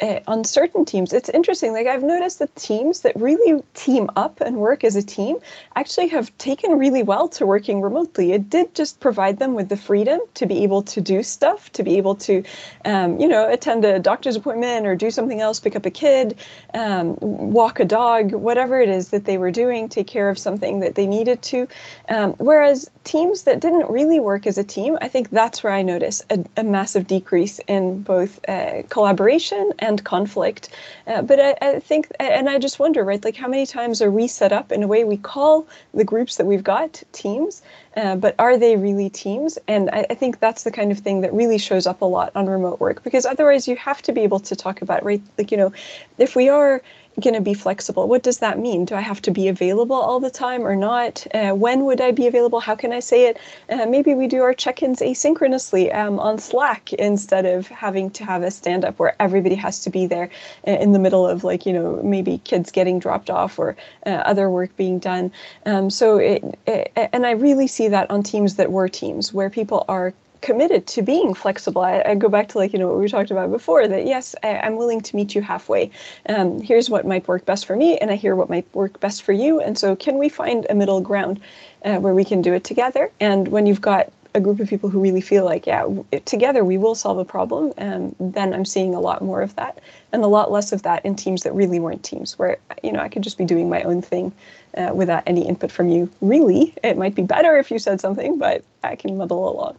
uh, 0.03 0.19
on 0.27 0.43
certain 0.43 0.83
teams, 0.83 1.13
it's 1.13 1.29
interesting. 1.29 1.71
Like 1.71 1.87
I've 1.87 2.03
noticed 2.03 2.39
that 2.39 2.53
teams 2.57 3.01
that 3.01 3.15
really 3.15 3.63
team 3.73 4.09
up 4.17 4.41
and 4.41 4.57
work 4.57 4.83
as 4.83 4.97
a 4.97 5.01
team 5.01 5.37
actually 5.77 6.09
have 6.09 6.37
taken 6.37 6.77
really 6.77 7.03
well 7.03 7.29
to 7.29 7.45
working 7.45 7.81
remotely. 7.81 8.33
It 8.33 8.49
did 8.49 8.75
just 8.75 8.99
provide 8.99 9.39
them 9.39 9.53
with 9.53 9.69
the 9.69 9.77
freedom 9.77 10.19
to 10.33 10.45
be 10.45 10.63
able 10.63 10.81
to 10.83 10.99
do 10.99 11.23
stuff, 11.23 11.71
to 11.71 11.83
be 11.83 11.97
able 11.97 12.15
to, 12.15 12.43
um, 12.83 13.17
you 13.17 13.29
know, 13.29 13.49
attend 13.49 13.85
a 13.85 13.97
doctor's 13.97 14.35
appointment 14.35 14.85
or 14.85 14.93
do 14.95 15.09
something 15.09 15.39
else, 15.39 15.61
pick 15.61 15.75
up 15.75 15.85
a 15.85 15.91
kid, 15.91 16.37
um, 16.73 17.15
walk 17.21 17.79
a 17.79 17.85
dog, 17.85 18.33
whatever 18.33 18.81
it 18.81 18.89
is 18.89 19.09
that 19.09 19.23
they 19.23 19.37
were 19.37 19.51
doing, 19.51 19.87
take 19.87 20.07
care 20.07 20.29
of 20.29 20.37
something 20.37 20.81
that 20.81 20.95
they 20.95 21.07
needed 21.07 21.41
to. 21.43 21.65
Um, 22.09 22.33
whereas 22.39 22.89
teams 23.05 23.43
that 23.43 23.61
didn't 23.61 23.89
really 23.89 24.19
work 24.19 24.45
as 24.47 24.57
a 24.57 24.63
team, 24.65 24.97
I 25.01 25.07
think 25.07 25.29
that's 25.29 25.63
where 25.63 25.71
I 25.71 25.81
notice 25.81 26.21
a, 26.29 26.43
a 26.57 26.63
massive 26.63 27.07
decrease 27.07 27.59
in 27.67 28.01
both 28.01 28.39
uh, 28.49 28.83
collaboration 28.89 29.71
and 29.79 29.92
and 29.93 30.03
conflict. 30.03 30.69
Uh, 31.07 31.21
but 31.21 31.39
I, 31.39 31.55
I, 31.61 31.79
think, 31.79 32.07
and 32.19 32.49
I 32.49 32.59
just 32.59 32.79
wonder, 32.79 33.03
right, 33.03 33.23
like 33.23 33.35
how 33.35 33.47
many 33.47 33.65
times 33.65 34.01
are 34.01 34.11
we 34.11 34.27
set 34.27 34.51
up 34.51 34.71
in 34.71 34.83
a 34.83 34.87
way 34.87 35.03
we 35.03 35.17
call 35.17 35.67
the 35.93 36.03
groups 36.03 36.37
that 36.37 36.45
we've 36.45 36.63
got 36.63 37.03
teams, 37.11 37.61
uh, 37.95 38.15
but 38.15 38.35
are 38.39 38.57
they 38.57 38.75
really 38.75 39.09
teams? 39.09 39.59
And 39.67 39.89
I, 39.91 40.05
I, 40.09 40.15
think 40.15 40.39
that's 40.39 40.63
the 40.63 40.71
kind 40.71 40.91
of 40.91 40.99
thing 40.99 41.21
that 41.21 41.33
really 41.33 41.59
shows 41.59 41.85
up 41.85 42.01
a 42.01 42.05
lot 42.05 42.31
on 42.35 42.47
remote 42.47 42.79
work 42.79 43.03
because 43.03 43.25
otherwise 43.25 43.67
you 43.67 43.75
have 43.75 44.01
to 44.03 44.11
be 44.11 44.21
able 44.21 44.39
to 44.39 44.55
talk 44.55 44.81
about, 44.81 45.03
right, 45.03 45.21
like, 45.37 45.51
you 45.51 45.57
know, 45.57 45.71
if 46.17 46.35
we 46.35 46.49
are 46.49 46.81
going 47.21 47.33
to 47.35 47.41
be 47.41 47.53
flexible. 47.53 48.07
What 48.07 48.23
does 48.23 48.39
that 48.39 48.57
mean? 48.57 48.85
Do 48.85 48.95
I 48.95 49.01
have 49.01 49.21
to 49.23 49.31
be 49.31 49.47
available 49.47 49.95
all 49.95 50.19
the 50.19 50.31
time 50.31 50.65
or 50.65 50.75
not? 50.75 51.25
Uh, 51.33 51.51
when 51.51 51.85
would 51.85 52.01
I 52.01 52.11
be 52.11 52.27
available? 52.27 52.59
How 52.59 52.75
can 52.75 52.91
I 52.91 52.99
say 52.99 53.27
it? 53.27 53.37
Uh, 53.69 53.85
maybe 53.85 54.15
we 54.15 54.27
do 54.27 54.41
our 54.41 54.53
check 54.53 54.81
ins 54.81 54.99
asynchronously 54.99 55.93
um, 55.95 56.19
on 56.19 56.39
Slack 56.39 56.91
instead 56.93 57.45
of 57.45 57.67
having 57.67 58.09
to 58.11 58.25
have 58.25 58.41
a 58.41 58.49
stand 58.49 58.83
up 58.83 58.97
where 58.97 59.15
everybody 59.19 59.55
has 59.55 59.79
to 59.81 59.89
be 59.89 60.07
there 60.07 60.29
uh, 60.67 60.71
in 60.71 60.91
the 60.91 60.99
middle 60.99 61.27
of, 61.27 61.43
like, 61.43 61.65
you 61.65 61.73
know, 61.73 62.01
maybe 62.03 62.39
kids 62.39 62.71
getting 62.71 62.99
dropped 62.99 63.29
off 63.29 63.59
or 63.59 63.75
uh, 64.05 64.09
other 64.09 64.49
work 64.49 64.75
being 64.75 64.97
done. 64.97 65.31
Um, 65.65 65.89
so, 65.89 66.17
it, 66.17 66.43
it, 66.65 66.91
and 67.13 67.25
I 67.25 67.31
really 67.31 67.67
see 67.67 67.87
that 67.89 68.09
on 68.09 68.23
teams 68.23 68.55
that 68.55 68.71
were 68.71 68.89
teams 68.89 69.33
where 69.33 69.49
people 69.49 69.85
are 69.87 70.13
committed 70.43 70.85
to 70.85 71.01
being 71.01 71.33
flexible. 71.33 71.81
I, 71.81 72.03
I, 72.05 72.15
go 72.15 72.27
back 72.27 72.49
to 72.49 72.57
like 72.57 72.73
you 72.73 72.79
know 72.79 72.89
what 72.89 72.99
we 72.99 73.07
talked 73.07 73.31
about 73.31 73.49
before. 73.49 73.87
That 73.87 74.05
yes, 74.05 74.35
I, 74.43 74.67
am 74.67 74.75
willing 74.75 74.99
to 75.01 75.15
meet 75.15 75.33
you 75.33 75.41
halfway. 75.41 75.89
Um, 76.27 76.61
here's 76.61 76.89
what 76.89 77.07
might 77.07 77.27
work 77.27 77.45
best 77.45 77.65
for 77.65 77.75
me, 77.77 77.97
and 77.97 78.11
I 78.11 78.15
hear 78.15 78.35
what 78.35 78.49
might 78.49 78.67
work 78.75 78.99
best 78.99 79.23
for 79.23 79.31
you. 79.31 79.61
And 79.61 79.77
so, 79.77 79.95
can 79.95 80.17
we 80.17 80.27
find 80.27 80.67
a 80.69 80.75
middle 80.75 80.99
ground 80.99 81.39
uh, 81.85 81.97
where 81.97 82.13
we 82.13 82.25
can 82.25 82.41
do 82.41 82.53
it 82.53 82.65
together? 82.65 83.09
And 83.21 83.47
when 83.47 83.65
you've 83.65 83.81
got 83.81 84.11
a 84.35 84.41
group 84.41 84.59
of 84.59 84.67
people 84.67 84.89
who 84.89 84.99
really 84.99 85.21
feel 85.21 85.45
like 85.45 85.65
yeah, 85.65 85.87
together 86.25 86.65
we 86.65 86.77
will 86.77 86.95
solve 86.95 87.19
a 87.19 87.25
problem, 87.25 87.71
and 87.77 88.13
then 88.19 88.53
I'm 88.53 88.65
seeing 88.65 88.93
a 88.93 88.99
lot 88.99 89.21
more 89.21 89.41
of 89.41 89.55
that, 89.55 89.79
and 90.11 90.23
a 90.25 90.27
lot 90.27 90.51
less 90.51 90.73
of 90.73 90.83
that 90.83 91.05
in 91.05 91.15
teams 91.15 91.43
that 91.43 91.55
really 91.55 91.79
weren't 91.79 92.03
teams, 92.03 92.37
where 92.37 92.57
you 92.83 92.91
know 92.91 92.99
I 92.99 93.07
could 93.07 93.21
just 93.21 93.37
be 93.37 93.45
doing 93.45 93.69
my 93.69 93.81
own 93.83 94.01
thing. 94.01 94.33
Uh, 94.75 94.89
without 94.91 95.23
any 95.27 95.47
input 95.47 95.71
from 95.71 95.87
you, 95.87 96.09
really, 96.19 96.73
it 96.83 96.97
might 96.97 97.13
be 97.13 97.21
better 97.21 97.57
if 97.57 97.69
you 97.69 97.77
said 97.77 98.01
something, 98.01 98.39
but 98.39 98.65
I 98.83 98.95
can 98.95 99.15
muddle 99.17 99.47
along. 99.47 99.77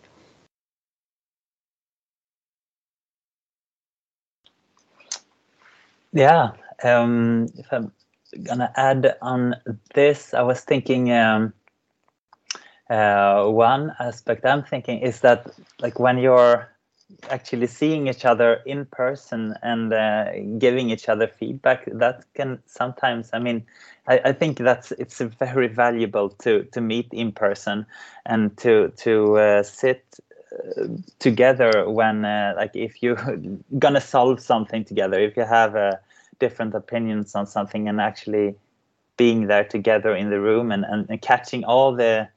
Yeah, 6.14 6.52
um, 6.84 7.48
if 7.56 7.72
I'm 7.72 7.90
gonna 8.44 8.72
add 8.76 9.16
on 9.20 9.56
this, 9.94 10.32
I 10.32 10.42
was 10.42 10.60
thinking 10.60 11.10
um, 11.10 11.52
uh, 12.88 13.46
one 13.48 13.92
aspect 13.98 14.46
I'm 14.46 14.62
thinking 14.62 15.00
is 15.00 15.20
that 15.22 15.50
like 15.80 15.98
when 15.98 16.18
you're 16.18 16.70
actually 17.30 17.66
seeing 17.66 18.06
each 18.06 18.24
other 18.24 18.60
in 18.64 18.86
person 18.86 19.56
and 19.62 19.92
uh, 19.92 20.30
giving 20.58 20.90
each 20.90 21.08
other 21.08 21.26
feedback, 21.26 21.84
that 21.92 22.24
can 22.34 22.62
sometimes, 22.66 23.30
I 23.32 23.40
mean, 23.40 23.66
I, 24.06 24.20
I, 24.26 24.32
think 24.32 24.58
that's 24.58 24.92
it's 24.92 25.20
very 25.20 25.66
valuable 25.66 26.28
to 26.44 26.62
to 26.72 26.80
meet 26.80 27.08
in 27.12 27.32
person 27.32 27.86
and 28.24 28.56
to 28.58 28.90
to 28.98 29.36
uh, 29.38 29.62
sit 29.64 30.04
together 31.18 31.88
when 31.88 32.24
uh, 32.24 32.54
like 32.56 32.74
if 32.74 33.02
you're 33.02 33.16
gonna 33.78 34.00
solve 34.00 34.40
something 34.40 34.84
together 34.84 35.18
if 35.20 35.36
you 35.36 35.44
have 35.44 35.76
uh, 35.76 35.92
different 36.38 36.74
opinions 36.74 37.34
on 37.34 37.46
something 37.46 37.88
and 37.88 38.00
actually 38.00 38.54
being 39.16 39.46
there 39.46 39.64
together 39.64 40.14
in 40.14 40.30
the 40.30 40.40
room 40.40 40.72
and, 40.72 40.84
and, 40.84 41.08
and 41.08 41.22
catching 41.22 41.64
all 41.64 41.94
the 41.94 42.28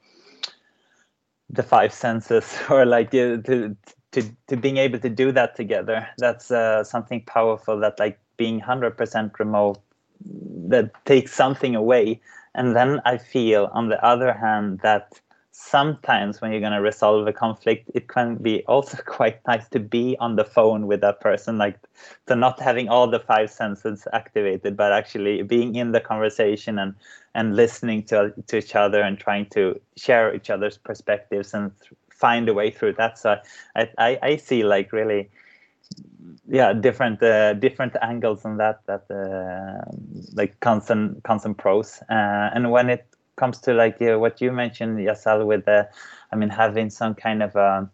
the 1.50 1.62
five 1.62 1.92
senses 1.92 2.56
or 2.70 2.84
like 2.84 3.10
to, 3.10 3.42
to 3.42 3.76
to 4.46 4.56
being 4.56 4.78
able 4.78 4.98
to 4.98 5.08
do 5.10 5.30
that 5.32 5.54
together 5.54 6.08
that's 6.18 6.50
uh, 6.50 6.82
something 6.82 7.22
powerful 7.24 7.78
that 7.78 7.98
like 7.98 8.18
being 8.36 8.60
100% 8.60 9.38
remote 9.38 9.78
that 10.68 10.92
takes 11.04 11.32
something 11.32 11.74
away. 11.74 12.20
And 12.54 12.74
then 12.74 13.00
i 13.04 13.18
feel 13.18 13.68
on 13.72 13.88
the 13.88 14.02
other 14.04 14.32
hand 14.32 14.80
that 14.82 15.20
sometimes 15.60 16.40
when 16.40 16.52
you're 16.52 16.60
going 16.60 16.72
to 16.72 16.80
resolve 16.80 17.26
a 17.26 17.32
conflict 17.32 17.90
it 17.92 18.06
can 18.06 18.36
be 18.36 18.62
also 18.66 18.96
quite 19.06 19.40
nice 19.48 19.68
to 19.68 19.80
be 19.80 20.16
on 20.20 20.36
the 20.36 20.44
phone 20.44 20.86
with 20.86 21.00
that 21.00 21.20
person 21.20 21.58
like 21.58 21.76
to 22.26 22.36
not 22.36 22.60
having 22.60 22.88
all 22.88 23.08
the 23.10 23.18
five 23.18 23.50
senses 23.50 24.06
activated 24.12 24.76
but 24.76 24.92
actually 24.92 25.42
being 25.42 25.74
in 25.74 25.90
the 25.90 26.00
conversation 26.00 26.78
and 26.78 26.94
and 27.34 27.56
listening 27.56 28.02
to 28.04 28.32
to 28.46 28.58
each 28.58 28.76
other 28.76 29.00
and 29.00 29.18
trying 29.18 29.46
to 29.46 29.80
share 29.96 30.34
each 30.34 30.48
other's 30.48 30.78
perspectives 30.78 31.52
and 31.54 31.72
find 32.08 32.48
a 32.48 32.54
way 32.54 32.70
through 32.70 32.92
that. 32.92 33.18
So 33.18 33.36
i 33.76 33.88
i, 33.98 34.18
I 34.22 34.36
see 34.36 34.62
like 34.64 34.92
really 34.92 35.28
yeah 36.48 36.72
different 36.72 37.22
uh, 37.22 37.54
different 37.54 37.96
angles 38.02 38.44
on 38.44 38.56
that 38.58 38.80
that 38.86 39.04
uh, 39.10 39.90
like 40.34 40.58
constant 40.60 41.22
constant 41.24 41.58
pros. 41.58 42.00
Uh, 42.08 42.54
and 42.54 42.70
when 42.70 42.90
it 42.90 43.07
comes 43.38 43.58
to 43.60 43.72
like 43.72 44.02
uh, 44.02 44.18
what 44.18 44.40
you 44.40 44.52
mentioned, 44.52 44.98
Yasal, 44.98 45.46
with 45.46 45.64
the, 45.64 45.88
I 46.32 46.36
mean, 46.36 46.50
having 46.50 46.90
some 46.90 47.14
kind 47.14 47.42
of 47.42 47.56
a 47.56 47.88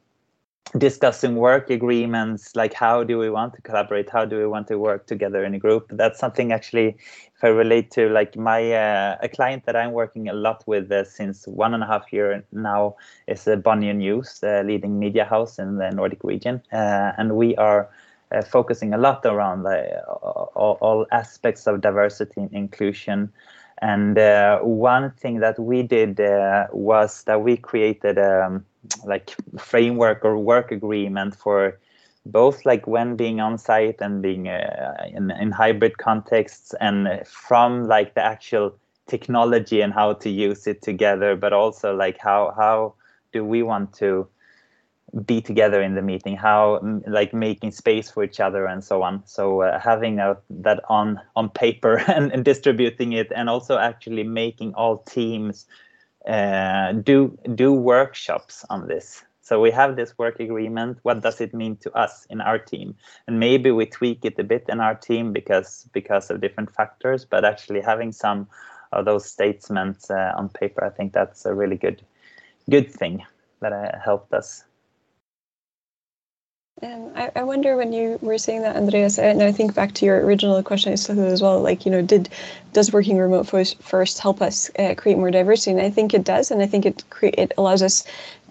discussing 0.78 1.36
work 1.36 1.70
agreements 1.70 2.56
like 2.56 2.74
how 2.74 3.04
do 3.04 3.16
we 3.16 3.30
want 3.30 3.54
to 3.54 3.62
collaborate? 3.62 4.10
How 4.10 4.24
do 4.24 4.36
we 4.38 4.46
want 4.46 4.66
to 4.68 4.76
work 4.78 5.06
together 5.06 5.44
in 5.44 5.54
a 5.54 5.58
group? 5.58 5.86
That's 5.90 6.18
something 6.18 6.52
actually 6.52 6.96
if 7.36 7.44
i 7.44 7.48
relate 7.48 7.90
to 7.92 8.08
like 8.08 8.36
my 8.36 8.72
uh, 8.72 9.16
a 9.20 9.28
client 9.28 9.66
that 9.66 9.76
i'm 9.76 9.92
working 9.92 10.28
a 10.28 10.32
lot 10.32 10.64
with 10.66 10.90
uh, 10.90 11.04
since 11.04 11.46
one 11.46 11.74
and 11.74 11.82
a 11.82 11.86
half 11.86 12.12
year 12.12 12.44
now 12.52 12.96
is 13.28 13.46
uh, 13.46 13.56
bonnier 13.56 13.92
news 13.92 14.40
the 14.40 14.62
leading 14.64 14.98
media 14.98 15.24
house 15.24 15.58
in 15.58 15.76
the 15.76 15.90
nordic 15.90 16.24
region. 16.24 16.62
Uh, 16.72 17.12
and 17.18 17.36
we 17.36 17.54
are 17.56 17.88
uh, 18.32 18.42
focusing 18.42 18.94
a 18.94 18.98
lot 18.98 19.24
around 19.26 19.64
all, 20.56 20.78
all, 20.80 21.06
aspects 21.12 21.66
of 21.66 21.80
diversity 21.80 22.40
and 22.40 22.52
inclusion 22.52 23.32
and 23.84 24.16
uh, 24.16 24.60
one 24.60 25.10
thing 25.10 25.40
that 25.40 25.58
we 25.58 25.82
did 25.82 26.18
was 26.72 27.22
that 27.24 27.42
we 27.42 27.58
created 27.58 28.18
um, 28.18 28.64
like 29.04 29.34
framework 29.58 30.24
or 30.24 30.38
work 30.38 30.72
agreement 30.72 31.36
for 31.36 31.78
both 32.24 32.64
like 32.64 32.86
when 32.86 33.14
being 33.14 33.40
on 33.40 33.58
site 33.58 34.00
and 34.00 34.22
being 34.22 34.48
uh, 34.48 34.94
in, 35.12 35.30
in 35.32 35.50
hybrid 35.50 35.98
contexts 35.98 36.72
and 36.80 37.26
from 37.26 37.86
like 37.86 38.14
the 38.14 38.22
actual 38.22 38.74
technology 39.06 39.82
and 39.82 39.92
how 39.92 40.14
to 40.14 40.30
use 40.30 40.66
it 40.66 40.80
together 40.80 41.36
but 41.36 41.52
also 41.52 41.94
like 41.94 42.16
how 42.16 42.54
how 42.56 42.94
do 43.32 43.44
we 43.44 43.62
want 43.62 43.92
to 43.92 44.26
be 45.24 45.40
together 45.40 45.80
in 45.80 45.94
the 45.94 46.02
meeting 46.02 46.36
how 46.36 46.80
like 47.06 47.32
making 47.32 47.70
space 47.70 48.10
for 48.10 48.24
each 48.24 48.40
other 48.40 48.66
and 48.66 48.82
so 48.82 49.02
on 49.02 49.22
so 49.26 49.62
uh, 49.62 49.78
having 49.78 50.18
a, 50.18 50.36
that 50.50 50.80
on 50.88 51.20
on 51.36 51.48
paper 51.48 51.96
and, 52.08 52.32
and 52.32 52.44
distributing 52.44 53.12
it 53.12 53.30
and 53.34 53.48
also 53.48 53.78
actually 53.78 54.24
making 54.24 54.74
all 54.74 54.98
teams 54.98 55.66
uh, 56.26 56.92
do 56.92 57.38
do 57.54 57.72
workshops 57.72 58.64
on 58.70 58.88
this. 58.88 59.22
So 59.42 59.60
we 59.60 59.70
have 59.72 59.96
this 59.96 60.16
work 60.16 60.40
agreement. 60.40 60.98
What 61.02 61.20
does 61.20 61.40
it 61.40 61.52
mean 61.52 61.76
to 61.76 61.92
us 61.92 62.26
in 62.30 62.40
our 62.40 62.58
team? 62.58 62.96
And 63.26 63.38
maybe 63.38 63.70
we 63.70 63.84
tweak 63.84 64.24
it 64.24 64.38
a 64.38 64.44
bit 64.44 64.64
in 64.70 64.80
our 64.80 64.94
team 64.94 65.32
because 65.32 65.86
because 65.92 66.30
of 66.30 66.40
different 66.40 66.74
factors. 66.74 67.26
But 67.26 67.44
actually 67.44 67.82
having 67.82 68.10
some 68.12 68.48
of 68.92 69.04
those 69.04 69.26
statements 69.26 70.10
uh, 70.10 70.32
on 70.36 70.48
paper, 70.48 70.82
I 70.82 70.90
think 70.90 71.12
that's 71.12 71.44
a 71.44 71.54
really 71.54 71.76
good 71.76 72.00
good 72.70 72.90
thing 72.90 73.22
that 73.60 73.72
uh, 73.72 73.98
helped 74.02 74.32
us 74.32 74.64
um, 76.82 77.12
I, 77.14 77.30
I, 77.36 77.42
wonder 77.44 77.76
when 77.76 77.92
you 77.92 78.18
were 78.20 78.36
saying 78.36 78.62
that, 78.62 78.76
Andreas, 78.76 79.18
and 79.18 79.42
I 79.42 79.52
think 79.52 79.74
back 79.74 79.92
to 79.94 80.06
your 80.06 80.24
original 80.24 80.60
question 80.62 80.92
as 80.92 81.40
well, 81.40 81.60
like, 81.60 81.86
you 81.86 81.92
know, 81.92 82.02
did 82.02 82.28
does 82.72 82.92
working 82.92 83.16
remote 83.16 83.44
first, 83.44 84.18
help 84.18 84.42
us 84.42 84.70
uh, 84.78 84.94
create 84.96 85.16
more 85.16 85.30
diversity? 85.30 85.70
And 85.70 85.80
I 85.80 85.90
think 85.90 86.14
it 86.14 86.24
does, 86.24 86.50
and 86.50 86.60
I 86.60 86.66
think 86.66 86.84
it 86.84 87.04
cre- 87.10 87.26
it 87.38 87.52
allows 87.56 87.80
us 87.80 88.04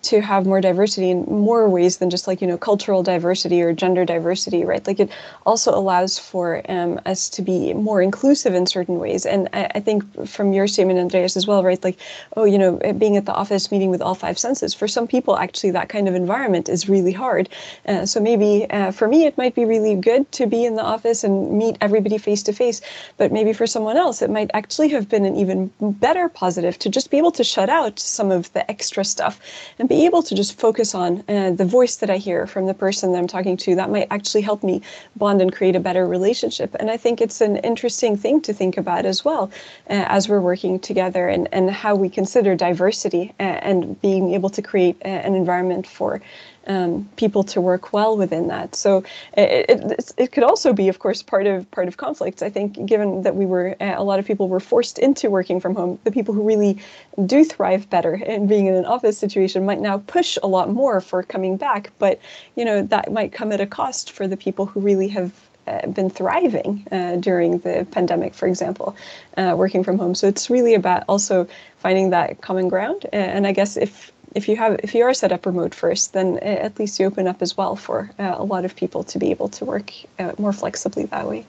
to 0.04 0.22
have 0.22 0.46
more 0.46 0.62
diversity 0.62 1.10
in 1.10 1.24
more 1.26 1.68
ways 1.70 1.98
than 1.98 2.10
just 2.10 2.28
like 2.28 2.42
you 2.42 2.48
know 2.48 2.58
cultural 2.58 3.04
diversity 3.04 3.62
or 3.62 3.74
gender 3.74 4.06
diversity 4.06 4.64
right? 4.66 4.86
Like 4.86 5.00
it 5.00 5.10
also 5.46 5.74
allows 5.74 6.20
for 6.20 6.62
um, 6.70 7.00
us 7.06 7.30
to 7.30 7.42
be 7.42 7.74
more 7.74 8.02
inclusive 8.02 8.54
in 8.54 8.66
certain 8.66 9.00
ways. 9.00 9.26
And 9.26 9.50
I, 9.54 9.72
I, 9.76 9.80
think 9.80 10.28
from 10.28 10.54
your 10.54 10.68
statement 10.68 11.00
andreas 11.00 11.36
as 11.36 11.48
well 11.48 11.64
right? 11.64 11.84
Like 11.84 12.00
oh 12.38 12.46
you 12.46 12.58
know 12.58 12.78
being 12.98 13.18
at 13.18 13.26
the 13.26 13.34
office 13.34 13.72
meeting 13.72 13.90
with 13.90 14.02
all 14.02 14.16
five 14.16 14.38
senses 14.38 14.74
for 14.74 14.88
some 14.88 15.08
people 15.08 15.38
actually 15.38 15.72
that 15.72 15.90
kind 15.90 16.08
of 16.08 16.16
environment 16.16 16.70
is 16.70 16.90
really 16.90 17.14
hard. 17.14 17.50
Uh, 17.88 18.06
so 18.06 18.20
maybe 18.20 18.70
uh, 18.70 18.92
for 18.92 19.08
me 19.08 19.26
it 19.26 19.38
might 19.38 19.56
be 19.56 19.66
really 19.66 19.96
good 19.96 20.32
to 20.34 20.48
be 20.48 20.66
in 20.66 20.76
the 20.76 20.84
office 20.84 21.24
and 21.24 21.58
meet 21.58 21.78
everybody 21.82 22.18
face 22.18 22.44
to 22.44 22.54
face 22.54 22.82
but 23.18 23.32
maybe 23.32 23.54
for 23.54 23.68
someone 23.68 23.98
else 23.98 24.22
it 24.22 24.30
might 24.30 24.50
actually 24.54 24.90
have 24.90 25.08
been 25.10 25.26
an 25.26 25.36
even 25.36 25.72
better 25.80 26.30
positive 26.30 26.78
to 26.80 26.90
just 26.90 27.10
be 27.10 27.18
able 27.18 27.32
to 27.32 27.44
shut 27.44 27.70
out 27.70 28.00
some 28.00 28.32
of 28.32 28.52
the 28.54 28.70
extra 28.70 29.04
stuff 29.04 29.40
and 29.80 29.90
be 29.94 30.08
able 30.08 30.24
to 30.24 30.34
just 30.34 30.60
focus 30.60 30.96
on 30.96 31.24
uh, 31.30 31.52
the 31.52 31.66
voice 31.66 31.98
that 31.98 32.10
I 32.10 32.18
hear 32.18 32.48
from 32.48 32.66
the 32.66 32.74
person 32.74 33.12
that 33.12 33.20
I'm 33.20 33.28
talking 33.28 33.56
to, 33.58 33.76
that 33.76 33.92
might 33.92 34.08
actually 34.10 34.42
help 34.42 34.64
me 34.64 34.82
bond 35.16 35.40
and 35.40 35.54
create 35.54 35.76
a 35.76 35.80
better 35.80 36.08
relationship. 36.08 36.76
And 36.80 36.90
I 36.90 36.98
think 36.98 37.22
it's 37.22 37.42
an 37.42 37.58
interesting 37.58 38.18
thing 38.18 38.42
to 38.42 38.54
think 38.54 38.76
about 38.78 39.06
as 39.06 39.24
well 39.24 39.52
uh, 39.92 40.06
as 40.18 40.28
we're 40.28 40.42
working 40.42 40.80
together 40.80 41.28
and, 41.28 41.48
and 41.52 41.70
how 41.70 41.94
we 41.94 42.10
consider 42.10 42.56
diversity 42.56 43.36
uh, 43.40 43.70
and 43.70 44.02
being 44.02 44.34
able 44.34 44.50
to 44.50 44.64
create 44.64 44.98
uh, 45.06 45.10
an 45.28 45.36
environment 45.36 45.86
for 45.86 46.20
um, 46.68 47.10
people 47.16 47.44
to 47.44 47.62
work 47.62 47.94
well 47.94 48.18
within 48.18 48.48
that. 48.48 48.76
So 48.76 49.04
it, 49.34 49.70
it, 49.70 50.14
it, 50.18 50.32
could 50.32 50.44
also 50.44 50.74
be, 50.74 50.88
of 50.88 51.00
course, 51.00 51.22
part 51.22 51.48
of 51.48 51.70
part 51.72 51.88
of 51.88 51.98
conflicts. 51.98 52.42
I 52.42 52.50
think, 52.50 52.86
given 52.86 53.24
that 53.24 53.36
we 53.36 53.46
were 53.46 53.76
uh, 53.82 53.96
a 53.98 54.04
lot 54.04 54.20
of 54.20 54.26
people 54.26 54.48
were 54.48 54.60
forced 54.60 55.00
into 55.00 55.30
working 55.30 55.60
from 55.60 55.76
home, 55.76 56.00
the 56.04 56.12
people 56.12 56.34
who 56.34 56.44
really 56.44 56.80
do 57.26 57.44
thrive 57.44 57.90
better 57.90 58.16
in 58.16 58.48
being 58.48 58.68
in 58.68 58.76
an 58.76 58.86
office 58.86 59.18
situation 59.18 59.66
might 59.66 59.80
now 59.80 59.98
push 59.98 60.38
a 60.42 60.48
lot 60.48 60.70
more 60.70 61.02
for 61.02 61.24
coming 61.24 61.58
back. 61.58 61.92
But 62.00 62.20
you 62.56 62.66
know 62.66 62.82
that 62.84 63.12
might 63.12 63.32
come 63.34 63.52
at 63.52 63.62
a 63.62 63.68
cost 63.68 64.12
for 64.12 64.28
the 64.28 64.38
people 64.38 64.66
who 64.66 64.80
really 64.80 65.10
have 65.10 65.32
uh, 65.68 65.88
been 65.88 66.10
thriving 66.10 66.86
uh, 66.92 67.16
during 67.18 67.60
the 67.60 67.88
pandemic, 67.92 68.34
for 68.34 68.48
example, 68.48 68.96
uh, 69.38 69.54
working 69.56 69.84
from 69.84 69.98
home. 69.98 70.16
So 70.16 70.28
it's 70.28 70.50
really 70.50 70.74
about 70.74 71.04
also 71.08 71.48
finding 71.78 72.10
that 72.10 72.42
common 72.42 72.68
ground. 72.68 73.06
And 73.14 73.48
I 73.48 73.52
guess 73.52 73.78
if 73.78 74.13
if 74.36 74.48
you 74.48 74.56
have 74.56 74.80
if 74.84 74.96
you 74.96 75.04
are 75.04 75.14
set 75.14 75.32
up 75.32 75.46
remote 75.46 75.74
first, 75.76 76.14
then 76.14 76.38
at 76.40 76.80
least 76.80 77.00
you 77.00 77.06
open 77.06 77.28
up 77.28 77.42
as 77.42 77.56
well 77.58 77.76
for 77.76 78.12
uh, 78.20 78.36
a 78.38 78.44
lot 78.44 78.66
of 78.66 78.76
people 78.76 79.04
to 79.06 79.20
be 79.20 79.32
able 79.32 79.50
to 79.50 79.66
work 79.66 79.92
uh, 80.20 80.34
more 80.38 80.54
flexibly 80.54 81.06
that 81.06 81.28
way. 81.28 81.46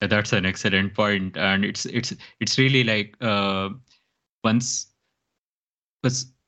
That's 0.00 0.32
an 0.32 0.44
excellent 0.44 0.94
point, 0.94 1.36
and 1.36 1.64
it's 1.64 1.86
it's 1.86 2.12
it's 2.40 2.58
really 2.58 2.84
like 2.84 3.16
uh, 3.20 3.70
once, 4.42 4.86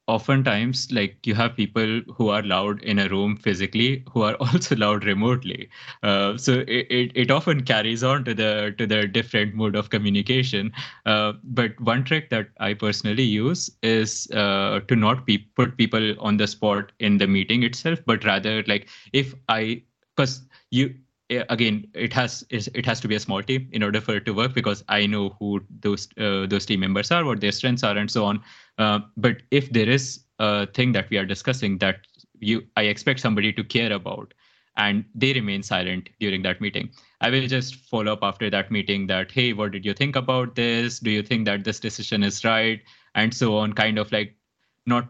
oftentimes 0.07 0.91
like 0.93 1.17
you 1.27 1.35
have 1.35 1.57
people 1.57 2.01
who 2.15 2.29
are 2.29 2.43
loud 2.43 2.83
in 2.83 2.99
a 2.99 3.09
room 3.09 3.37
physically 3.37 4.05
who 4.13 4.23
are 4.23 4.35
also 4.41 4.77
loud 4.77 5.05
remotely. 5.05 5.69
Uh, 6.03 6.37
so 6.37 6.61
it, 6.69 6.87
it, 6.91 7.13
it, 7.15 7.31
often 7.31 7.63
carries 7.63 8.03
on 8.05 8.25
to 8.25 8.35
the 8.35 8.75
to 8.79 8.87
the 8.87 9.07
different 9.07 9.55
mode 9.55 9.75
of 9.75 9.91
communication. 9.91 10.73
Uh, 11.05 11.33
but 11.45 11.79
one 11.81 12.05
trick 12.05 12.31
that 12.31 12.49
i 12.61 12.73
personally 12.73 13.23
use 13.23 13.71
is 13.83 14.29
uh, 14.33 14.81
to 14.89 14.97
not 14.97 15.27
be, 15.27 15.39
put 15.39 15.77
people 15.77 16.15
on 16.21 16.37
the 16.37 16.47
spot 16.47 16.93
in 17.01 17.19
the 17.19 17.27
meeting 17.27 17.63
itself 17.63 17.99
but 18.07 18.25
rather 18.25 18.63
like 18.67 18.89
if 19.13 19.35
i 19.49 19.81
because 20.15 20.43
you 20.71 20.95
again 21.31 21.87
it 21.95 22.13
has 22.13 22.45
it 22.51 22.87
has 22.87 23.01
to 23.01 23.09
be 23.09 23.17
a 23.17 23.21
small 23.21 23.43
team 23.43 23.69
in 23.73 23.83
order 23.83 24.01
for 24.01 24.17
it 24.17 24.25
to 24.25 24.33
work 24.33 24.55
because 24.55 24.85
i 24.89 25.07
know 25.07 25.31
who 25.41 25.61
those 25.81 26.09
uh, 26.19 26.47
those 26.47 26.67
team 26.67 26.81
members 26.81 27.11
are 27.11 27.25
what 27.25 27.41
their 27.41 27.53
strengths 27.53 27.83
are 27.83 27.97
and 27.97 28.11
so 28.11 28.25
on. 28.25 28.43
Uh, 28.79 29.01
but 29.17 29.39
if 29.51 29.71
there 29.73 29.89
is 29.89 30.21
a 30.39 30.67
thing 30.67 30.93
that 30.93 31.11
we 31.11 31.17
are 31.17 31.25
discussing 31.25 31.79
that 31.79 32.07
you 32.39 32.63
I 32.77 32.83
expect 32.83 33.21
somebody 33.21 33.53
to 33.55 33.65
care 33.65 33.93
about 33.93 34.35
and 34.77 35.05
they 35.15 35.33
remain 35.33 35.63
silent 35.63 36.11
during 36.21 36.43
that 36.43 36.61
meeting 36.61 36.91
i 37.23 37.31
will 37.31 37.47
just 37.47 37.77
follow 37.77 38.13
up 38.13 38.23
after 38.23 38.51
that 38.51 38.71
meeting 38.71 39.07
that 39.07 39.33
hey 39.33 39.55
what 39.55 39.73
did 39.73 39.87
you 39.87 39.95
think 39.95 40.17
about 40.17 40.55
this? 40.55 41.01
Do 41.01 41.11
you 41.11 41.23
think 41.23 41.47
that 41.47 41.65
this 41.65 41.81
decision 41.81 42.23
is 42.23 42.45
right? 42.45 42.81
and 43.15 43.33
so 43.33 43.57
on 43.57 43.73
kind 43.73 43.99
of 43.99 44.13
like 44.13 44.37
not 44.85 45.09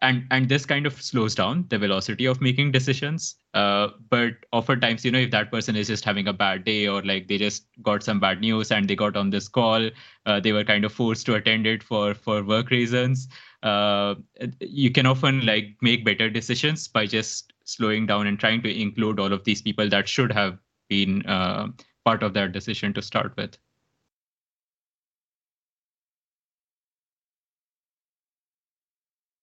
and 0.00 0.26
and 0.30 0.48
this 0.48 0.64
kind 0.64 0.86
of 0.86 1.00
slows 1.00 1.34
down 1.34 1.64
the 1.68 1.78
velocity 1.78 2.26
of 2.26 2.40
making 2.40 2.70
decisions. 2.72 3.36
Uh, 3.54 3.88
but 4.10 4.34
oftentimes 4.52 5.04
you 5.04 5.10
know 5.10 5.18
if 5.18 5.30
that 5.30 5.50
person 5.50 5.74
is 5.74 5.88
just 5.88 6.04
having 6.04 6.28
a 6.28 6.32
bad 6.32 6.64
day 6.64 6.86
or 6.86 7.02
like 7.02 7.26
they 7.28 7.38
just 7.38 7.66
got 7.82 8.02
some 8.02 8.20
bad 8.20 8.40
news 8.40 8.70
and 8.70 8.88
they 8.88 8.94
got 8.94 9.16
on 9.16 9.30
this 9.30 9.48
call 9.48 9.90
uh, 10.26 10.38
they 10.38 10.52
were 10.52 10.64
kind 10.64 10.84
of 10.84 10.92
forced 10.92 11.26
to 11.26 11.34
attend 11.34 11.66
it 11.66 11.82
for 11.82 12.14
for 12.14 12.44
work 12.44 12.70
reasons 12.70 13.26
uh, 13.62 14.14
you 14.60 14.90
can 14.90 15.06
often 15.06 15.44
like 15.46 15.74
make 15.80 16.04
better 16.04 16.30
decisions 16.30 16.86
by 16.86 17.06
just 17.06 17.52
slowing 17.64 18.06
down 18.06 18.26
and 18.26 18.38
trying 18.38 18.62
to 18.62 18.80
include 18.80 19.18
all 19.18 19.32
of 19.32 19.44
these 19.44 19.62
people 19.62 19.88
that 19.88 20.08
should 20.08 20.30
have 20.30 20.58
been 20.88 21.24
uh, 21.26 21.66
part 22.04 22.22
of 22.22 22.34
that 22.34 22.52
decision 22.52 22.92
to 22.92 23.02
start 23.02 23.34
with 23.36 23.56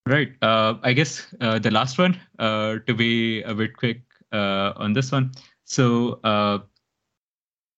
Right. 0.08 0.34
Uh, 0.42 0.76
I 0.84 0.94
guess 0.94 1.34
uh, 1.42 1.58
the 1.58 1.72
last 1.72 1.98
one, 1.98 2.20
uh, 2.38 2.78
to 2.86 2.94
be 2.94 3.42
a 3.42 3.56
bit 3.56 3.76
quick 3.76 4.02
uh, 4.32 4.74
on 4.76 4.94
this 4.94 5.12
one. 5.12 5.32
So 5.64 6.20
uh, 6.24 6.60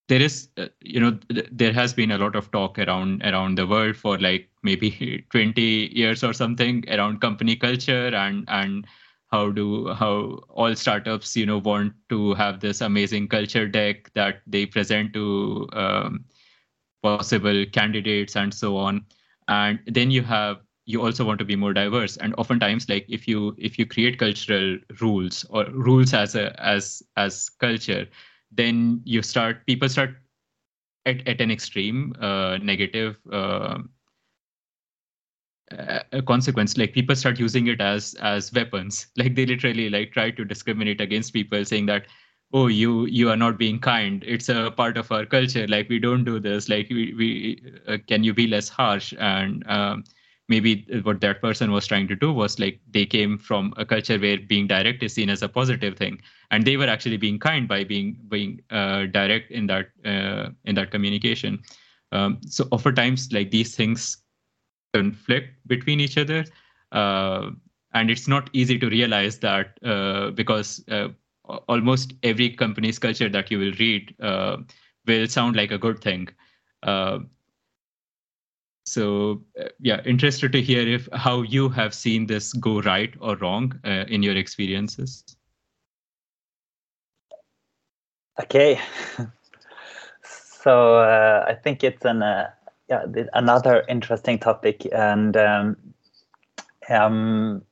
there 0.07 0.21
is, 0.21 0.49
uh, 0.57 0.67
you 0.81 0.99
know, 0.99 1.11
th- 1.29 1.47
there 1.51 1.73
has 1.73 1.93
been 1.93 2.11
a 2.11 2.17
lot 2.17 2.35
of 2.35 2.49
talk 2.51 2.79
around 2.79 3.21
around 3.23 3.57
the 3.57 3.67
world 3.67 3.95
for 3.95 4.17
like 4.19 4.49
maybe 4.63 5.25
20 5.31 5.89
years 5.93 6.23
or 6.23 6.33
something 6.33 6.83
around 6.89 7.19
company 7.21 7.55
culture 7.55 8.07
and 8.15 8.45
and 8.47 8.87
how 9.31 9.51
do 9.51 9.93
how 9.93 10.39
all 10.49 10.73
startups 10.75 11.35
you 11.35 11.45
know 11.45 11.57
want 11.57 11.93
to 12.09 12.33
have 12.35 12.59
this 12.61 12.79
amazing 12.81 13.27
culture 13.27 13.67
deck 13.67 14.11
that 14.13 14.41
they 14.47 14.65
present 14.65 15.13
to 15.13 15.67
um, 15.73 16.23
possible 17.03 17.65
candidates 17.71 18.35
and 18.37 18.53
so 18.53 18.77
on 18.77 19.05
and 19.49 19.79
then 19.87 20.11
you 20.11 20.21
have 20.23 20.57
you 20.87 21.03
also 21.03 21.25
want 21.25 21.39
to 21.39 21.45
be 21.45 21.55
more 21.55 21.73
diverse. 21.73 22.17
And 22.17 22.33
oftentimes 22.37 22.89
like 22.89 23.05
if 23.09 23.27
you 23.27 23.55
if 23.59 23.77
you 23.77 23.85
create 23.85 24.19
cultural 24.19 24.79
rules 25.01 25.45
or 25.49 25.65
rules 25.71 26.13
as 26.13 26.35
a 26.35 26.59
as 26.63 27.03
as 27.17 27.49
culture 27.49 28.07
then 28.51 29.01
you 29.03 29.21
start 29.21 29.65
people 29.67 29.89
start 29.89 30.15
at, 31.05 31.27
at 31.27 31.41
an 31.41 31.51
extreme 31.51 32.15
uh, 32.21 32.57
negative 32.61 33.19
uh, 33.31 33.79
consequence. 36.25 36.77
Like 36.77 36.93
people 36.93 37.15
start 37.15 37.39
using 37.39 37.67
it 37.67 37.81
as 37.81 38.15
as 38.21 38.53
weapons. 38.53 39.07
Like 39.17 39.35
they 39.35 39.45
literally 39.45 39.89
like 39.89 40.13
try 40.13 40.31
to 40.31 40.45
discriminate 40.45 41.01
against 41.01 41.33
people 41.33 41.65
saying 41.65 41.87
that 41.87 42.07
oh 42.53 42.67
you 42.67 43.05
you 43.07 43.29
are 43.29 43.37
not 43.37 43.57
being 43.57 43.79
kind. 43.79 44.23
It's 44.25 44.49
a 44.49 44.71
part 44.71 44.97
of 44.97 45.11
our 45.11 45.25
culture. 45.25 45.67
Like 45.67 45.89
we 45.89 45.99
don't 45.99 46.23
do 46.23 46.39
this. 46.39 46.69
Like 46.69 46.89
we, 46.89 47.13
we 47.13 47.63
uh, 47.87 47.97
can 48.07 48.23
you 48.23 48.33
be 48.33 48.47
less 48.47 48.69
harsh? 48.69 49.13
And 49.19 49.67
um, 49.67 50.03
maybe 50.47 50.85
what 51.03 51.21
that 51.21 51.41
person 51.41 51.71
was 51.71 51.85
trying 51.87 52.07
to 52.07 52.15
do 52.15 52.31
was 52.31 52.59
like 52.59 52.79
they 52.91 53.05
came 53.05 53.37
from 53.37 53.73
a 53.77 53.85
culture 53.85 54.17
where 54.17 54.37
being 54.37 54.67
direct 54.67 55.03
is 55.03 55.13
seen 55.13 55.29
as 55.29 55.41
a 55.41 55.49
positive 55.49 55.97
thing. 55.97 56.21
And 56.51 56.65
they 56.65 56.77
were 56.77 56.87
actually 56.87 57.17
being 57.17 57.39
kind 57.39 57.67
by 57.67 57.83
being 57.83 58.17
being 58.29 58.61
uh, 58.69 59.05
direct 59.07 59.51
in 59.51 59.67
that 59.67 59.89
uh, 60.05 60.49
in 60.65 60.75
that 60.75 60.91
communication. 60.91 61.61
Um, 62.11 62.39
so 62.47 62.67
oftentimes 62.71 63.31
like 63.33 63.51
these 63.51 63.75
things 63.75 64.17
conflict 64.93 65.49
between 65.67 65.99
each 65.99 66.17
other 66.17 66.45
uh, 66.93 67.51
and 67.93 68.09
it's 68.09 68.27
not 68.27 68.49
easy 68.53 68.79
to 68.79 68.89
realize 68.89 69.39
that 69.39 69.77
uh, 69.83 70.31
because 70.31 70.83
uh, 70.89 71.09
almost 71.67 72.13
every 72.23 72.49
company's 72.49 72.97
culture 72.99 73.29
that 73.29 73.51
you 73.51 73.59
will 73.59 73.73
read 73.79 74.15
uh, 74.21 74.57
will 75.05 75.27
sound 75.27 75.55
like 75.55 75.71
a 75.71 75.77
good 75.77 75.99
thing 75.99 76.29
so 78.87 79.41
uh, 79.59 79.65
yeah 79.79 80.01
interested 80.05 80.51
to 80.51 80.61
hear 80.61 80.87
if 80.87 81.07
how 81.13 81.41
you 81.41 81.69
have 81.69 81.93
seen 81.93 82.25
this 82.25 82.53
go 82.53 82.81
right 82.81 83.13
or 83.19 83.35
wrong 83.37 83.79
in 83.83 84.23
your 84.23 84.35
experiences 84.35 85.23
okay 88.39 88.79
so 90.23 90.99
i 91.47 91.53
think 91.63 91.83
it's 91.83 92.05
an 92.05 92.21
yeah, 92.89 93.05
another 93.33 93.83
interesting 93.89 94.39
topic, 94.39 94.87
and 94.93 95.35
um, 95.35 95.77
um, 96.89 97.63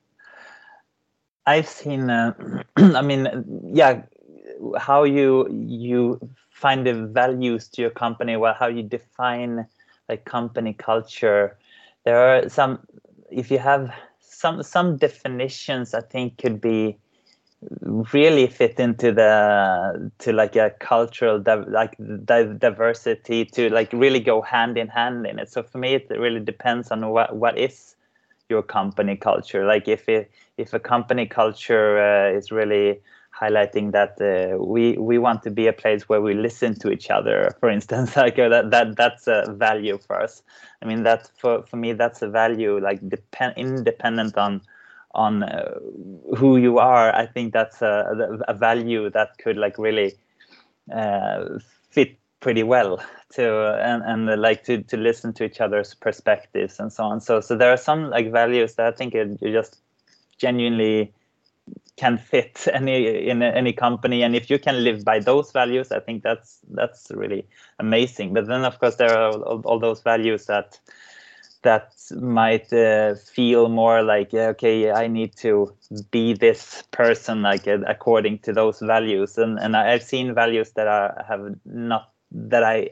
I've 1.46 1.68
seen. 1.68 2.10
Uh, 2.10 2.34
I 2.76 3.02
mean, 3.02 3.28
yeah, 3.72 4.02
how 4.78 5.04
you 5.04 5.48
you 5.50 6.20
find 6.50 6.86
the 6.86 7.06
values 7.06 7.68
to 7.68 7.82
your 7.82 7.90
company, 7.90 8.36
well, 8.36 8.54
how 8.54 8.66
you 8.66 8.82
define 8.82 9.66
like 10.08 10.24
company 10.24 10.72
culture. 10.72 11.56
There 12.04 12.18
are 12.18 12.48
some. 12.48 12.80
If 13.30 13.50
you 13.50 13.58
have 13.58 13.92
some 14.20 14.62
some 14.62 14.96
definitions, 14.96 15.94
I 15.94 16.00
think 16.00 16.38
could 16.38 16.60
be 16.60 16.98
really 18.12 18.46
fit 18.46 18.78
into 18.78 19.12
the 19.12 20.10
to 20.18 20.32
like 20.32 20.56
a 20.56 20.70
cultural 20.78 21.42
like 21.68 21.96
diversity 22.24 23.44
to 23.44 23.70
like 23.70 23.92
really 23.92 24.20
go 24.20 24.42
hand 24.42 24.76
in 24.76 24.88
hand 24.88 25.26
in 25.26 25.38
it 25.38 25.50
so 25.50 25.62
for 25.62 25.78
me 25.78 25.94
it 25.94 26.06
really 26.10 26.38
depends 26.40 26.90
on 26.90 27.08
what 27.08 27.34
what 27.34 27.58
is 27.58 27.96
your 28.48 28.62
company 28.62 29.16
culture 29.16 29.66
like 29.66 29.88
if 29.88 30.08
it 30.08 30.30
if 30.58 30.74
a 30.74 30.78
company 30.78 31.26
culture 31.26 31.98
uh, 31.98 32.30
is 32.36 32.52
really 32.52 33.00
highlighting 33.38 33.92
that 33.92 34.20
uh, 34.20 34.56
we 34.62 34.96
we 34.96 35.18
want 35.18 35.42
to 35.42 35.50
be 35.50 35.66
a 35.66 35.72
place 35.72 36.08
where 36.08 36.20
we 36.20 36.34
listen 36.34 36.74
to 36.74 36.90
each 36.90 37.10
other 37.10 37.54
for 37.60 37.68
instance. 37.68 38.16
Like 38.16 38.38
uh, 38.38 38.48
that 38.48 38.70
that 38.70 38.96
that's 38.96 39.26
a 39.26 39.54
value 39.56 39.98
for 39.98 40.20
us. 40.20 40.42
I 40.82 40.86
mean 40.86 41.02
that 41.02 41.30
for 41.38 41.62
for 41.64 41.76
me 41.76 41.92
that's 41.92 42.22
a 42.22 42.28
value 42.28 42.80
like 42.80 43.06
depend 43.08 43.54
independent 43.56 44.36
on 44.38 44.62
on 45.14 45.42
uh, 45.42 45.78
who 46.36 46.56
you 46.56 46.78
are. 46.78 47.14
I 47.14 47.26
think 47.26 47.52
that's 47.52 47.82
a, 47.82 48.38
a 48.48 48.54
value 48.54 49.10
that 49.10 49.38
could 49.38 49.56
like 49.56 49.78
really 49.78 50.14
uh, 50.94 51.58
fit 51.90 52.18
pretty 52.40 52.62
well 52.62 53.02
to 53.32 53.78
and, 53.82 54.02
and 54.04 54.30
uh, 54.30 54.36
like 54.36 54.62
to, 54.64 54.82
to 54.82 54.96
listen 54.96 55.32
to 55.32 55.44
each 55.44 55.60
other's 55.60 55.94
perspectives 55.94 56.78
and 56.78 56.92
so 56.92 57.04
on. 57.04 57.20
So 57.20 57.40
so 57.40 57.56
there 57.56 57.72
are 57.72 57.78
some 57.78 58.10
like 58.10 58.30
values 58.30 58.74
that 58.74 58.86
i 58.86 58.96
think 58.96 59.14
you 59.14 59.52
just 59.52 59.80
genuinely 60.38 61.12
can 61.96 62.18
fit 62.18 62.66
any 62.72 63.28
in 63.28 63.42
any 63.42 63.72
company. 63.72 64.22
And 64.22 64.36
if 64.36 64.50
you 64.50 64.58
can 64.58 64.84
live 64.84 65.04
by 65.04 65.18
those 65.18 65.52
values 65.52 65.92
i 65.92 66.00
think 66.00 66.22
that's 66.22 66.60
that's 66.70 67.10
really 67.10 67.46
amazing. 67.78 68.34
But 68.34 68.46
then 68.46 68.64
of 68.64 68.78
course 68.78 68.96
there 68.96 69.16
are 69.16 69.30
all, 69.30 69.62
all 69.64 69.78
those 69.78 70.02
values 70.02 70.46
that 70.46 70.78
that 71.62 71.94
might 72.12 72.72
uh, 72.72 73.14
feel 73.14 73.68
more 73.68 74.02
like 74.02 74.32
okay 74.32 74.92
i 74.92 75.08
need 75.08 75.34
to 75.36 75.74
be 76.12 76.32
this 76.32 76.84
person 76.92 77.42
like 77.42 77.66
uh, 77.66 77.78
according 77.86 78.38
to 78.40 78.52
those 78.52 78.78
values. 78.80 79.38
And 79.38 79.58
and 79.58 79.76
i've 79.76 80.02
seen 80.02 80.34
values 80.34 80.72
that 80.72 80.88
i 80.88 81.24
have 81.26 81.54
not 81.64 82.12
that 82.30 82.62
i 82.62 82.88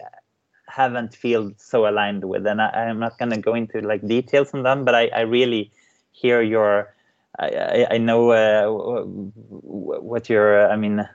haven't 0.66 1.14
feel 1.14 1.52
so 1.56 1.86
aligned 1.86 2.24
with. 2.24 2.44
And 2.46 2.60
I, 2.60 2.88
am 2.88 2.98
not 2.98 3.16
going 3.18 3.30
to 3.30 3.36
go 3.36 3.54
into 3.54 3.80
like 3.80 4.04
details 4.08 4.52
on 4.54 4.62
them 4.62 4.84
but 4.84 4.94
i, 4.94 5.08
I 5.08 5.20
really 5.20 5.70
hear 6.10 6.40
your 6.42 6.93
i, 7.38 7.86
I 7.90 7.98
know 7.98 8.30
uh, 8.30 8.66
what 9.02 10.28
your 10.28 10.70
i 10.70 10.76
mean 10.76 11.08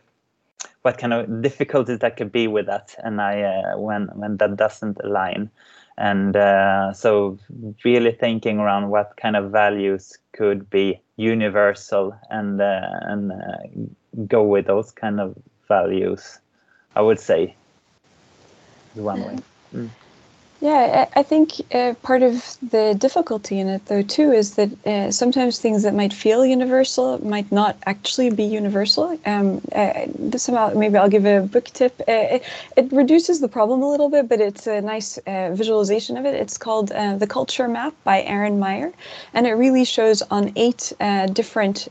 what 0.82 0.98
kind 0.98 1.14
of 1.14 1.42
difficulties 1.42 2.00
that 2.00 2.16
could 2.16 2.32
be 2.32 2.48
with 2.48 2.66
that. 2.68 2.96
And 3.04 3.22
i 3.22 3.42
uh, 3.42 3.78
when 3.78 4.08
when 4.14 4.38
that 4.38 4.56
doesn't 4.56 4.98
align. 5.04 5.50
And 5.98 6.36
uh, 6.36 6.94
so 6.94 7.38
really 7.84 8.14
thinking 8.14 8.60
around 8.60 8.90
what 8.90 9.18
kind 9.18 9.36
of 9.36 9.52
values 9.52 10.18
could 10.32 10.70
be 10.70 11.02
universal 11.18 12.18
and 12.30 12.62
uh, 12.62 12.90
and 13.02 13.32
uh, 13.34 14.26
go 14.28 14.44
with 14.44 14.66
those 14.68 14.92
kind 14.92 15.20
of 15.20 15.36
values 15.68 16.40
i 16.96 17.02
would 17.02 17.20
say 17.20 17.54
is 18.96 19.02
one 19.02 19.22
way. 19.24 19.38
Mm. 19.74 19.90
Yeah, 20.62 21.08
I 21.16 21.24
think 21.24 21.54
uh, 21.74 21.94
part 22.02 22.22
of 22.22 22.58
the 22.62 22.94
difficulty 22.94 23.60
in 23.62 23.70
it, 23.70 23.86
though, 23.86 24.02
too, 24.02 24.34
is 24.34 24.56
that 24.56 24.70
uh, 24.86 25.10
sometimes 25.10 25.58
things 25.58 25.84
that 25.84 25.94
might 25.94 26.12
feel 26.12 26.46
universal 26.46 27.26
might 27.26 27.50
not 27.50 27.78
actually 27.86 28.30
be 28.30 28.44
universal. 28.44 29.18
Um, 29.26 29.62
uh, 29.74 30.08
maybe 30.76 30.98
I'll 30.98 31.08
give 31.08 31.26
a 31.26 31.40
book 31.40 31.66
tip. 31.68 32.02
Uh, 32.02 32.36
it, 32.36 32.44
it, 32.76 32.92
reduces 32.92 33.40
the 33.40 33.48
problem 33.48 33.82
a 33.82 33.90
little 33.90 34.10
bit, 34.10 34.28
but 34.28 34.42
it's 34.42 34.68
a 34.68 34.82
nice 34.82 35.18
uh, 35.20 35.52
visualization 35.54 36.18
of 36.18 36.26
it. 36.26 36.36
It's 36.36 36.58
called 36.58 36.92
uh, 36.92 37.16
The 37.16 37.28
Culture 37.28 37.70
Map 37.70 37.94
by 38.04 38.24
Erin 38.24 38.60
Meyer, 38.60 38.92
and 39.34 39.48
it 39.48 39.54
really 39.54 39.86
shows 39.86 40.22
on 40.24 40.52
eight 40.58 40.92
different 41.32 41.88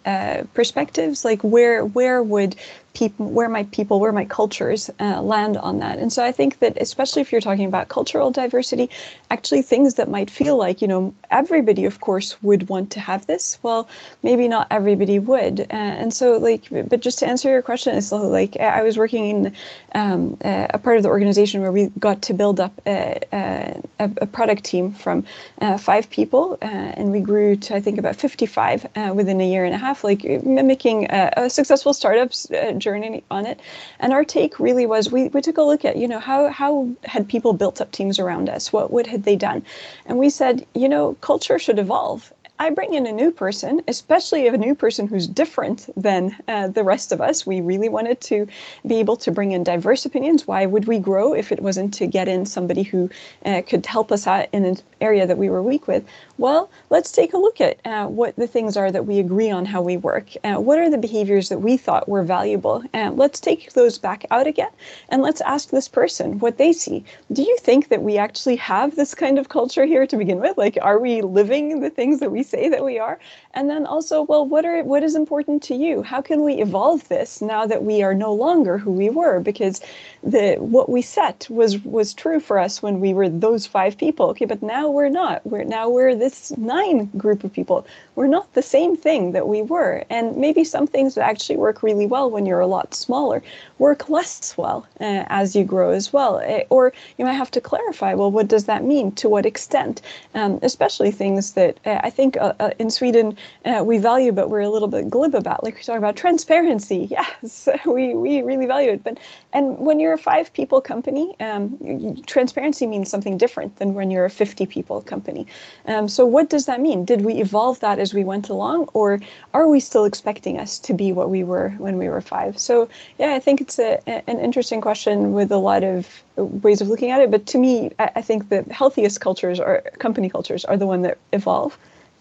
perspectives, 0.52 1.24
like 1.24 1.40
where 1.42 1.86
where 1.86 2.22
would 2.22 2.54
people, 2.98 3.26
where 3.26 3.48
my 3.48 3.62
people, 3.76 4.00
where 4.00 4.12
my 4.12 4.24
cultures 4.24 4.90
uh, 4.98 5.22
land 5.22 5.56
on 5.56 5.78
that? 5.78 5.98
And 5.98 6.12
so 6.12 6.24
I 6.24 6.32
think 6.32 6.58
that 6.58 6.76
especially 6.80 7.22
if 7.22 7.30
you're 7.30 7.40
talking 7.40 7.66
about 7.66 7.88
cultural 7.88 8.30
diversity, 8.32 8.90
actually 9.30 9.62
things 9.62 9.94
that 9.94 10.08
might 10.08 10.30
feel 10.30 10.56
like, 10.56 10.82
you 10.82 10.88
know, 10.88 11.14
everybody 11.30 11.84
of 11.84 12.00
course 12.00 12.42
would 12.42 12.68
want 12.68 12.90
to 12.90 13.00
have 13.00 13.26
this. 13.26 13.58
Well, 13.62 13.88
maybe 14.24 14.48
not 14.48 14.66
everybody 14.70 15.18
would. 15.20 15.60
Uh, 15.60 16.00
and 16.02 16.12
so 16.12 16.38
like, 16.38 16.64
but 16.90 17.00
just 17.00 17.20
to 17.20 17.28
answer 17.28 17.48
your 17.48 17.62
question, 17.62 17.96
it's 17.96 18.10
like 18.10 18.56
I 18.56 18.82
was 18.82 18.96
working 18.98 19.24
in 19.32 19.56
um, 19.94 20.36
uh, 20.44 20.66
a 20.70 20.78
part 20.78 20.96
of 20.96 21.02
the 21.04 21.08
organization 21.08 21.60
where 21.60 21.72
we 21.72 21.86
got 22.00 22.20
to 22.22 22.34
build 22.34 22.58
up 22.58 22.72
a, 22.86 23.20
a, 23.32 23.80
a 24.00 24.26
product 24.26 24.64
team 24.64 24.92
from 24.92 25.24
uh, 25.60 25.78
five 25.78 26.10
people, 26.10 26.58
uh, 26.62 26.98
and 26.98 27.12
we 27.12 27.20
grew 27.20 27.54
to 27.56 27.76
I 27.76 27.80
think 27.80 27.98
about 27.98 28.16
55 28.16 28.86
uh, 28.96 29.12
within 29.14 29.40
a 29.40 29.48
year 29.48 29.64
and 29.64 29.74
a 29.74 29.78
half, 29.78 30.02
like 30.02 30.24
mimicking 30.58 31.06
a 31.10 31.48
successful 31.48 31.94
startups 31.94 32.48
journey 32.78 32.87
on 33.30 33.46
it. 33.46 33.60
And 34.00 34.12
our 34.12 34.24
take 34.24 34.58
really 34.58 34.86
was 34.86 35.10
we, 35.10 35.28
we 35.28 35.40
took 35.40 35.58
a 35.58 35.62
look 35.62 35.84
at, 35.84 35.96
you 35.96 36.08
know, 36.08 36.18
how, 36.18 36.48
how 36.48 36.88
had 37.04 37.28
people 37.28 37.52
built 37.52 37.80
up 37.80 37.92
teams 37.92 38.18
around 38.18 38.48
us? 38.48 38.72
What, 38.72 38.90
what 38.90 39.06
had 39.06 39.24
they 39.24 39.36
done? 39.36 39.64
And 40.06 40.18
we 40.18 40.30
said, 40.30 40.66
you 40.74 40.88
know, 40.88 41.14
culture 41.20 41.58
should 41.58 41.78
evolve. 41.78 42.32
I 42.60 42.70
bring 42.70 42.94
in 42.94 43.06
a 43.06 43.12
new 43.12 43.30
person, 43.30 43.82
especially 43.86 44.48
a 44.48 44.56
new 44.56 44.74
person 44.74 45.06
who's 45.06 45.28
different 45.28 45.88
than 45.96 46.36
uh, 46.48 46.66
the 46.66 46.82
rest 46.82 47.12
of 47.12 47.20
us. 47.20 47.46
We 47.46 47.60
really 47.60 47.88
wanted 47.88 48.20
to 48.22 48.48
be 48.84 48.96
able 48.96 49.16
to 49.18 49.30
bring 49.30 49.52
in 49.52 49.62
diverse 49.62 50.04
opinions. 50.04 50.44
Why 50.44 50.66
would 50.66 50.88
we 50.88 50.98
grow 50.98 51.34
if 51.34 51.52
it 51.52 51.62
wasn't 51.62 51.94
to 51.94 52.06
get 52.08 52.26
in 52.26 52.46
somebody 52.46 52.82
who 52.82 53.10
uh, 53.44 53.62
could 53.64 53.86
help 53.86 54.10
us 54.10 54.26
out 54.26 54.48
in 54.52 54.64
an 54.64 54.78
area 55.00 55.24
that 55.24 55.38
we 55.38 55.48
were 55.48 55.62
weak 55.62 55.86
with? 55.86 56.04
Well, 56.36 56.68
let's 56.90 57.12
take 57.12 57.32
a 57.32 57.38
look 57.38 57.60
at 57.60 57.78
uh, 57.84 58.06
what 58.06 58.34
the 58.34 58.48
things 58.48 58.76
are 58.76 58.90
that 58.90 59.06
we 59.06 59.20
agree 59.20 59.50
on 59.50 59.64
how 59.64 59.80
we 59.80 59.96
work. 59.96 60.30
Uh, 60.42 60.56
what 60.56 60.80
are 60.80 60.90
the 60.90 60.98
behaviors 60.98 61.50
that 61.50 61.60
we 61.60 61.76
thought 61.76 62.08
were 62.08 62.24
valuable? 62.24 62.82
Uh, 62.92 63.12
let's 63.14 63.38
take 63.38 63.72
those 63.74 63.98
back 63.98 64.24
out 64.32 64.48
again 64.48 64.70
and 65.10 65.22
let's 65.22 65.40
ask 65.42 65.70
this 65.70 65.86
person 65.86 66.40
what 66.40 66.58
they 66.58 66.72
see. 66.72 67.04
Do 67.32 67.42
you 67.42 67.56
think 67.58 67.88
that 67.88 68.02
we 68.02 68.18
actually 68.18 68.56
have 68.56 68.96
this 68.96 69.14
kind 69.14 69.38
of 69.38 69.48
culture 69.48 69.84
here 69.84 70.08
to 70.08 70.16
begin 70.16 70.40
with? 70.40 70.58
Like, 70.58 70.76
are 70.82 70.98
we 70.98 71.22
living 71.22 71.80
the 71.80 71.90
things 71.90 72.18
that 72.18 72.32
we 72.32 72.42
say 72.48 72.68
that 72.68 72.84
we 72.84 72.98
are? 72.98 73.18
And 73.54 73.68
then 73.68 73.86
also, 73.86 74.22
well, 74.22 74.46
what 74.46 74.64
are 74.64 74.82
what 74.84 75.02
is 75.02 75.14
important 75.14 75.62
to 75.64 75.74
you? 75.74 76.02
How 76.02 76.20
can 76.20 76.42
we 76.42 76.54
evolve 76.54 77.08
this 77.08 77.40
now 77.40 77.66
that 77.66 77.84
we 77.84 78.02
are 78.02 78.14
no 78.14 78.32
longer 78.32 78.78
who 78.78 78.92
we 78.92 79.10
were? 79.10 79.40
Because 79.40 79.80
the 80.22 80.56
what 80.56 80.88
we 80.88 81.02
set 81.02 81.46
was 81.50 81.78
was 81.84 82.14
true 82.14 82.40
for 82.40 82.58
us 82.58 82.82
when 82.82 83.00
we 83.00 83.14
were 83.14 83.28
those 83.28 83.66
five 83.66 83.96
people. 83.96 84.26
Okay, 84.30 84.44
but 84.46 84.62
now 84.62 84.88
we're 84.88 85.08
not. 85.08 85.44
We're 85.46 85.64
now 85.64 85.88
we're 85.88 86.14
this 86.14 86.56
nine 86.56 87.06
group 87.16 87.44
of 87.44 87.52
people. 87.52 87.86
We're 88.14 88.26
not 88.26 88.52
the 88.54 88.62
same 88.62 88.96
thing 88.96 89.32
that 89.32 89.48
we 89.48 89.62
were. 89.62 90.04
And 90.10 90.36
maybe 90.36 90.64
some 90.64 90.86
things 90.86 91.14
that 91.14 91.28
actually 91.28 91.56
work 91.56 91.82
really 91.82 92.06
well 92.06 92.30
when 92.30 92.46
you're 92.46 92.60
a 92.60 92.66
lot 92.66 92.94
smaller 92.94 93.42
work 93.78 94.08
less 94.08 94.56
well 94.56 94.86
uh, 95.00 95.24
as 95.28 95.54
you 95.54 95.64
grow 95.64 95.90
as 95.90 96.12
well. 96.12 96.36
Uh, 96.36 96.64
or 96.70 96.92
you 97.16 97.24
might 97.24 97.32
have 97.32 97.50
to 97.52 97.60
clarify, 97.60 98.14
well, 98.14 98.30
what 98.30 98.48
does 98.48 98.64
that 98.64 98.84
mean? 98.84 99.12
To 99.12 99.28
what 99.28 99.46
extent? 99.46 100.02
Um, 100.34 100.58
especially 100.62 101.10
things 101.10 101.52
that 101.52 101.78
uh, 101.86 102.00
I 102.02 102.10
think 102.10 102.36
uh, 102.38 102.54
uh, 102.60 102.70
in 102.78 102.90
Sweden 102.90 103.36
we 103.82 103.98
value, 103.98 104.32
but 104.32 104.50
we're 104.50 104.60
a 104.60 104.70
little 104.70 104.88
bit 104.88 105.10
glib 105.10 105.34
about. 105.34 105.62
Like 105.64 105.76
we 105.76 105.82
talk 105.82 105.98
about 105.98 106.16
transparency. 106.16 107.08
Yes, 107.18 107.68
we, 107.84 108.14
we 108.14 108.42
really 108.42 108.66
value 108.66 108.92
it. 108.92 109.02
But 109.02 109.18
and 109.52 109.78
when 109.78 109.98
you're 109.98 110.12
a 110.12 110.18
five 110.18 110.52
people 110.52 110.80
company, 110.80 111.34
um, 111.40 112.22
transparency 112.26 112.86
means 112.86 113.10
something 113.10 113.36
different 113.36 113.76
than 113.76 113.94
when 113.94 114.10
you're 114.10 114.24
a 114.24 114.30
50 114.30 114.66
people 114.66 115.00
company. 115.02 115.46
Um, 115.86 116.06
so 116.08 116.26
what 116.26 116.50
does 116.50 116.66
that 116.66 116.80
mean? 116.80 117.04
Did 117.04 117.22
we 117.22 117.34
evolve 117.34 117.80
that 117.80 117.98
as 117.98 118.14
we 118.14 118.24
went 118.24 118.48
along, 118.48 118.88
or 118.92 119.20
are 119.54 119.68
we 119.68 119.80
still 119.80 120.04
expecting 120.04 120.58
us 120.58 120.78
to 120.80 120.94
be 120.94 121.12
what 121.12 121.30
we 121.30 121.44
were 121.44 121.70
when 121.78 121.98
we 121.98 122.08
were 122.08 122.20
five? 122.20 122.58
So 122.58 122.88
yeah, 123.18 123.34
I 123.34 123.40
think 123.40 123.60
it's 123.60 123.78
a, 123.78 124.00
an 124.06 124.38
interesting 124.38 124.80
question 124.80 125.32
with 125.32 125.50
a 125.50 125.56
lot 125.56 125.82
of 125.82 126.22
ways 126.36 126.80
of 126.80 126.88
looking 126.88 127.10
at 127.10 127.20
it. 127.20 127.30
But 127.30 127.46
to 127.46 127.58
me, 127.58 127.90
I, 127.98 128.10
I 128.16 128.22
think 128.22 128.48
the 128.48 128.64
healthiest 128.70 129.20
cultures 129.20 129.58
or 129.60 129.82
company 129.98 130.28
cultures 130.28 130.64
are 130.64 130.76
the 130.76 130.86
one 130.86 131.02
that 131.02 131.18
evolve 131.32 131.78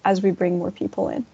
as 0.07 0.23
we 0.23 0.31
bring 0.31 0.57
more 0.57 0.71
people 0.71 1.09
in. 1.09 1.25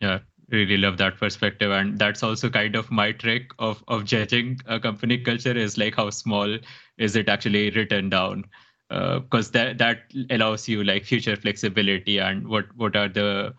Yeah, 0.00 0.20
really 0.50 0.76
love 0.76 0.98
that 0.98 1.18
perspective. 1.18 1.70
And 1.70 1.98
that's 1.98 2.22
also 2.22 2.50
kind 2.50 2.76
of 2.76 2.90
my 2.90 3.12
trick 3.12 3.50
of 3.58 3.82
of 3.88 4.04
judging 4.04 4.60
a 4.66 4.78
company 4.80 5.18
culture 5.18 5.56
is 5.56 5.78
like 5.78 5.96
how 5.96 6.10
small 6.10 6.58
is 6.98 7.16
it 7.16 7.28
actually 7.28 7.70
written 7.70 8.10
down? 8.10 8.44
Because 8.88 9.48
uh, 9.48 9.52
that 9.52 9.78
that 9.78 9.98
allows 10.30 10.68
you 10.68 10.84
like 10.84 11.04
future 11.04 11.36
flexibility 11.36 12.18
and 12.18 12.48
what 12.48 12.66
what 12.76 12.96
are 12.96 13.08
the 13.08 13.54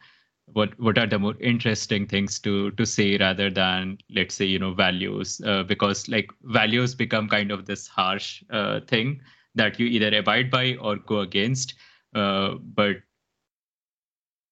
what 0.53 0.79
what 0.79 0.97
are 0.97 1.07
the 1.07 1.19
more 1.19 1.35
interesting 1.39 2.07
things 2.07 2.39
to 2.39 2.71
to 2.71 2.85
say 2.85 3.17
rather 3.17 3.49
than 3.49 3.97
let's 4.09 4.35
say 4.35 4.45
you 4.45 4.59
know 4.59 4.73
values. 4.73 5.41
Uh, 5.45 5.63
because 5.63 6.07
like 6.09 6.31
values 6.43 6.95
become 6.95 7.27
kind 7.29 7.51
of 7.51 7.65
this 7.65 7.87
harsh 7.87 8.43
uh, 8.51 8.79
thing 8.81 9.21
that 9.55 9.79
you 9.79 9.87
either 9.87 10.15
abide 10.17 10.51
by 10.51 10.75
or 10.75 10.97
go 10.97 11.19
against 11.21 11.75
but 12.18 12.97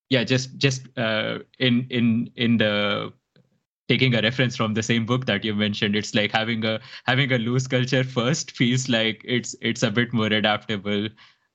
yeah 0.10 0.24
just 0.24 0.58
just 0.58 0.88
uh, 0.98 1.40
in 1.60 1.88
in 1.90 2.30
in 2.36 2.58
the 2.58 3.12
taking 3.88 4.16
a 4.16 4.22
reference 4.22 4.56
from 4.56 4.74
the 4.74 4.84
same 4.84 5.06
book 5.06 5.26
that 5.26 5.44
you 5.46 5.54
mentioned 5.54 5.96
it's 5.96 6.16
like 6.16 6.32
having 6.32 6.66
a 6.66 6.80
having 7.06 7.32
a 7.32 7.38
loose 7.38 7.68
culture 7.68 8.04
first 8.04 8.52
feels 8.52 8.90
like 8.90 9.22
it's 9.24 9.56
it's 9.62 9.84
a 9.84 9.92
bit 9.92 10.14
more 10.14 10.28
adaptable 10.28 11.08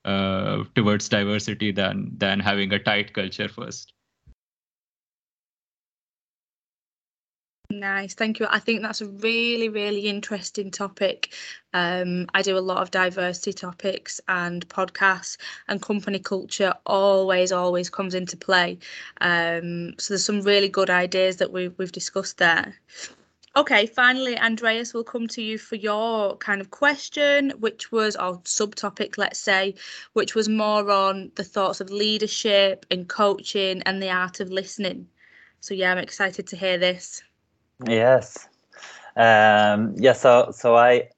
uh, 0.04 0.64
towards 0.74 1.08
diversity 1.08 1.72
than 1.72 2.12
than 2.16 2.40
having 2.40 2.72
a 2.72 2.78
tight 2.78 3.12
culture 3.12 3.48
first 3.48 3.92
Nice, 7.72 8.14
thank 8.14 8.40
you. 8.40 8.46
I 8.50 8.58
think 8.58 8.82
that's 8.82 9.00
a 9.00 9.06
really, 9.06 9.68
really 9.68 10.08
interesting 10.08 10.72
topic. 10.72 11.32
Um, 11.72 12.26
I 12.34 12.42
do 12.42 12.58
a 12.58 12.60
lot 12.60 12.82
of 12.82 12.90
diversity 12.90 13.52
topics 13.52 14.20
and 14.26 14.68
podcasts, 14.68 15.36
and 15.68 15.80
company 15.80 16.18
culture 16.18 16.74
always, 16.84 17.52
always 17.52 17.88
comes 17.88 18.14
into 18.14 18.36
play. 18.36 18.78
Um, 19.20 19.94
so 19.98 20.14
there's 20.14 20.24
some 20.24 20.42
really 20.42 20.68
good 20.68 20.90
ideas 20.90 21.36
that 21.36 21.52
we, 21.52 21.68
we've 21.68 21.92
discussed 21.92 22.38
there. 22.38 22.74
Okay, 23.54 23.86
finally, 23.86 24.36
Andreas, 24.36 24.92
will 24.92 25.04
come 25.04 25.28
to 25.28 25.42
you 25.42 25.56
for 25.56 25.76
your 25.76 26.36
kind 26.38 26.60
of 26.60 26.72
question, 26.72 27.50
which 27.60 27.92
was, 27.92 28.16
our 28.16 28.38
subtopic, 28.38 29.16
let's 29.16 29.38
say, 29.38 29.76
which 30.12 30.34
was 30.34 30.48
more 30.48 30.90
on 30.90 31.30
the 31.36 31.44
thoughts 31.44 31.80
of 31.80 31.90
leadership 31.90 32.84
and 32.90 33.08
coaching 33.08 33.80
and 33.82 34.02
the 34.02 34.10
art 34.10 34.40
of 34.40 34.50
listening. 34.50 35.06
So, 35.60 35.74
yeah, 35.74 35.92
I'm 35.92 35.98
excited 35.98 36.48
to 36.48 36.56
hear 36.56 36.76
this. 36.76 37.22
Yes. 37.86 38.48
Um, 39.16 39.94
yeah. 39.96 40.12
So 40.12 40.50
so 40.52 40.76
I 40.76 41.08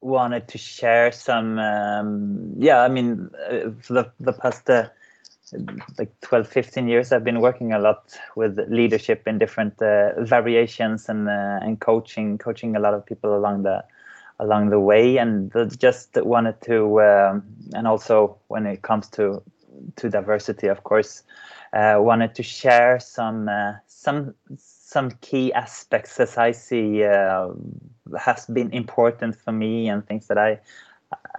wanted 0.00 0.48
to 0.48 0.58
share 0.58 1.12
some. 1.12 1.58
Um, 1.58 2.54
yeah. 2.58 2.80
I 2.82 2.88
mean, 2.88 3.30
uh, 3.50 3.70
for 3.80 3.92
the 3.94 4.12
the 4.20 4.32
past. 4.32 4.68
Uh, 4.68 4.88
like 5.96 6.10
12 6.22 6.48
15 6.48 6.88
years 6.88 7.12
i've 7.12 7.22
been 7.22 7.40
working 7.40 7.72
a 7.72 7.78
lot 7.78 8.18
with 8.34 8.58
leadership 8.68 9.22
in 9.28 9.38
different 9.38 9.80
uh, 9.80 10.10
variations 10.24 11.08
and 11.08 11.28
uh, 11.28 11.60
and 11.62 11.80
coaching 11.80 12.36
coaching 12.36 12.74
a 12.74 12.80
lot 12.80 12.94
of 12.94 13.06
people 13.06 13.36
along 13.36 13.62
the 13.62 13.84
along 14.40 14.70
the 14.70 14.80
way 14.80 15.18
and 15.18 15.52
just 15.78 16.16
wanted 16.16 16.60
to 16.62 17.00
um, 17.00 17.44
and 17.74 17.86
also 17.86 18.36
when 18.48 18.66
it 18.66 18.82
comes 18.82 19.08
to 19.08 19.40
to 19.94 20.08
diversity 20.10 20.66
of 20.66 20.82
course 20.82 21.22
uh, 21.72 21.96
wanted 21.98 22.34
to 22.34 22.42
share 22.42 22.98
some 22.98 23.48
uh, 23.48 23.72
some 23.86 24.34
some 24.86 25.10
key 25.20 25.52
aspects 25.52 26.20
as 26.20 26.38
I 26.38 26.52
see 26.52 27.02
uh, 27.02 27.48
has 28.20 28.46
been 28.46 28.70
important 28.72 29.34
for 29.34 29.50
me 29.50 29.88
and 29.88 30.06
things 30.06 30.28
that 30.28 30.38
I 30.38 30.60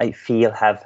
I 0.02 0.12
feel 0.12 0.52
have 0.52 0.86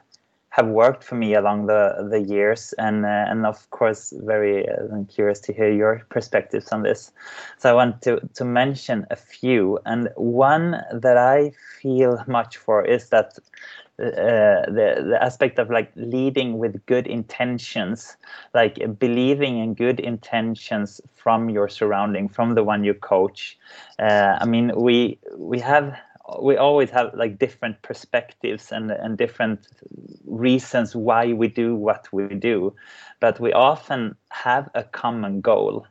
have 0.50 0.68
worked 0.68 1.04
for 1.04 1.16
me 1.16 1.34
along 1.34 1.66
the 1.66 2.08
the 2.12 2.22
years. 2.22 2.76
And 2.78 3.04
uh, 3.04 3.26
and 3.32 3.48
of 3.48 3.68
course 3.72 4.14
very 4.16 4.70
uh, 4.70 5.04
curious 5.10 5.40
to 5.42 5.54
hear 5.54 5.72
your 5.72 6.04
perspectives 6.10 6.72
on 6.72 6.84
this. 6.84 7.12
So 7.58 7.72
i 7.72 7.74
want 7.74 8.04
to 8.04 8.20
to 8.36 8.46
mention 8.46 9.08
a 9.10 9.16
few. 9.16 9.80
And 9.86 10.10
one 10.16 10.84
that 10.94 11.18
i 11.18 11.52
feel 11.82 12.24
much 12.28 12.58
for 12.58 12.86
is 12.86 13.10
that 13.10 13.40
uh, 14.02 14.66
the 14.66 15.06
the 15.10 15.20
aspect 15.22 15.60
of 15.60 15.70
like 15.70 15.92
leading 15.96 16.58
with 16.58 16.86
good 16.88 17.08
intentions, 17.08 18.18
like 18.54 18.80
believing 19.00 19.60
in 19.60 19.74
good 19.76 20.00
intentions 20.00 21.00
from 21.16 21.50
your 21.50 21.70
surrounding, 21.70 22.28
from 22.28 22.56
the 22.56 22.64
one 22.64 22.84
you 22.84 22.94
coach. 22.94 23.58
Uh, 24.00 24.38
I 24.42 24.46
mean, 24.46 24.72
we 24.76 25.20
we 25.38 25.60
have 25.60 25.96
we 26.42 26.58
always 26.58 26.90
have 26.90 27.14
like 27.14 27.38
different 27.38 27.82
perspectives 27.84 28.72
and 28.72 28.92
and 28.92 29.18
different 29.18 29.68
reasons 30.26 30.96
why 30.96 31.34
we 31.34 31.48
do 31.48 31.76
what 31.76 32.08
we 32.12 32.28
do, 32.28 32.74
but 33.20 33.40
we 33.40 33.54
often 33.54 34.16
have 34.30 34.70
a 34.74 34.84
common 34.84 35.42
goal. 35.42 35.86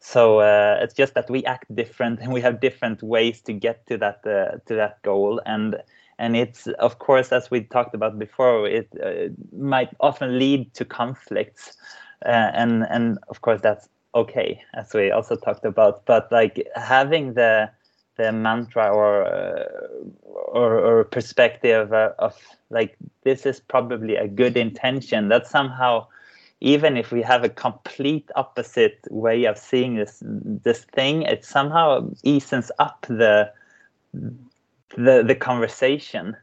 So 0.00 0.40
uh, 0.40 0.78
it's 0.80 0.94
just 0.94 1.14
that 1.14 1.28
we 1.30 1.44
act 1.44 1.74
different 1.74 2.20
and 2.22 2.32
we 2.32 2.40
have 2.40 2.60
different 2.60 3.02
ways 3.02 3.40
to 3.42 3.52
get 3.52 3.86
to 3.86 3.96
that 3.98 4.26
uh, 4.26 4.58
to 4.66 4.74
that 4.74 5.02
goal 5.02 5.40
and 5.46 5.76
and 6.18 6.36
it's 6.36 6.66
of 6.78 6.98
course 6.98 7.32
as 7.32 7.50
we 7.50 7.62
talked 7.62 7.94
about 7.94 8.18
before 8.18 8.66
it 8.66 8.88
uh, 9.02 9.32
might 9.56 9.90
often 10.00 10.38
lead 10.38 10.72
to 10.74 10.84
conflicts. 10.84 11.76
Uh, 12.26 12.50
and 12.54 12.84
and 12.90 13.18
of 13.28 13.42
course 13.42 13.60
that's 13.60 13.88
okay 14.14 14.60
as 14.74 14.92
we 14.92 15.10
also 15.10 15.36
talked 15.36 15.64
about. 15.64 16.04
But 16.06 16.30
like 16.32 16.66
having 16.74 17.34
the 17.34 17.70
the 18.16 18.32
mantra 18.32 18.90
or 18.90 19.24
uh, 19.24 19.64
or, 20.24 20.78
or 20.78 21.04
perspective 21.04 21.92
uh, 21.92 22.12
of 22.18 22.36
like 22.70 22.96
this 23.22 23.46
is 23.46 23.60
probably 23.60 24.16
a 24.16 24.26
good 24.26 24.56
intention 24.56 25.28
that 25.28 25.46
somehow 25.46 26.06
even 26.60 26.96
if 26.96 27.12
we 27.12 27.22
have 27.22 27.44
a 27.44 27.48
complete 27.48 28.28
opposite 28.34 28.98
way 29.10 29.44
of 29.44 29.56
seeing 29.56 29.94
this 29.94 30.20
this 30.20 30.84
thing 30.84 31.22
it 31.22 31.44
somehow 31.44 32.04
eases 32.24 32.72
up 32.80 33.06
the 33.08 33.50
the 34.96 35.22
the 35.22 35.34
conversation. 35.34 36.36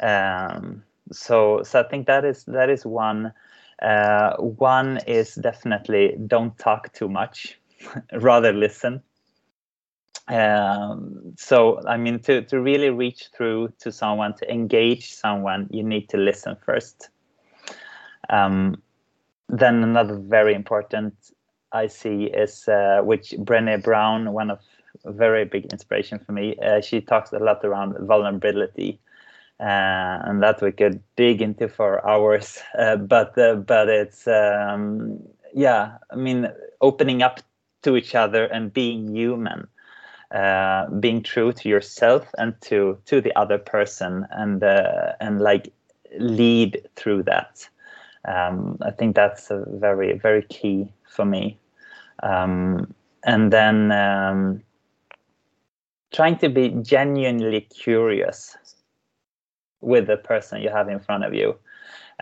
Um, 0.00 0.82
so 1.12 1.62
so 1.62 1.80
I 1.80 1.82
think 1.84 2.06
that 2.06 2.24
is 2.24 2.44
that 2.44 2.70
is 2.70 2.84
one. 2.86 3.32
Uh, 3.82 4.36
one 4.36 4.98
is 5.06 5.34
definitely 5.34 6.16
don't 6.26 6.56
talk 6.58 6.92
too 6.92 7.08
much, 7.08 7.58
rather 8.12 8.52
listen. 8.52 9.02
Um, 10.28 11.34
so 11.36 11.82
I 11.86 11.96
mean 11.96 12.20
to 12.20 12.42
to 12.42 12.60
really 12.60 12.90
reach 12.90 13.28
through 13.36 13.74
to 13.80 13.92
someone 13.92 14.34
to 14.36 14.50
engage 14.50 15.12
someone, 15.12 15.68
you 15.70 15.82
need 15.82 16.08
to 16.10 16.16
listen 16.16 16.56
first. 16.64 17.10
Um, 18.30 18.82
then 19.48 19.82
another 19.82 20.16
very 20.16 20.54
important 20.54 21.14
I 21.72 21.88
see 21.88 22.24
is 22.24 22.66
uh, 22.68 23.00
which 23.02 23.30
Brené 23.32 23.82
Brown, 23.82 24.32
one 24.32 24.50
of 24.50 24.60
a 25.04 25.12
very 25.12 25.44
big 25.44 25.66
inspiration 25.72 26.18
for 26.18 26.32
me. 26.32 26.56
Uh, 26.56 26.80
she 26.80 27.00
talks 27.00 27.32
a 27.32 27.38
lot 27.38 27.64
around 27.64 27.96
vulnerability, 28.06 29.00
uh, 29.60 30.18
and 30.26 30.42
that 30.42 30.60
we 30.62 30.72
could 30.72 31.02
dig 31.16 31.42
into 31.42 31.68
for 31.68 32.06
hours. 32.08 32.60
Uh, 32.78 32.96
but 32.96 33.38
uh, 33.38 33.54
but 33.54 33.88
it's 33.88 34.26
um, 34.26 35.20
yeah, 35.54 35.98
I 36.10 36.16
mean, 36.16 36.48
opening 36.80 37.22
up 37.22 37.40
to 37.82 37.96
each 37.96 38.14
other 38.14 38.44
and 38.46 38.72
being 38.72 39.14
human, 39.14 39.68
uh, 40.32 40.88
being 40.90 41.22
true 41.22 41.52
to 41.52 41.68
yourself 41.68 42.26
and 42.38 42.60
to 42.62 42.98
to 43.06 43.20
the 43.20 43.36
other 43.38 43.58
person, 43.58 44.26
and 44.30 44.62
uh, 44.62 45.12
and 45.20 45.40
like 45.40 45.72
lead 46.18 46.88
through 46.96 47.22
that. 47.24 47.68
Um, 48.26 48.78
I 48.82 48.90
think 48.90 49.14
that's 49.14 49.50
very 49.68 50.18
very 50.18 50.42
key 50.42 50.92
for 51.08 51.24
me. 51.24 51.58
Um, 52.22 52.94
and 53.24 53.52
then 53.52 53.92
um, 53.92 54.62
trying 56.14 56.38
to 56.38 56.48
be 56.48 56.68
genuinely 56.82 57.62
curious 57.62 58.56
with 59.80 60.06
the 60.06 60.16
person 60.16 60.62
you 60.62 60.70
have 60.70 60.88
in 60.88 61.00
front 61.00 61.24
of 61.24 61.34
you. 61.34 61.56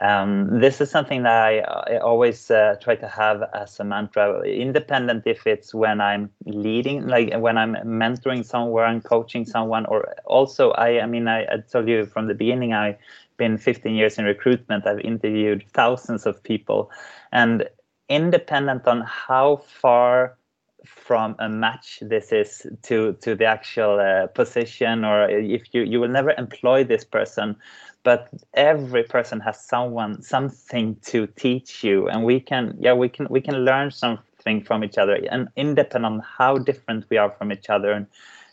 Um, 0.00 0.60
this 0.60 0.80
is 0.80 0.90
something 0.90 1.22
that 1.24 1.36
I, 1.36 1.58
I 1.58 1.98
always 1.98 2.50
uh, 2.50 2.76
try 2.80 2.96
to 2.96 3.06
have 3.06 3.42
as 3.54 3.78
a 3.78 3.84
mantra, 3.84 4.40
independent 4.42 5.24
if 5.26 5.46
it's 5.46 5.74
when 5.74 6.00
I'm 6.00 6.30
leading, 6.46 7.06
like 7.06 7.34
when 7.34 7.58
I'm 7.58 7.74
mentoring 7.84 8.44
someone, 8.44 9.02
coaching 9.02 9.44
someone, 9.44 9.84
or 9.86 10.14
also 10.24 10.70
I, 10.70 11.02
I 11.02 11.06
mean, 11.06 11.28
I, 11.28 11.42
I 11.42 11.56
told 11.70 11.88
you 11.88 12.06
from 12.06 12.26
the 12.26 12.34
beginning, 12.34 12.72
I've 12.72 12.96
been 13.36 13.58
15 13.58 13.94
years 13.94 14.18
in 14.18 14.24
recruitment. 14.24 14.86
I've 14.86 15.00
interviewed 15.00 15.66
thousands 15.74 16.24
of 16.24 16.42
people, 16.42 16.90
and 17.30 17.68
independent 18.08 18.88
on 18.88 19.02
how 19.02 19.56
far 19.56 20.38
from 20.84 21.36
a 21.38 21.48
match 21.48 21.98
this 22.02 22.32
is 22.32 22.66
to 22.82 23.12
to 23.14 23.34
the 23.34 23.44
actual 23.44 24.00
uh, 24.00 24.26
position 24.28 25.04
or 25.04 25.28
if 25.28 25.62
you 25.72 25.82
you 25.82 26.00
will 26.00 26.08
never 26.08 26.32
employ 26.38 26.84
this 26.84 27.04
person 27.04 27.56
but 28.02 28.28
every 28.54 29.04
person 29.04 29.40
has 29.40 29.62
someone 29.64 30.20
something 30.22 30.96
to 31.02 31.26
teach 31.28 31.84
you 31.84 32.08
and 32.08 32.24
we 32.24 32.40
can 32.40 32.76
yeah 32.78 32.92
we 32.92 33.08
can 33.08 33.26
we 33.30 33.40
can 33.40 33.64
learn 33.64 33.90
something 33.90 34.62
from 34.62 34.82
each 34.82 34.98
other 34.98 35.18
and 35.30 35.48
independent 35.56 36.14
on 36.14 36.20
how 36.20 36.58
different 36.58 37.04
we 37.10 37.16
are 37.16 37.30
from 37.30 37.52
each 37.52 37.70
other 37.70 37.92
and 37.92 38.06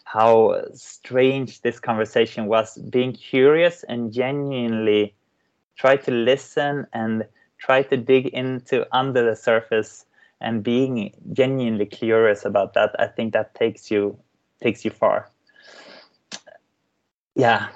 how 0.04 0.60
strange 0.74 1.62
this 1.62 1.80
conversation 1.80 2.46
was 2.46 2.78
being 2.90 3.14
curious 3.14 3.84
and 3.84 4.12
genuinely 4.12 5.14
try 5.78 5.96
to 5.96 6.12
listen 6.12 6.86
and 6.94 7.24
try 7.60 7.84
to 7.84 7.98
dig 7.98 8.28
into 8.28 8.88
under 8.96 9.24
the 9.24 9.36
surface 9.36 10.06
and 10.42 10.64
being 10.64 11.14
genuinely 11.34 11.86
curious 11.86 12.46
about 12.46 12.74
that 12.74 12.96
i 13.00 13.06
think 13.06 13.34
that 13.34 13.54
takes 13.56 13.92
you 13.92 14.18
takes 14.62 14.86
you 14.86 14.92
far. 14.92 15.30
Yeah. 17.36 17.70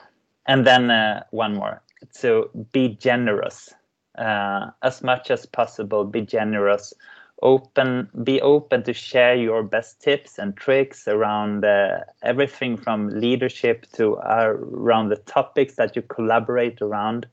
And 0.46 0.68
then 0.68 0.92
uh, 0.92 1.24
one 1.32 1.56
more. 1.56 1.82
So 2.12 2.50
be 2.72 2.90
generous 2.90 3.74
uh, 4.18 4.72
as 4.82 5.02
much 5.02 5.32
as 5.32 5.46
possible 5.46 6.04
be 6.04 6.22
generous. 6.22 6.94
Open 7.42 8.10
be 8.24 8.42
open 8.42 8.84
to 8.84 8.94
share 8.94 9.36
your 9.36 9.64
best 9.64 10.02
tips 10.02 10.38
and 10.38 10.56
tricks 10.56 11.08
around 11.08 11.66
uh, 11.66 12.00
everything 12.22 12.78
from 12.78 13.10
leadership 13.10 13.86
to 13.94 14.18
uh, 14.18 14.54
around 14.56 15.10
the 15.10 15.18
topics 15.18 15.76
that 15.76 15.96
you 15.96 16.02
collaborate 16.04 16.82
around. 16.82 17.28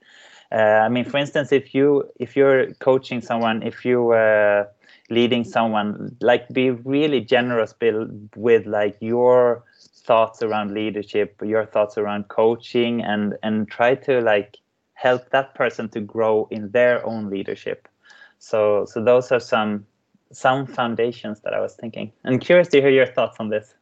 Uh, 0.52 0.82
i 0.84 0.88
mean 0.88 1.04
for 1.04 1.18
instance 1.18 1.52
if 1.52 1.76
you 1.76 2.02
if 2.18 2.34
you're 2.34 2.74
coaching 2.80 3.20
someone 3.20 3.62
if 3.62 3.84
you 3.84 4.10
uh, 4.10 4.64
leading 5.10 5.44
someone 5.44 6.16
like 6.20 6.48
be 6.48 6.70
really 6.70 7.20
generous 7.20 7.72
bill 7.72 8.08
with 8.36 8.66
like 8.66 8.96
your 9.00 9.64
thoughts 10.06 10.42
around 10.42 10.72
leadership 10.72 11.36
your 11.42 11.66
thoughts 11.66 11.98
around 11.98 12.28
coaching 12.28 13.02
and 13.02 13.36
and 13.42 13.68
try 13.68 13.94
to 13.94 14.20
like 14.20 14.56
help 15.00 15.30
that 15.30 15.54
person 15.54 15.88
to 15.88 16.00
grow 16.00 16.46
in 16.50 16.70
their 16.70 17.04
own 17.06 17.30
leadership. 17.30 17.88
So 18.38 18.84
so 18.84 19.02
those 19.02 19.32
are 19.32 19.40
some 19.40 19.86
some 20.32 20.66
foundations 20.66 21.40
that 21.40 21.54
i 21.54 21.60
was 21.60 21.74
thinking. 21.74 22.12
I'm 22.24 22.38
curious 22.38 22.68
to 22.68 22.80
hear 22.80 22.90
your 22.90 23.06
thoughts 23.06 23.36
on 23.40 23.48
this. 23.48 23.74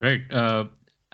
Right 0.00 0.22
uh, 0.30 0.64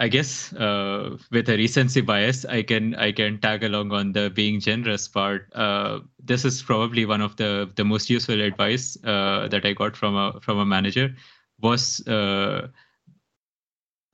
I 0.01 0.07
guess 0.07 0.53
uh, 0.53 1.19
with 1.33 1.49
a 1.49 1.57
recency 1.57 2.01
bias, 2.01 2.45
I 2.45 2.63
can 2.63 2.95
I 2.95 3.11
can 3.11 3.39
tag 3.41 3.65
along 3.65 3.93
on 3.93 4.13
the 4.13 4.31
being 4.31 4.61
generous 4.61 5.09
part. 5.09 5.53
Uh, 5.55 6.01
this 6.23 6.45
is 6.45 6.63
probably 6.63 7.05
one 7.05 7.21
of 7.21 7.35
the 7.37 7.69
the 7.75 7.85
most 7.85 8.09
useful 8.09 8.41
advice 8.41 8.97
uh, 9.05 9.49
that 9.49 9.67
I 9.67 9.73
got 9.73 9.97
from 9.97 10.15
a 10.15 10.41
from 10.41 10.59
a 10.59 10.65
manager 10.65 11.15
was 11.61 12.07
uh, 12.07 12.69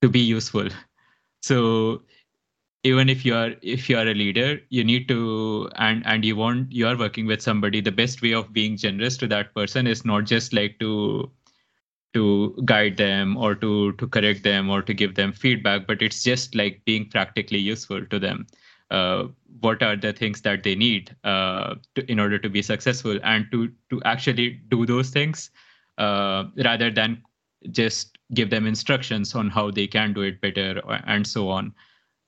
to 0.00 0.08
be 0.08 0.20
useful. 0.20 0.68
So 1.42 2.02
even 2.82 3.10
if 3.10 3.24
you 3.26 3.34
are 3.34 3.54
if 3.60 3.90
you 3.90 3.98
are 3.98 4.08
a 4.08 4.14
leader, 4.14 4.60
you 4.70 4.84
need 4.84 5.06
to 5.08 5.70
and 5.76 6.02
and 6.06 6.24
you 6.24 6.36
want 6.36 6.72
you 6.72 6.86
are 6.86 6.96
working 6.96 7.26
with 7.26 7.42
somebody. 7.42 7.82
The 7.82 7.92
best 7.92 8.22
way 8.22 8.32
of 8.32 8.54
being 8.54 8.78
generous 8.78 9.18
to 9.18 9.26
that 9.28 9.54
person 9.54 9.86
is 9.86 10.04
not 10.04 10.24
just 10.24 10.54
like 10.54 10.78
to 10.80 11.30
to 12.14 12.56
guide 12.64 12.96
them 12.96 13.36
or 13.36 13.54
to 13.54 13.92
to 13.94 14.06
correct 14.06 14.42
them 14.44 14.70
or 14.70 14.82
to 14.82 14.94
give 14.94 15.14
them 15.16 15.32
feedback 15.32 15.86
but 15.86 16.02
it's 16.02 16.22
just 16.22 16.54
like 16.54 16.82
being 16.84 17.08
practically 17.10 17.58
useful 17.58 18.04
to 18.06 18.18
them. 18.18 18.46
Uh, 18.90 19.24
what 19.60 19.82
are 19.82 19.96
the 19.96 20.12
things 20.12 20.42
that 20.42 20.62
they 20.62 20.74
need 20.74 21.14
uh, 21.24 21.74
to, 21.94 22.10
in 22.10 22.20
order 22.20 22.38
to 22.38 22.48
be 22.48 22.62
successful 22.62 23.18
and 23.24 23.46
to 23.50 23.70
to 23.90 24.00
actually 24.04 24.50
do 24.68 24.86
those 24.86 25.10
things 25.10 25.50
uh, 25.98 26.44
rather 26.64 26.90
than 26.90 27.22
just 27.70 28.18
give 28.34 28.50
them 28.50 28.66
instructions 28.66 29.34
on 29.34 29.48
how 29.50 29.70
they 29.70 29.86
can 29.86 30.12
do 30.12 30.22
it 30.22 30.40
better 30.40 30.82
and 31.06 31.26
so 31.26 31.48
on. 31.48 31.74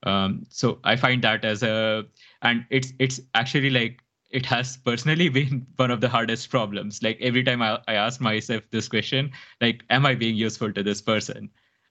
Um, 0.03 0.45
so 0.51 0.79
i 0.85 0.95
find 0.95 1.23
that 1.25 1.45
as 1.45 1.63
a 1.63 2.05
and 2.43 2.65
it's 2.71 2.93
it's 2.99 3.21
actually 3.35 3.71
like 3.71 4.03
it 4.31 4.47
has 4.47 4.77
personally 4.77 5.29
been 5.39 5.67
one 5.77 5.91
of 5.91 6.01
the 6.01 6.09
hardest 6.09 6.51
problems. 6.51 7.03
Like 7.03 7.19
every 7.21 7.43
time 7.43 7.63
I, 7.63 7.81
I 7.89 7.95
ask 7.95 8.21
myself 8.21 8.63
this 8.71 8.89
question, 8.89 9.33
like, 9.61 9.85
am 9.91 10.07
I 10.07 10.15
being 10.15 10.37
useful 10.37 10.73
to 10.73 10.83
this 10.83 11.01
person? 11.03 11.51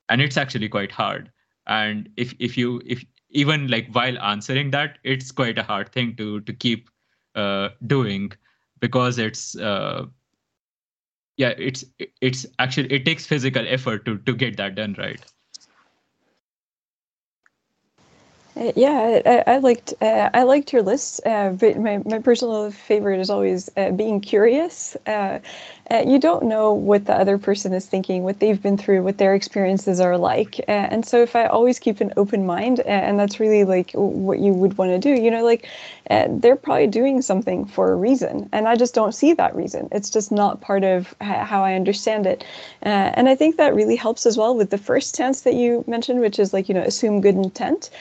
And 0.10 0.22
it's 0.22 0.38
actually 0.38 0.70
quite 0.70 0.92
hard. 0.92 1.32
And 1.68 2.10
if 2.18 2.34
if 2.40 2.58
you 2.58 2.82
if 2.86 3.04
even 3.32 3.68
like 3.68 3.90
while 3.94 4.18
answering 4.20 4.72
that, 4.72 5.00
it's 5.04 5.32
quite 5.32 5.58
a 5.58 5.64
hard 5.64 5.92
thing 5.92 6.16
to 6.18 6.42
to 6.42 6.54
keep 6.54 6.90
uh, 7.36 7.70
doing 7.88 8.32
because 8.80 9.18
it's 9.18 9.56
uh, 9.58 10.06
yeah 11.38 11.54
it's 11.58 11.84
it's 12.22 12.46
actually 12.60 12.92
it 12.92 13.06
takes 13.06 13.26
physical 13.26 13.66
effort 13.68 14.06
to 14.06 14.18
to 14.20 14.34
get 14.34 14.58
that 14.58 14.76
done 14.76 14.96
right 14.98 15.22
Yeah, 18.58 19.20
I, 19.26 19.44
I 19.56 19.58
liked 19.58 19.94
uh, 20.02 20.30
I 20.34 20.44
liked 20.44 20.72
your 20.72 20.82
list, 20.82 21.20
uh, 21.26 21.50
but 21.50 21.78
my, 21.78 21.98
my 22.06 22.20
personal 22.20 22.72
favorite 22.72 23.20
is 23.20 23.30
always 23.30 23.70
uh, 23.76 23.92
being 23.92 24.22
curious. 24.22 24.96
Uh, 25.06 25.40
uh, 25.92 26.04
you 26.08 26.18
don't 26.18 26.44
know 26.46 26.74
what 26.74 27.06
the 27.06 27.14
other 27.14 27.38
person 27.38 27.74
is 27.74 27.86
thinking, 27.86 28.24
what 28.24 28.40
they've 28.40 28.62
been 28.62 28.78
through, 28.78 29.04
what 29.04 29.18
their 29.18 29.36
experiences 29.36 30.00
are 30.00 30.18
like. 30.18 30.60
And 30.68 31.06
so 31.06 31.22
if 31.22 31.36
I 31.36 31.46
always 31.46 31.78
keep 31.80 32.00
an 32.02 32.12
open 32.18 32.46
mind, 32.46 32.80
and 32.80 33.20
that's 33.20 33.40
really 33.40 33.66
like 33.66 33.92
what 33.92 34.40
you 34.40 34.52
would 34.54 34.78
want 34.80 34.90
to 34.92 34.98
do, 35.00 35.22
you 35.22 35.30
know, 35.30 35.44
like 35.44 35.68
they're 36.10 36.56
probably 36.56 36.88
doing 36.88 37.22
something 37.22 37.66
for 37.66 37.92
a 37.92 37.96
reason, 37.96 38.50
and 38.52 38.68
I 38.68 38.76
just 38.76 38.96
don't 38.96 39.14
see 39.14 39.34
that 39.34 39.56
reason. 39.56 39.90
It's 39.92 40.10
just 40.10 40.32
not 40.32 40.62
part 40.62 40.84
of 40.84 41.14
how 41.20 41.64
I 41.64 41.76
understand 41.76 42.26
it. 42.26 42.44
And 42.82 43.30
I 43.30 43.36
think 43.36 43.58
that 43.58 43.76
really 43.76 43.96
helps 43.96 44.26
as 44.26 44.38
well 44.38 44.56
with 44.56 44.70
the 44.72 44.78
first 44.80 45.14
tense 45.14 45.42
that 45.42 45.54
you 45.54 45.84
mentioned, 45.88 46.20
which 46.22 46.40
is 46.40 46.52
like, 46.54 46.68
you 46.68 46.74
know, 46.74 46.82
assume 46.82 47.22
good 47.22 47.36
intent, 47.36 47.92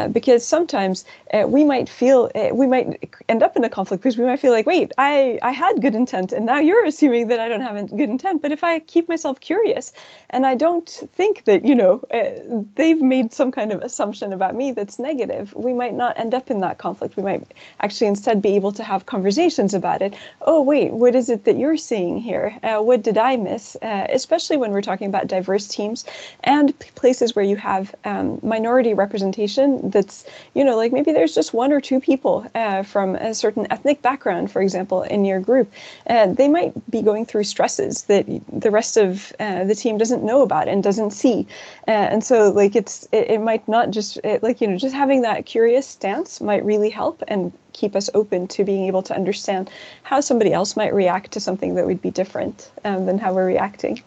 uh, 0.00 0.08
because 0.08 0.46
sometimes 0.46 1.04
we 1.46 1.64
might 1.64 1.88
feel, 1.88 2.30
we 2.52 2.66
might 2.66 2.86
end 3.28 3.42
up 3.42 3.56
in 3.56 3.64
a 3.64 3.68
conflict 3.68 4.02
because 4.02 4.18
we 4.18 4.24
might 4.24 4.40
feel 4.40 4.52
like, 4.52 4.66
wait, 4.66 4.92
I, 4.98 5.38
I 5.42 5.52
had 5.52 5.80
good 5.80 5.94
intent, 5.94 6.32
and 6.32 6.46
now 6.46 6.58
you're 6.58 6.84
assuming 6.84 7.28
that 7.28 7.40
I 7.40 7.48
don't 7.48 7.60
have 7.60 7.88
good 7.90 8.10
intent. 8.10 8.42
But 8.42 8.52
if 8.52 8.64
I 8.64 8.80
keep 8.80 9.08
myself 9.08 9.40
curious 9.40 9.92
and 10.30 10.46
I 10.46 10.54
don't 10.54 10.88
think 11.14 11.44
that, 11.44 11.64
you 11.64 11.74
know, 11.74 12.02
uh, 12.12 12.64
they've 12.74 13.00
made 13.00 13.32
some 13.32 13.52
kind 13.52 13.72
of 13.72 13.82
assumption 13.82 14.32
about 14.32 14.54
me 14.54 14.72
that's 14.72 14.98
negative, 14.98 15.54
we 15.54 15.72
might 15.72 15.94
not 15.94 16.18
end 16.18 16.34
up 16.34 16.50
in 16.50 16.60
that 16.60 16.78
conflict. 16.78 17.16
We 17.16 17.22
might 17.22 17.46
actually 17.80 18.08
instead 18.08 18.42
be 18.42 18.56
able 18.56 18.72
to 18.72 18.82
have 18.82 19.06
conversations 19.06 19.74
about 19.74 20.02
it. 20.02 20.14
Oh, 20.42 20.62
wait, 20.62 20.92
what 20.92 21.14
is 21.14 21.28
it 21.28 21.44
that 21.44 21.56
you're 21.58 21.76
seeing 21.76 22.18
here? 22.18 22.58
Uh, 22.62 22.78
what 22.78 23.02
did 23.02 23.18
I 23.18 23.36
miss? 23.36 23.76
Uh, 23.82 24.06
especially 24.10 24.56
when 24.56 24.72
we're 24.72 24.82
talking 24.82 25.08
about 25.08 25.26
diverse 25.26 25.68
teams 25.68 26.04
and 26.44 26.76
places 26.94 27.36
where 27.36 27.44
you 27.44 27.56
have 27.56 27.94
um, 28.04 28.38
minority 28.42 28.94
representation 28.94 29.89
that's, 29.92 30.24
you 30.54 30.64
know, 30.64 30.76
like 30.76 30.92
maybe 30.92 31.12
there's 31.12 31.34
just 31.34 31.54
one 31.54 31.72
or 31.72 31.80
two 31.80 32.00
people 32.00 32.46
uh, 32.54 32.82
from 32.82 33.14
a 33.16 33.34
certain 33.34 33.66
ethnic 33.70 34.02
background, 34.02 34.50
for 34.50 34.62
example, 34.62 35.02
in 35.02 35.24
your 35.24 35.40
group. 35.40 35.70
and 36.06 36.36
they 36.36 36.48
might 36.48 36.72
be 36.90 37.02
going 37.02 37.20
going 37.20 37.26
through 37.26 37.44
stresses 37.44 38.04
that 38.04 38.24
the 38.50 38.70
rest 38.70 38.96
of 38.96 39.32
uh, 39.40 39.64
the 39.64 39.74
team 39.74 39.98
doesn't 39.98 40.24
know 40.24 40.42
about 40.42 40.68
and 40.68 40.82
doesn't 40.82 41.10
see. 41.10 41.46
Uh, 41.86 42.08
and 42.12 42.24
so 42.24 42.50
like 42.50 42.74
it's 42.74 43.06
it, 43.12 43.30
it 43.30 43.40
might 43.40 43.66
not 43.68 43.90
just 43.90 44.18
it, 44.24 44.42
like 44.42 44.60
you 44.60 44.68
know 44.68 44.78
just 44.78 44.94
having 44.94 45.22
that 45.22 45.44
curious 45.44 45.86
stance 45.86 46.40
might 46.40 46.64
really 46.64 46.90
help 46.90 47.22
and 47.28 47.52
keep 47.72 47.94
us 47.94 48.08
open 48.14 48.46
to 48.46 48.64
being 48.64 48.86
able 48.86 49.02
to 49.02 49.14
understand 49.14 49.70
how 50.02 50.20
somebody 50.20 50.52
else 50.52 50.76
might 50.76 50.94
react 50.94 51.30
to 51.32 51.40
something 51.40 51.74
that 51.74 51.86
would 51.86 52.00
be 52.00 52.10
different 52.10 52.70
um, 52.84 53.06
than 53.06 53.18
how 53.18 53.34
we're 53.34 53.46
reacting. 53.46 54.02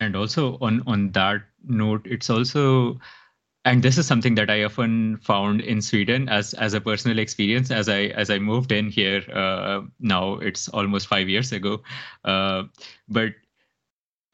And 0.00 0.16
also 0.16 0.58
on 0.60 0.82
on 0.86 1.12
that 1.12 1.42
note, 1.64 2.06
it's 2.06 2.30
also 2.30 3.00
and 3.64 3.82
this 3.82 3.98
is 3.98 4.06
something 4.06 4.34
that 4.36 4.50
I 4.50 4.64
often 4.64 5.18
found 5.18 5.60
in 5.60 5.82
Sweden 5.82 6.28
as 6.28 6.54
as 6.54 6.74
a 6.74 6.80
personal 6.80 7.18
experience 7.18 7.70
as 7.70 7.88
I 7.88 8.06
as 8.24 8.30
I 8.30 8.38
moved 8.38 8.72
in 8.72 8.90
here. 8.90 9.22
Uh, 9.32 9.82
now 10.00 10.34
it's 10.34 10.68
almost 10.68 11.08
five 11.08 11.28
years 11.28 11.52
ago, 11.52 11.82
uh, 12.24 12.64
but 13.08 13.34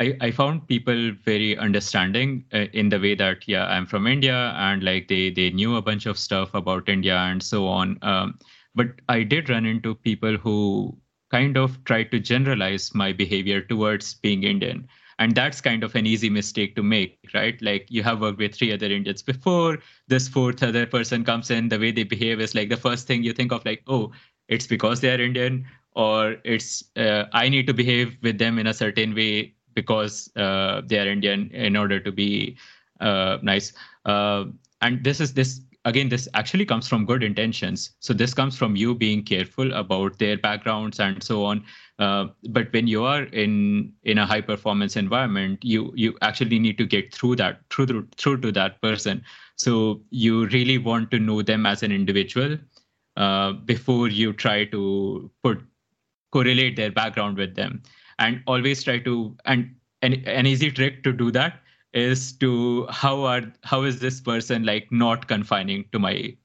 I, 0.00 0.16
I 0.20 0.30
found 0.32 0.66
people 0.68 1.12
very 1.24 1.56
understanding 1.56 2.44
uh, 2.52 2.66
in 2.72 2.88
the 2.88 2.98
way 2.98 3.14
that 3.14 3.46
yeah 3.46 3.66
i'm 3.66 3.86
from 3.86 4.06
india 4.06 4.52
and 4.56 4.82
like 4.82 5.08
they 5.08 5.30
they 5.30 5.50
knew 5.50 5.76
a 5.76 5.82
bunch 5.82 6.06
of 6.06 6.18
stuff 6.18 6.52
about 6.54 6.88
india 6.88 7.16
and 7.16 7.42
so 7.42 7.66
on 7.68 7.98
um, 8.02 8.38
but 8.74 8.88
i 9.08 9.22
did 9.22 9.48
run 9.48 9.64
into 9.66 9.94
people 9.94 10.36
who 10.36 10.96
kind 11.30 11.56
of 11.56 11.82
tried 11.84 12.10
to 12.10 12.18
generalize 12.18 12.94
my 12.94 13.12
behavior 13.12 13.60
towards 13.60 14.14
being 14.14 14.42
indian 14.42 14.88
and 15.18 15.34
that's 15.34 15.60
kind 15.60 15.84
of 15.84 15.94
an 15.94 16.06
easy 16.06 16.28
mistake 16.28 16.74
to 16.76 16.82
make 16.82 17.18
right 17.34 17.60
like 17.62 17.86
you 17.88 18.02
have 18.02 18.20
worked 18.20 18.38
with 18.38 18.54
three 18.54 18.72
other 18.72 18.86
indians 18.86 19.22
before 19.22 19.78
this 20.08 20.28
fourth 20.28 20.62
other 20.62 20.86
person 20.86 21.24
comes 21.24 21.50
in 21.50 21.68
the 21.68 21.78
way 21.78 21.90
they 21.90 22.04
behave 22.04 22.40
is 22.40 22.54
like 22.54 22.68
the 22.68 22.76
first 22.76 23.06
thing 23.06 23.22
you 23.22 23.32
think 23.32 23.52
of 23.52 23.64
like 23.64 23.82
oh 23.86 24.10
it's 24.48 24.66
because 24.66 25.00
they 25.00 25.12
are 25.12 25.20
indian 25.20 25.64
or 25.94 26.36
it's 26.44 26.84
uh, 26.96 27.24
i 27.32 27.48
need 27.48 27.66
to 27.66 27.74
behave 27.74 28.16
with 28.22 28.38
them 28.38 28.58
in 28.58 28.66
a 28.66 28.74
certain 28.74 29.14
way 29.14 29.54
because 29.74 30.30
uh, 30.36 30.82
they 30.86 30.98
are 30.98 31.08
Indian 31.08 31.50
in 31.50 31.76
order 31.76 32.00
to 32.00 32.12
be 32.12 32.56
uh, 33.00 33.38
nice. 33.42 33.72
Uh, 34.04 34.46
and 34.80 35.02
this 35.04 35.20
is 35.20 35.34
this 35.34 35.60
again. 35.84 36.08
This 36.08 36.28
actually 36.34 36.64
comes 36.64 36.88
from 36.88 37.04
good 37.04 37.22
intentions. 37.22 37.90
So 38.00 38.12
this 38.12 38.34
comes 38.34 38.56
from 38.56 38.76
you 38.76 38.94
being 38.94 39.22
careful 39.22 39.72
about 39.72 40.18
their 40.18 40.36
backgrounds 40.36 41.00
and 41.00 41.22
so 41.22 41.44
on. 41.44 41.64
Uh, 41.98 42.26
but 42.50 42.72
when 42.72 42.86
you 42.86 43.04
are 43.04 43.24
in 43.24 43.92
in 44.02 44.18
a 44.18 44.26
high 44.26 44.40
performance 44.40 44.96
environment, 44.96 45.64
you 45.64 45.92
you 45.94 46.16
actually 46.22 46.58
need 46.58 46.78
to 46.78 46.86
get 46.86 47.14
through 47.14 47.36
that 47.36 47.60
through 47.70 48.06
through 48.16 48.40
to 48.40 48.52
that 48.52 48.80
person. 48.82 49.22
So 49.56 50.00
you 50.10 50.46
really 50.46 50.78
want 50.78 51.10
to 51.12 51.18
know 51.18 51.42
them 51.42 51.66
as 51.66 51.82
an 51.82 51.92
individual 51.92 52.58
uh, 53.16 53.52
before 53.52 54.08
you 54.08 54.32
try 54.32 54.64
to 54.64 55.30
put 55.42 55.60
correlate 56.32 56.74
their 56.74 56.90
background 56.90 57.36
with 57.36 57.54
them 57.54 57.80
and 58.18 58.42
always 58.46 58.82
try 58.82 58.98
to 58.98 59.36
and 59.44 59.74
an, 60.02 60.14
an 60.26 60.46
easy 60.46 60.70
trick 60.70 61.04
to 61.04 61.12
do 61.12 61.30
that 61.30 61.60
is 61.94 62.32
to 62.34 62.86
how 62.90 63.22
are 63.24 63.42
how 63.62 63.82
is 63.84 64.00
this 64.00 64.20
person 64.20 64.64
like 64.64 64.90
not 64.92 65.28
confining 65.28 65.84
to 65.92 65.98
my 65.98 66.36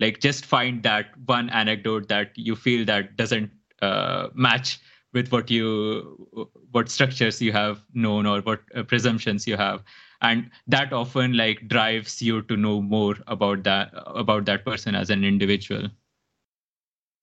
like 0.00 0.20
just 0.20 0.44
find 0.46 0.82
that 0.82 1.06
one 1.26 1.48
anecdote 1.50 2.08
that 2.08 2.32
you 2.36 2.56
feel 2.56 2.84
that 2.86 3.16
doesn't 3.16 3.50
uh, 3.82 4.28
match 4.34 4.80
with 5.12 5.32
what 5.32 5.50
you 5.50 6.28
what 6.72 6.90
structures 6.90 7.40
you 7.40 7.52
have 7.52 7.84
known 7.94 8.26
or 8.26 8.40
what 8.42 8.62
uh, 8.74 8.82
presumptions 8.82 9.46
you 9.46 9.56
have. 9.56 9.82
And 10.22 10.50
that 10.66 10.92
often 10.92 11.36
like 11.36 11.68
drives 11.68 12.22
you 12.22 12.42
to 12.42 12.56
know 12.56 12.80
more 12.82 13.16
about 13.26 13.64
that 13.64 13.92
about 13.94 14.44
that 14.46 14.64
person 14.64 14.94
as 14.94 15.10
an 15.10 15.24
individual 15.24 15.88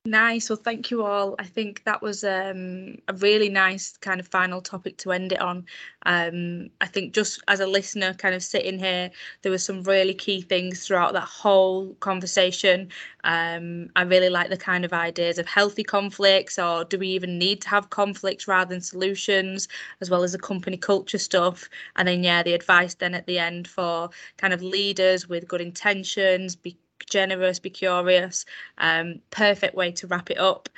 Nice. 0.05 0.49
Well, 0.49 0.57
thank 0.57 0.91
you 0.91 1.05
all. 1.05 1.33
I 1.39 1.45
think 1.45 1.81
that 1.85 2.01
was 2.01 2.25
um, 2.25 2.97
a 3.07 3.13
really 3.13 3.47
nice 3.47 3.95
kind 3.97 4.19
of 4.19 4.27
final 4.27 4.59
topic 4.61 4.97
to 4.97 5.13
end 5.13 5.31
it 5.31 5.39
on. 5.39 5.65
Um, 6.05 6.69
I 6.81 6.87
think 6.87 7.13
just 7.13 7.41
as 7.47 7.61
a 7.61 7.65
listener, 7.67 8.13
kind 8.13 8.35
of 8.35 8.43
sitting 8.43 8.77
here, 8.77 9.11
there 9.43 9.51
were 9.51 9.57
some 9.57 9.81
really 9.83 10.13
key 10.13 10.41
things 10.41 10.85
throughout 10.85 11.13
that 11.13 11.23
whole 11.23 11.93
conversation. 12.01 12.89
Um, 13.23 13.91
I 13.95 14.01
really 14.01 14.27
like 14.29 14.49
the 14.49 14.57
kind 14.57 14.83
of 14.83 14.91
ideas 14.91 15.37
of 15.37 15.47
healthy 15.47 15.85
conflicts, 15.85 16.59
or 16.59 16.83
do 16.83 16.97
we 16.99 17.07
even 17.07 17.37
need 17.37 17.61
to 17.61 17.69
have 17.69 17.89
conflicts 17.89 18.45
rather 18.45 18.69
than 18.75 18.81
solutions, 18.81 19.69
as 20.01 20.09
well 20.09 20.23
as 20.23 20.33
the 20.33 20.39
company 20.39 20.75
culture 20.75 21.17
stuff. 21.17 21.69
And 21.95 22.09
then, 22.09 22.23
yeah, 22.25 22.43
the 22.43 22.53
advice 22.53 22.93
then 22.95 23.13
at 23.13 23.25
the 23.25 23.39
end 23.39 23.69
for 23.69 24.09
kind 24.35 24.53
of 24.53 24.61
leaders 24.61 25.29
with 25.29 25.47
good 25.47 25.61
intentions, 25.61 26.57
be 26.57 26.77
generous, 27.05 27.59
be 27.59 27.69
curious. 27.69 28.45
Um, 28.77 29.21
perfect 29.31 29.75
way 29.75 29.91
to 29.93 30.07
wrap 30.07 30.31
it 30.31 30.39
up. 30.39 30.69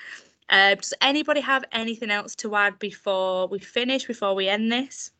Uh, 0.49 0.75
does 0.75 0.93
anybody 1.01 1.41
have 1.41 1.65
anything 1.71 2.11
else 2.11 2.35
to 2.35 2.55
add 2.55 2.77
before 2.79 3.47
we 3.47 3.59
finish, 3.59 4.05
before 4.05 4.35
we 4.35 4.47
end 4.47 4.71
this? 4.71 5.11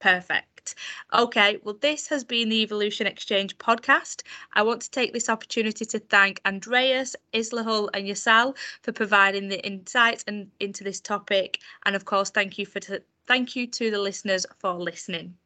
Perfect. 0.00 0.74
Okay, 1.12 1.58
well, 1.62 1.76
this 1.80 2.08
has 2.08 2.24
been 2.24 2.48
the 2.48 2.62
Evolution 2.62 3.06
Exchange 3.06 3.56
podcast. 3.58 4.22
I 4.54 4.62
want 4.62 4.80
to 4.82 4.90
take 4.90 5.12
this 5.12 5.28
opportunity 5.28 5.84
to 5.84 5.98
thank 5.98 6.40
Andreas, 6.46 7.14
Islahul, 7.34 7.90
and 7.92 8.06
Yasal 8.06 8.56
for 8.82 8.92
providing 8.92 9.48
the 9.48 9.64
insights 9.64 10.24
and 10.26 10.50
into 10.58 10.84
this 10.84 11.00
topic. 11.00 11.60
And 11.84 11.94
of 11.94 12.06
course, 12.06 12.30
thank 12.30 12.58
you 12.58 12.66
for 12.66 12.80
t- 12.80 12.98
thank 13.26 13.54
you 13.54 13.66
to 13.66 13.90
the 13.90 13.98
listeners 13.98 14.46
for 14.58 14.74
listening. 14.74 15.36